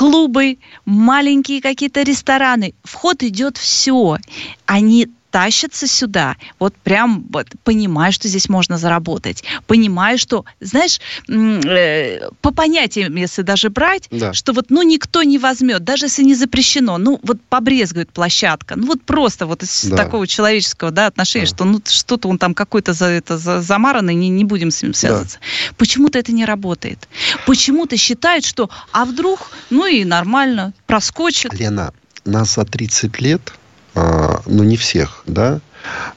клубы, 0.00 0.56
маленькие 0.86 1.60
какие-то 1.60 2.02
рестораны. 2.02 2.72
Вход 2.84 3.22
идет 3.22 3.58
все. 3.58 4.16
Они 4.64 5.08
тащатся 5.30 5.86
сюда, 5.86 6.36
вот 6.58 6.74
прям 6.74 7.26
вот, 7.30 7.46
понимая, 7.64 8.10
что 8.12 8.28
здесь 8.28 8.48
можно 8.48 8.78
заработать, 8.78 9.44
понимая, 9.66 10.16
что, 10.16 10.44
знаешь, 10.60 11.00
э, 11.28 12.28
по 12.40 12.52
понятиям, 12.52 13.14
если 13.16 13.42
даже 13.42 13.70
брать, 13.70 14.08
да. 14.10 14.32
что 14.32 14.52
вот, 14.52 14.66
ну, 14.70 14.82
никто 14.82 15.22
не 15.22 15.38
возьмет, 15.38 15.84
даже 15.84 16.06
если 16.06 16.22
не 16.22 16.34
запрещено, 16.34 16.98
ну, 16.98 17.20
вот 17.22 17.40
побрезгует 17.48 18.10
площадка, 18.10 18.76
ну, 18.76 18.86
вот 18.86 19.02
просто 19.02 19.46
вот 19.46 19.62
из 19.62 19.84
да. 19.84 19.96
такого 19.96 20.26
человеческого, 20.26 20.90
да, 20.90 21.06
отношения, 21.06 21.46
да. 21.46 21.54
что, 21.54 21.64
ну, 21.64 21.80
что-то 21.84 22.28
он 22.28 22.38
там 22.38 22.54
какой-то 22.54 22.92
за 22.92 23.06
это 23.06 23.38
за, 23.38 23.62
замаранный, 23.62 24.14
не, 24.14 24.28
не 24.28 24.44
будем 24.44 24.70
с 24.70 24.82
ним 24.82 24.94
связываться. 24.94 25.38
Да. 25.38 25.74
Почему-то 25.76 26.18
это 26.18 26.32
не 26.32 26.44
работает. 26.44 27.08
Почему-то 27.46 27.96
считают, 27.96 28.44
что, 28.44 28.70
а 28.92 29.04
вдруг, 29.04 29.50
ну, 29.70 29.86
и 29.86 30.04
нормально, 30.04 30.72
проскочит. 30.86 31.54
Лена, 31.54 31.92
нас 32.24 32.54
за 32.54 32.64
30 32.64 33.20
лет 33.20 33.52
а, 33.94 34.42
ну 34.46 34.62
не 34.62 34.76
всех, 34.76 35.22
да, 35.26 35.60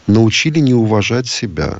научили 0.07 0.59
не 0.59 0.73
уважать 0.73 1.27
себя. 1.27 1.79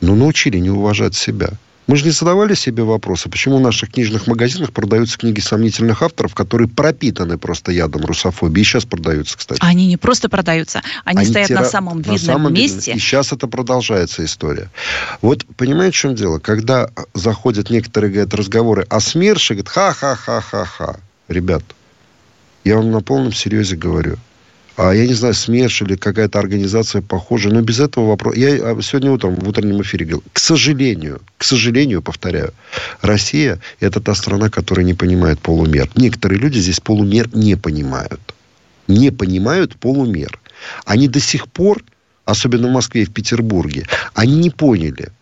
но 0.00 0.14
научили 0.14 0.58
не 0.58 0.70
уважать 0.70 1.14
себя. 1.14 1.50
Мы 1.86 1.96
же 1.96 2.04
не 2.06 2.10
задавали 2.12 2.54
себе 2.54 2.82
вопросы, 2.82 3.28
почему 3.28 3.58
в 3.58 3.60
наших 3.60 3.92
книжных 3.92 4.26
магазинах 4.26 4.72
продаются 4.72 5.18
книги 5.18 5.40
сомнительных 5.40 6.02
авторов, 6.02 6.34
которые 6.34 6.66
пропитаны 6.68 7.36
просто 7.36 7.72
ядом 7.72 8.06
русофобии. 8.06 8.62
И 8.62 8.64
сейчас 8.64 8.86
продаются, 8.86 9.36
кстати. 9.36 9.60
Они 9.62 9.86
не 9.86 9.98
просто 9.98 10.30
продаются, 10.30 10.82
они, 11.04 11.20
они 11.20 11.28
стоят 11.28 11.48
тира... 11.48 11.60
на 11.60 11.66
самом 11.66 11.98
видном 11.98 12.14
на 12.14 12.18
самом 12.18 12.54
месте. 12.54 12.92
И 12.92 12.98
сейчас 12.98 13.32
это 13.32 13.48
продолжается 13.48 14.24
история. 14.24 14.70
Вот 15.20 15.44
понимаете, 15.56 15.96
в 15.96 16.00
чем 16.00 16.14
дело? 16.14 16.38
Когда 16.38 16.88
заходят 17.12 17.68
некоторые 17.68 18.10
говорят, 18.10 18.34
разговоры 18.34 18.86
о 18.88 19.00
СМЕРШе, 19.00 19.54
говорят, 19.54 19.68
ха-ха-ха-ха-ха. 19.68 20.96
Ребят, 21.28 21.62
я 22.64 22.76
вам 22.76 22.90
на 22.90 23.00
полном 23.02 23.32
серьезе 23.32 23.76
говорю– 23.76 24.16
а, 24.26 24.33
я 24.76 25.06
не 25.06 25.14
знаю, 25.14 25.34
СМЕРШ 25.34 25.82
или 25.82 25.96
какая-то 25.96 26.38
организация 26.38 27.00
похожая, 27.00 27.52
но 27.52 27.60
без 27.60 27.78
этого 27.78 28.08
вопроса... 28.08 28.38
Я 28.38 28.48
а, 28.72 28.82
сегодня 28.82 29.12
утром 29.12 29.36
в 29.36 29.48
утреннем 29.48 29.80
эфире 29.82 30.04
говорил, 30.04 30.24
к 30.32 30.38
сожалению, 30.38 31.20
к 31.38 31.44
сожалению, 31.44 32.02
повторяю, 32.02 32.52
Россия– 33.00 33.60
это 33.80 34.00
та 34.00 34.14
страна, 34.14 34.50
которая 34.50 34.84
не 34.84 34.94
понимает 34.94 35.38
полумер. 35.38 35.88
Некоторые 35.94 36.40
люди 36.40 36.58
здесь 36.58 36.80
полумер 36.80 37.28
не 37.32 37.56
понимают. 37.56 38.20
Не 38.88 39.10
понимают 39.10 39.76
полумер. 39.76 40.38
Они 40.84 41.08
до 41.08 41.20
сих 41.20 41.48
пор, 41.48 41.82
особенно 42.24 42.68
в 42.68 42.72
Москве 42.72 43.02
и 43.02 43.06
в 43.06 43.12
Петербурге, 43.12 43.86
они 44.14 44.36
не 44.36 44.50
поняли– 44.50 45.08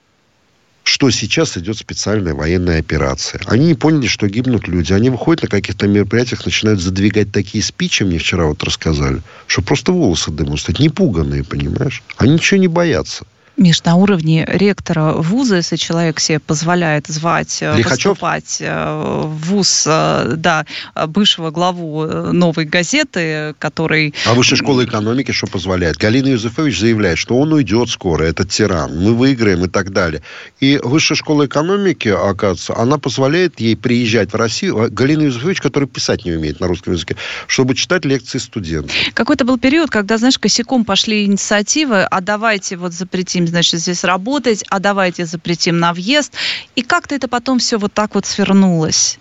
что 0.85 1.11
сейчас 1.11 1.57
идет 1.57 1.79
специальная 1.79 2.35
военная 2.35 2.81
операция. 2.81 3.41
Они 3.47 3.67
не 3.67 3.75
поняли, 3.75 4.07
что 4.07 4.29
гибнут 4.29 4.69
люди. 4.69 4.93
Они 4.93 5.11
выходят 5.11 5.43
на 5.43 5.49
каких-то 5.49 5.87
мероприятиях, 5.87 6.45
начинают 6.45 6.81
задвигать 6.81 7.31
такие 7.33 7.63
спичи, 7.63 8.03
мне 8.03 8.19
вчера 8.19 8.47
вот 8.47 8.63
рассказали, 8.65 9.23
что 9.47 9.63
просто 9.63 9.93
волосы 9.93 10.31
дымом 10.31 10.59
стоят. 10.59 10.81
Не 10.81 10.89
пуганные, 10.89 11.45
понимаешь? 11.45 12.03
Они 12.17 12.35
ничего 12.35 12.61
не 12.61 12.69
боятся. 12.69 13.25
Миш, 13.63 13.85
на 13.85 13.95
уровне 13.95 14.45
ректора 14.49 15.13
вуза, 15.13 15.57
если 15.57 15.77
человек 15.77 16.19
себе 16.19 16.41
позволяет 16.41 17.07
звать, 17.07 17.59
э, 17.61 17.77
Лихачев? 17.77 18.19
поступать 18.19 18.57
э, 18.59 19.21
в 19.25 19.51
вуз, 19.51 19.85
э, 19.87 20.35
да, 20.37 20.67
бывшего 21.07 21.53
главу 21.53 22.05
новой 22.33 22.65
газеты, 22.65 23.55
который... 23.61 24.15
А 24.27 24.35
высшая 24.35 24.57
школа 24.57 24.85
экономики 24.85 25.31
что 25.31 25.47
позволяет? 25.47 25.97
Галина 25.97 26.27
Юзефович 26.29 26.81
заявляет, 26.81 27.19
что 27.19 27.39
он 27.39 27.53
уйдет 27.53 27.89
скоро, 27.89 28.25
этот 28.25 28.51
тиран, 28.51 29.01
мы 29.01 29.15
выиграем 29.15 29.65
и 29.65 29.69
так 29.69 29.93
далее. 29.93 30.23
И 30.59 30.81
высшая 30.83 31.15
школа 31.15 31.47
экономики, 31.47 32.09
оказывается, 32.09 32.77
она 32.77 32.99
позволяет 32.99 33.61
ей 33.61 33.77
приезжать 33.77 34.33
в 34.33 34.35
Россию, 34.35 34.89
Галина 34.91 35.23
Юзефович, 35.23 35.61
который 35.61 35.87
писать 35.87 36.25
не 36.25 36.33
умеет 36.33 36.59
на 36.59 36.67
русском 36.67 36.95
языке, 36.95 37.17
чтобы 37.47 37.77
читать 37.77 38.05
лекции 38.05 38.39
студентам. 38.39 38.91
Какой-то 39.15 39.45
был 39.45 39.57
период, 39.57 39.89
когда, 39.89 40.19
знаешь, 40.19 40.37
косяком 40.41 40.85
пошли 40.85 41.27
инициативы, 41.27 42.03
а 42.03 42.21
давайте 42.21 42.77
вот 42.77 42.93
запретим, 42.93 43.52
значит, 43.53 43.81
здесь 43.81 44.03
работать, 44.05 44.65
а 44.69 44.81
давайте 44.81 45.27
запретим 45.27 45.79
на 45.79 45.93
въезд. 45.93 46.33
И 46.75 46.83
как-то 46.83 47.15
это 47.15 47.29
потом 47.29 47.59
все 47.59 47.79
вот 47.79 47.93
так 47.93 48.15
вот 48.15 48.27
свернулось. 48.27 49.19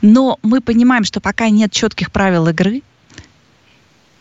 Но 0.00 0.38
мы 0.42 0.60
понимаем, 0.60 1.04
что 1.04 1.20
пока 1.20 1.48
нет 1.48 1.72
четких 1.72 2.10
правил 2.10 2.48
игры, 2.48 2.82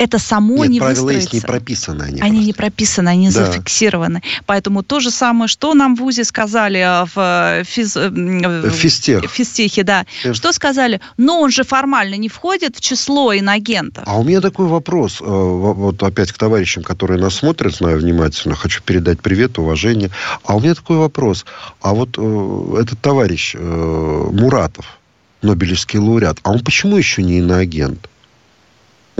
это 0.02 0.18
само 0.18 0.66
Нет, 0.66 0.70
не 0.70 0.80
правила 0.80 1.12
есть 1.12 1.32
не 1.32 1.42
прописаны. 1.42 2.04
Они, 2.04 2.22
они 2.22 2.44
не 2.44 2.54
прописаны, 2.54 3.10
они 3.10 3.30
да. 3.30 3.46
зафиксированы. 3.46 4.24
Поэтому 4.48 4.82
то 4.82 5.00
же 5.00 5.12
самое, 5.12 5.48
что 5.48 5.76
нам 5.76 5.96
в 5.96 6.00
ВУЗе 6.00 6.24
сказали 6.24 6.80
а, 6.80 7.06
в, 7.06 7.64
физ... 7.66 7.96
Э, 7.96 8.10
в 8.10 8.72
физтех. 8.72 9.30
физтехе, 9.30 9.84
да. 9.84 10.06
Физ... 10.24 10.38
Что 10.38 10.54
сказали? 10.54 11.02
Но 11.18 11.40
он 11.40 11.52
же 11.52 11.64
формально 11.64 12.16
не 12.16 12.30
входит 12.30 12.78
в 12.78 12.82
число 12.82 13.38
инагентов. 13.38 14.04
А 14.08 14.18
у 14.18 14.24
меня 14.24 14.42
такой 14.42 14.66
вопрос. 14.66 15.22
Э, 15.22 15.26
вот 15.26 16.02
опять 16.02 16.32
к 16.32 16.38
товарищам, 16.40 16.82
которые 16.82 17.22
нас 17.22 17.36
смотрят, 17.36 17.76
знаю 17.76 18.00
внимательно, 18.00 18.56
хочу 18.56 18.82
передать 18.82 19.22
привет, 19.22 19.60
уважение. 19.60 20.10
А 20.44 20.56
у 20.56 20.60
меня 20.60 20.74
такой 20.74 20.98
вопрос. 20.98 21.46
А 21.80 21.94
вот 21.94 22.18
э, 22.18 22.76
этот 22.82 23.00
товарищ 23.02 23.54
Муратов, 23.54 24.98
Нобелевский 25.44 26.00
лауреат, 26.00 26.40
а 26.42 26.52
он 26.54 26.64
почему 26.64 26.98
еще 26.98 27.22
не 27.22 27.38
иноагент? 27.38 28.08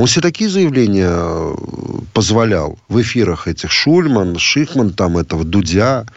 Он 0.02 0.08
все 0.08 0.20
такие 0.20 0.50
заявления 0.50 1.12
э, 1.12 1.56
позволял 2.14 2.80
в 2.90 3.00
эфирах 3.00 3.48
этих 3.48 3.70
Шульман, 3.70 4.40
Шихман, 4.40 4.94
там 4.94 5.16
этого 5.16 5.44
Дудя, 5.44 6.08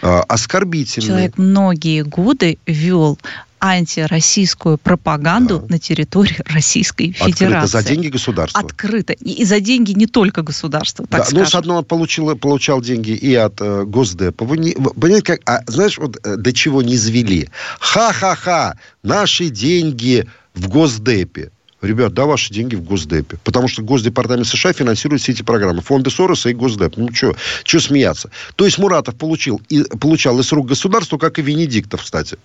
э, 0.00 0.20
оскорбительные. 0.28 1.08
Человек 1.08 1.36
многие 1.36 2.04
годы 2.04 2.56
вел 2.64 3.18
антироссийскую 3.60 4.78
пропаганду 4.78 5.58
да. 5.58 5.74
на 5.74 5.78
территории 5.78 6.38
Российской 6.46 7.12
Федерации. 7.12 7.44
Открыто 7.44 7.66
за 7.66 7.82
деньги 7.82 8.08
государства. 8.08 8.62
Открыто. 8.62 9.12
И 9.12 9.44
за 9.44 9.60
деньги 9.60 9.92
не 9.92 10.06
только 10.06 10.40
государства, 10.40 11.06
так 11.06 11.20
да, 11.20 11.24
скажем. 11.26 11.40
Ну, 11.40 11.50
с 11.50 11.54
одного 11.54 11.82
получил, 11.82 12.34
получал 12.34 12.80
деньги 12.80 13.10
и 13.10 13.34
от 13.34 13.60
э, 13.60 13.84
Госдепа. 13.84 14.46
Вы 14.46 14.56
не, 14.56 14.72
понимаете, 14.72 15.36
как, 15.36 15.40
а, 15.44 15.64
знаешь, 15.66 15.98
вот 15.98 16.16
э, 16.24 16.36
до 16.36 16.50
чего 16.54 16.80
не 16.80 16.96
звели? 16.96 17.50
Ха-ха-ха, 17.78 18.78
наши 19.02 19.50
деньги 19.50 20.26
в 20.54 20.68
Госдепе. 20.68 21.50
Ребят, 21.80 22.12
да, 22.12 22.24
ваши 22.24 22.52
деньги 22.52 22.74
в 22.74 22.82
Госдепе. 22.82 23.38
Потому 23.44 23.68
что 23.68 23.82
Госдепартамент 23.82 24.46
США 24.46 24.72
финансирует 24.72 25.22
все 25.22 25.32
эти 25.32 25.42
программы. 25.42 25.80
Фонды 25.80 26.10
Сороса 26.10 26.48
и 26.48 26.54
Госдеп. 26.54 26.96
Ну, 26.96 27.12
что, 27.14 27.36
что 27.62 27.80
смеяться? 27.80 28.30
То 28.56 28.64
есть 28.64 28.78
Муратов 28.78 29.14
получил, 29.14 29.60
и, 29.68 29.84
получал 29.84 30.40
из 30.40 30.50
рук 30.52 30.66
государства, 30.66 31.18
как 31.18 31.38
и 31.38 31.42
Венедиктов, 31.42 32.02
кстати 32.02 32.36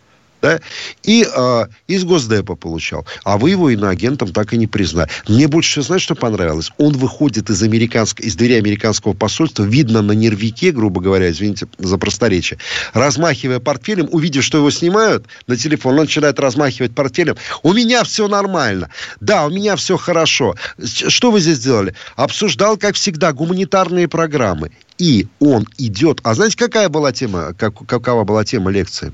да, 0.44 0.60
и 1.04 1.26
э, 1.26 1.66
из 1.88 2.04
Госдепа 2.04 2.56
получал. 2.56 3.08
А 3.24 3.38
вы 3.38 3.52
его 3.52 3.70
иноагентом 3.70 4.34
так 4.34 4.54
и 4.54 4.58
не 4.58 4.68
признали. 4.68 5.10
Мне 5.30 5.48
больше 5.48 5.72
всего, 5.72 5.84
знаешь, 5.84 6.02
что 6.02 6.16
понравилось? 6.16 6.70
Он 6.78 6.92
выходит 6.98 7.50
из, 7.50 7.64
американского, 7.64 8.26
из 8.26 8.36
двери 8.36 8.56
американского 8.56 9.14
посольства, 9.14 9.64
видно 9.64 10.02
на 10.02 10.12
нервике, 10.12 10.72
грубо 10.72 11.00
говоря, 11.00 11.32
извините 11.32 11.68
за 11.78 11.98
просторечие, 11.98 12.60
размахивая 12.94 13.62
портфелем, 13.62 14.10
увидев, 14.12 14.44
что 14.44 14.58
его 14.58 14.70
снимают 14.70 15.26
на 15.48 15.56
телефон, 15.56 15.94
он 15.94 16.00
начинает 16.02 16.38
размахивать 16.42 16.94
портфелем. 16.94 17.38
У 17.64 17.72
меня 17.72 18.04
все 18.04 18.28
нормально. 18.28 18.90
Да, 19.22 19.46
у 19.46 19.50
меня 19.50 19.78
все 19.78 19.96
хорошо. 19.96 20.56
Что 20.84 21.32
вы 21.32 21.40
здесь 21.40 21.60
делали? 21.60 21.96
Обсуждал, 22.18 22.76
как 22.76 22.96
всегда, 22.96 23.32
гуманитарные 23.32 24.10
программы. 24.10 24.72
И 24.98 25.28
он 25.40 25.66
идет... 25.78 26.20
А 26.24 26.34
знаете, 26.34 26.58
какая 26.58 26.90
была 26.90 27.14
тема, 27.14 27.54
как, 27.58 27.86
какова 27.88 28.26
была 28.26 28.44
тема 28.44 28.72
лекции? 28.72 29.14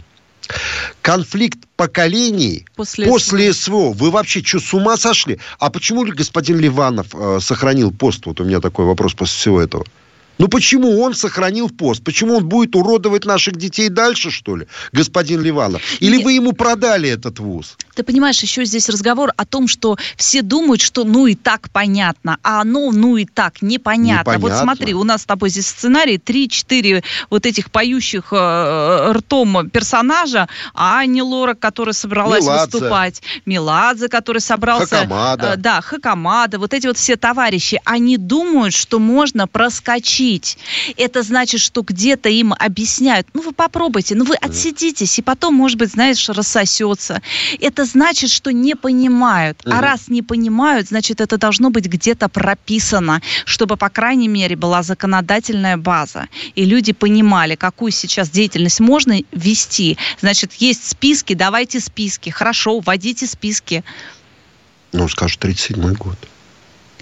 Конфликт 1.02 1.60
поколений 1.76 2.66
после, 2.76 3.08
после 3.08 3.54
СВО. 3.54 3.93
Вы 3.93 4.12
вообще 4.12 4.43
что, 4.43 4.60
с 4.60 4.74
ума 4.74 4.97
сошли? 4.97 5.39
А 5.60 5.70
почему 5.70 6.04
господин 6.06 6.60
Ливанов 6.60 7.08
э, 7.14 7.39
сохранил 7.41 7.91
пост? 7.91 8.26
Вот 8.26 8.39
у 8.41 8.43
меня 8.43 8.60
такой 8.60 8.86
вопрос 8.86 9.14
после 9.14 9.36
всего 9.36 9.62
этого. 9.62 9.86
Ну 10.40 10.48
почему 10.48 11.02
он 11.02 11.14
сохранил 11.14 11.70
пост? 11.70 12.02
Почему 12.02 12.38
он 12.38 12.48
будет 12.48 12.74
уродовать 12.74 13.26
наших 13.26 13.58
детей 13.58 13.90
дальше, 13.90 14.32
что 14.32 14.56
ли, 14.56 14.68
господин 14.94 15.42
Ливанов? 15.42 15.82
Или 16.00 16.16
Нет. 16.16 16.26
вы 16.26 16.34
ему 16.34 16.54
продали 16.54 17.10
этот 17.10 17.40
вуз? 17.40 17.76
Ты 17.94 18.04
понимаешь, 18.04 18.42
еще 18.42 18.64
здесь 18.64 18.88
разговор 18.88 19.34
о 19.36 19.46
том, 19.46 19.68
что 19.68 19.98
все 20.16 20.42
думают, 20.42 20.80
что 20.80 21.04
ну 21.04 21.28
и 21.28 21.36
так 21.36 21.70
понятно, 21.72 22.38
а 22.42 22.62
оно 22.62 22.92
ну 22.92 23.18
и 23.18 23.26
так 23.26 23.62
непонятно. 23.62 24.32
непонятно. 24.32 24.40
Вот 24.40 24.58
смотри, 24.58 24.94
у 24.94 25.04
нас 25.04 25.24
с 25.24 25.26
тобой 25.26 25.50
здесь 25.50 25.68
сценарий, 25.68 26.16
3-4 26.16 27.04
вот 27.30 27.46
этих 27.46 27.70
поющих 27.70 28.30
э, 28.32 29.12
ртом 29.12 29.70
персонажа, 29.70 30.48
а 30.74 31.00
Ани 31.00 31.22
Лорак, 31.22 31.60
которая 31.60 31.94
собралась 31.94 32.46
Меладзе. 32.46 32.72
выступать, 32.72 33.22
Меладзе, 33.46 34.08
который 34.08 34.40
собрался... 34.40 34.96
Хакамада. 35.00 35.48
Э, 35.48 35.58
да, 35.58 35.82
Хакамада, 35.82 36.60
вот 36.60 36.74
эти 36.74 36.88
вот 36.88 36.98
все 36.98 37.18
товарищи, 37.18 37.82
они 37.84 38.16
думают, 38.16 38.74
что 38.74 39.00
можно 39.00 39.46
проскочить. 39.46 40.29
Это 40.98 41.24
значит, 41.24 41.62
что 41.62 41.82
где-то 41.82 42.30
им 42.30 42.54
объясняют, 42.54 43.28
ну 43.34 43.42
вы 43.42 43.52
попробуйте, 43.52 44.16
ну 44.16 44.26
вы 44.26 44.36
отсидитесь, 44.36 45.20
и 45.20 45.22
потом, 45.22 45.56
может 45.56 45.78
быть, 45.78 45.92
знаешь, 45.92 46.30
рассосется. 46.30 47.22
Это 47.60 47.86
значит, 47.86 48.30
что 48.30 48.52
не 48.52 48.76
понимают. 48.76 49.62
А 49.66 49.82
раз 49.82 50.08
не 50.08 50.22
понимают, 50.22 50.90
значит, 50.90 51.22
это 51.22 51.38
должно 51.38 51.70
быть 51.70 51.86
где-то 51.86 52.30
прописано, 52.30 53.22
чтобы, 53.46 53.78
по 53.78 53.90
крайней 53.90 54.28
мере, 54.28 54.56
была 54.56 54.84
законодательная 54.84 55.78
база. 55.78 56.28
И 56.56 56.66
люди 56.66 56.94
понимали, 56.94 57.56
какую 57.56 57.92
сейчас 57.92 58.30
деятельность 58.30 58.80
можно 58.80 59.20
вести. 59.32 59.98
Значит, 60.22 60.54
есть 60.54 60.90
списки, 60.90 61.34
давайте 61.34 61.80
списки. 61.80 62.30
Хорошо, 62.30 62.80
вводите 62.80 63.26
списки. 63.28 63.84
Ну, 64.92 65.08
скажут, 65.08 65.44
37-й 65.44 65.96
год. 65.96 66.18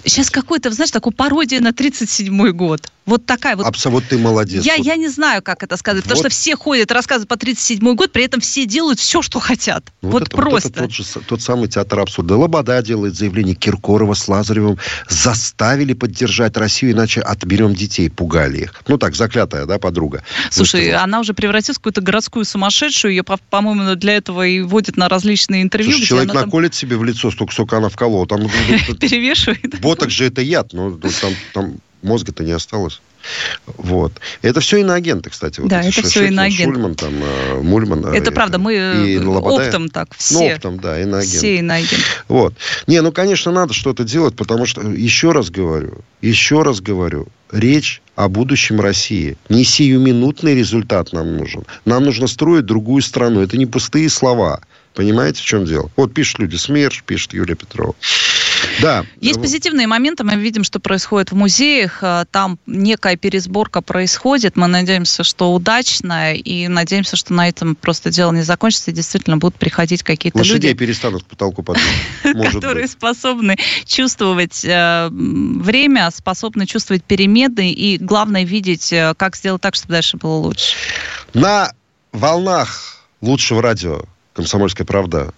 Сейчас 0.04 0.30
какой-то, 0.30 0.70
знаешь, 0.70 0.90
такой 0.90 1.12
пародия 1.12 1.60
на 1.60 1.70
37-й 1.70 2.52
год. 2.52 2.88
Вот 3.08 3.24
такая 3.24 3.56
вот. 3.56 3.64
Абсолютно 3.64 4.10
ты 4.10 4.18
молодец. 4.18 4.62
Я, 4.62 4.74
я 4.74 4.96
не 4.96 5.08
знаю, 5.08 5.42
как 5.42 5.62
это 5.62 5.78
сказать, 5.78 6.04
вот. 6.04 6.10
потому 6.10 6.20
что 6.20 6.28
все 6.28 6.56
ходят, 6.56 6.92
рассказывают 6.92 7.28
по 7.28 7.34
37-й 7.42 7.94
год, 7.94 8.12
при 8.12 8.24
этом 8.24 8.40
все 8.40 8.66
делают 8.66 9.00
все, 9.00 9.22
что 9.22 9.40
хотят. 9.40 9.82
Вот, 10.02 10.12
вот 10.12 10.22
это, 10.24 10.36
просто. 10.36 10.68
Вот 10.68 10.76
это 10.76 10.82
тот, 10.82 10.92
же, 10.92 11.04
тот 11.26 11.40
самый 11.40 11.68
театр 11.68 12.00
абсурда. 12.00 12.36
Лобода 12.36 12.82
делает 12.82 13.16
заявление 13.16 13.54
Киркорова 13.54 14.12
с 14.12 14.28
Лазаревым. 14.28 14.76
Заставили 15.08 15.94
поддержать 15.94 16.58
Россию, 16.58 16.92
иначе 16.92 17.22
отберем 17.22 17.74
детей. 17.74 18.10
Пугали 18.10 18.64
их. 18.64 18.74
Ну 18.86 18.98
так, 18.98 19.16
заклятая, 19.16 19.64
да, 19.64 19.78
подруга. 19.78 20.22
Слушай, 20.50 20.80
Выставила. 20.80 21.02
она 21.02 21.20
уже 21.20 21.32
превратилась 21.32 21.78
в 21.78 21.80
какую-то 21.80 22.02
городскую 22.02 22.44
сумасшедшую. 22.44 23.12
Ее, 23.12 23.22
по-моему, 23.22 23.94
для 23.96 24.16
этого 24.16 24.46
и 24.46 24.60
водят 24.60 24.98
на 24.98 25.08
различные 25.08 25.62
интервью. 25.62 25.92
Слушай, 25.92 26.06
человек 26.06 26.34
наколет 26.34 26.72
там... 26.72 26.78
себе 26.78 26.98
в 26.98 27.04
лицо 27.04 27.30
столько, 27.30 27.54
сколько 27.54 27.78
она 27.78 27.88
вколола. 27.88 28.26
Там 28.26 28.40
Перевешивает. 29.00 29.80
Боток 29.88 30.10
же 30.10 30.26
это 30.26 30.42
яд. 30.42 30.72
Ну, 30.72 30.98
там, 30.98 31.32
там 31.52 31.76
мозга-то 32.02 32.44
не 32.44 32.52
осталось. 32.52 33.00
Вот. 33.66 34.12
Это 34.42 34.60
все 34.60 34.78
иноагенты, 34.78 35.30
кстати. 35.30 35.60
Вот 35.60 35.68
да, 35.68 35.82
это 35.82 36.02
все 36.02 36.28
иноагенты. 36.28 36.72
Шульман, 36.74 36.94
там, 36.94 37.12
э, 37.22 37.60
Мульман. 37.60 38.06
Это 38.06 38.32
правда, 38.32 38.58
мы 38.58 38.74
и 38.74 39.18
оптом 39.18 39.88
так 39.88 40.08
все. 40.16 40.34
Ну, 40.34 40.54
оптом, 40.54 40.80
да, 40.80 41.00
иноагенты. 41.00 41.38
Все 41.38 41.58
иноагенты. 41.58 42.04
Вот. 42.28 42.54
Не, 42.86 43.02
ну, 43.02 43.12
конечно, 43.12 43.52
надо 43.52 43.74
что-то 43.74 44.04
делать, 44.04 44.36
потому 44.36 44.66
что, 44.66 44.82
еще 44.82 45.32
раз 45.32 45.50
говорю, 45.50 45.98
еще 46.22 46.62
раз 46.62 46.80
говорю, 46.80 47.28
речь 47.50 48.00
о 48.14 48.28
будущем 48.28 48.80
России. 48.80 49.36
Не 49.48 49.64
сиюминутный 49.64 50.54
результат 50.54 51.12
нам 51.12 51.36
нужен. 51.36 51.64
Нам 51.84 52.04
нужно 52.04 52.26
строить 52.26 52.66
другую 52.66 53.02
страну. 53.02 53.40
Это 53.40 53.56
не 53.56 53.66
пустые 53.66 54.08
слова. 54.10 54.60
Понимаете, 54.94 55.42
в 55.42 55.44
чем 55.44 55.64
дело? 55.64 55.90
Вот 55.96 56.12
пишут 56.12 56.40
люди 56.40 56.56
СМЕРШ, 56.56 57.04
пишет 57.04 57.32
Юлия 57.32 57.54
Петрова. 57.54 57.94
Да. 58.80 59.04
Есть 59.20 59.40
позитивные 59.40 59.86
моменты. 59.86 60.24
Мы 60.24 60.36
видим, 60.36 60.64
что 60.64 60.80
происходит 60.80 61.32
в 61.32 61.36
музеях. 61.36 61.98
Э, 62.02 62.24
там 62.30 62.58
некая 62.66 63.16
пересборка 63.16 63.80
происходит. 63.80 64.56
Мы 64.56 64.66
надеемся, 64.66 65.24
что 65.24 65.52
удачная. 65.52 66.34
И 66.34 66.68
надеемся, 66.68 67.16
что 67.16 67.32
на 67.32 67.48
этом 67.48 67.74
просто 67.74 68.10
дело 68.10 68.32
не 68.32 68.42
закончится. 68.42 68.90
И 68.90 68.94
действительно 68.94 69.36
будут 69.36 69.56
приходить 69.56 70.02
какие-то 70.02 70.38
люди... 70.38 70.50
Лошадей 70.50 70.74
перестанут 70.74 71.24
к 71.24 71.26
потолку 71.26 71.62
поднимать. 71.62 72.52
Которые 72.54 72.88
способны 72.88 73.56
чувствовать 73.84 74.64
э, 74.64 75.08
время, 75.10 76.10
способны 76.10 76.66
чувствовать 76.66 77.04
перемены. 77.04 77.72
И 77.72 77.98
главное 77.98 78.44
видеть, 78.44 78.92
э, 78.92 79.14
как 79.16 79.36
сделать 79.36 79.62
так, 79.62 79.74
чтобы 79.74 79.92
дальше 79.92 80.16
было 80.16 80.36
лучше. 80.36 80.74
На 81.34 81.72
волнах 82.12 82.98
лучшего 83.20 83.62
радио 83.62 84.02
«Комсомольская 84.34 84.86
правда» 84.86 85.32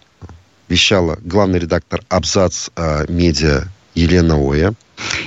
вещала 0.70 1.18
главный 1.22 1.58
редактор 1.58 2.02
«Абзац 2.08 2.70
э, 2.76 3.04
медиа» 3.08 3.64
Елена 3.94 4.36
Оя 4.36 4.74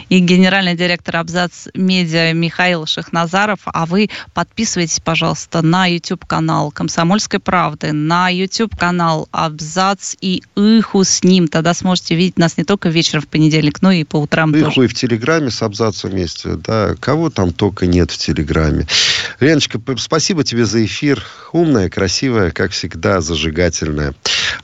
и 0.10 0.20
генеральный 0.20 0.76
директор 0.76 1.18
Абзац 1.18 1.68
Медиа 1.74 2.34
Михаил 2.34 2.86
Шахназаров. 2.86 3.60
А 3.66 3.86
вы 3.86 4.10
подписывайтесь, 4.34 5.00
пожалуйста, 5.00 5.62
на 5.62 5.88
YouTube-канал 5.88 6.72
«Комсомольской 6.72 7.40
правды», 7.40 7.92
на 7.92 8.30
YouTube-канал 8.30 9.28
Абзац 9.32 10.16
и 10.22 10.44
Иху 10.56 11.04
с 11.04 11.24
ним. 11.24 11.48
Тогда 11.48 11.74
сможете 11.74 12.16
видеть 12.16 12.38
нас 12.38 12.58
не 12.58 12.64
только 12.64 12.90
вечером 12.90 13.24
в 13.24 13.28
понедельник, 13.28 13.82
но 13.82 13.92
и 13.92 14.04
по 14.04 14.18
утрам 14.18 14.52
Иху 14.52 14.66
тоже. 14.66 14.86
и 14.86 14.88
в 14.88 14.94
Телеграме 14.94 15.50
с 15.50 15.62
Абзацем 15.62 16.12
вместе. 16.12 16.56
Да, 16.56 16.96
кого 17.00 17.30
там 17.30 17.52
только 17.54 17.88
нет 17.88 18.12
в 18.12 18.18
Телеграме. 18.18 18.88
Леночка, 19.40 19.80
спасибо 19.98 20.44
тебе 20.44 20.66
за 20.66 20.86
эфир. 20.86 21.24
Умная, 21.52 21.90
красивая, 21.90 22.52
как 22.52 22.72
всегда, 22.72 23.22
зажигательная. 23.22 24.14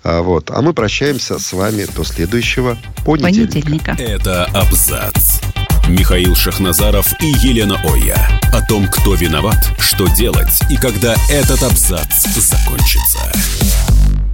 А, 0.03 0.21
вот. 0.21 0.51
а 0.51 0.61
мы 0.61 0.73
прощаемся 0.73 1.39
с 1.39 1.53
вами 1.53 1.85
до 1.95 2.03
следующего 2.03 2.77
понедельника. 3.05 3.95
понедельника. 3.95 3.95
Это 3.99 4.45
Абзац. 4.45 5.41
Михаил 5.87 6.35
Шахназаров 6.35 7.11
и 7.21 7.25
Елена 7.25 7.81
Оя. 7.83 8.29
О 8.53 8.61
том, 8.67 8.87
кто 8.87 9.15
виноват, 9.15 9.57
что 9.79 10.07
делать 10.07 10.61
и 10.69 10.77
когда 10.77 11.15
этот 11.29 11.63
абзац 11.63 12.25
закончится. 12.35 13.98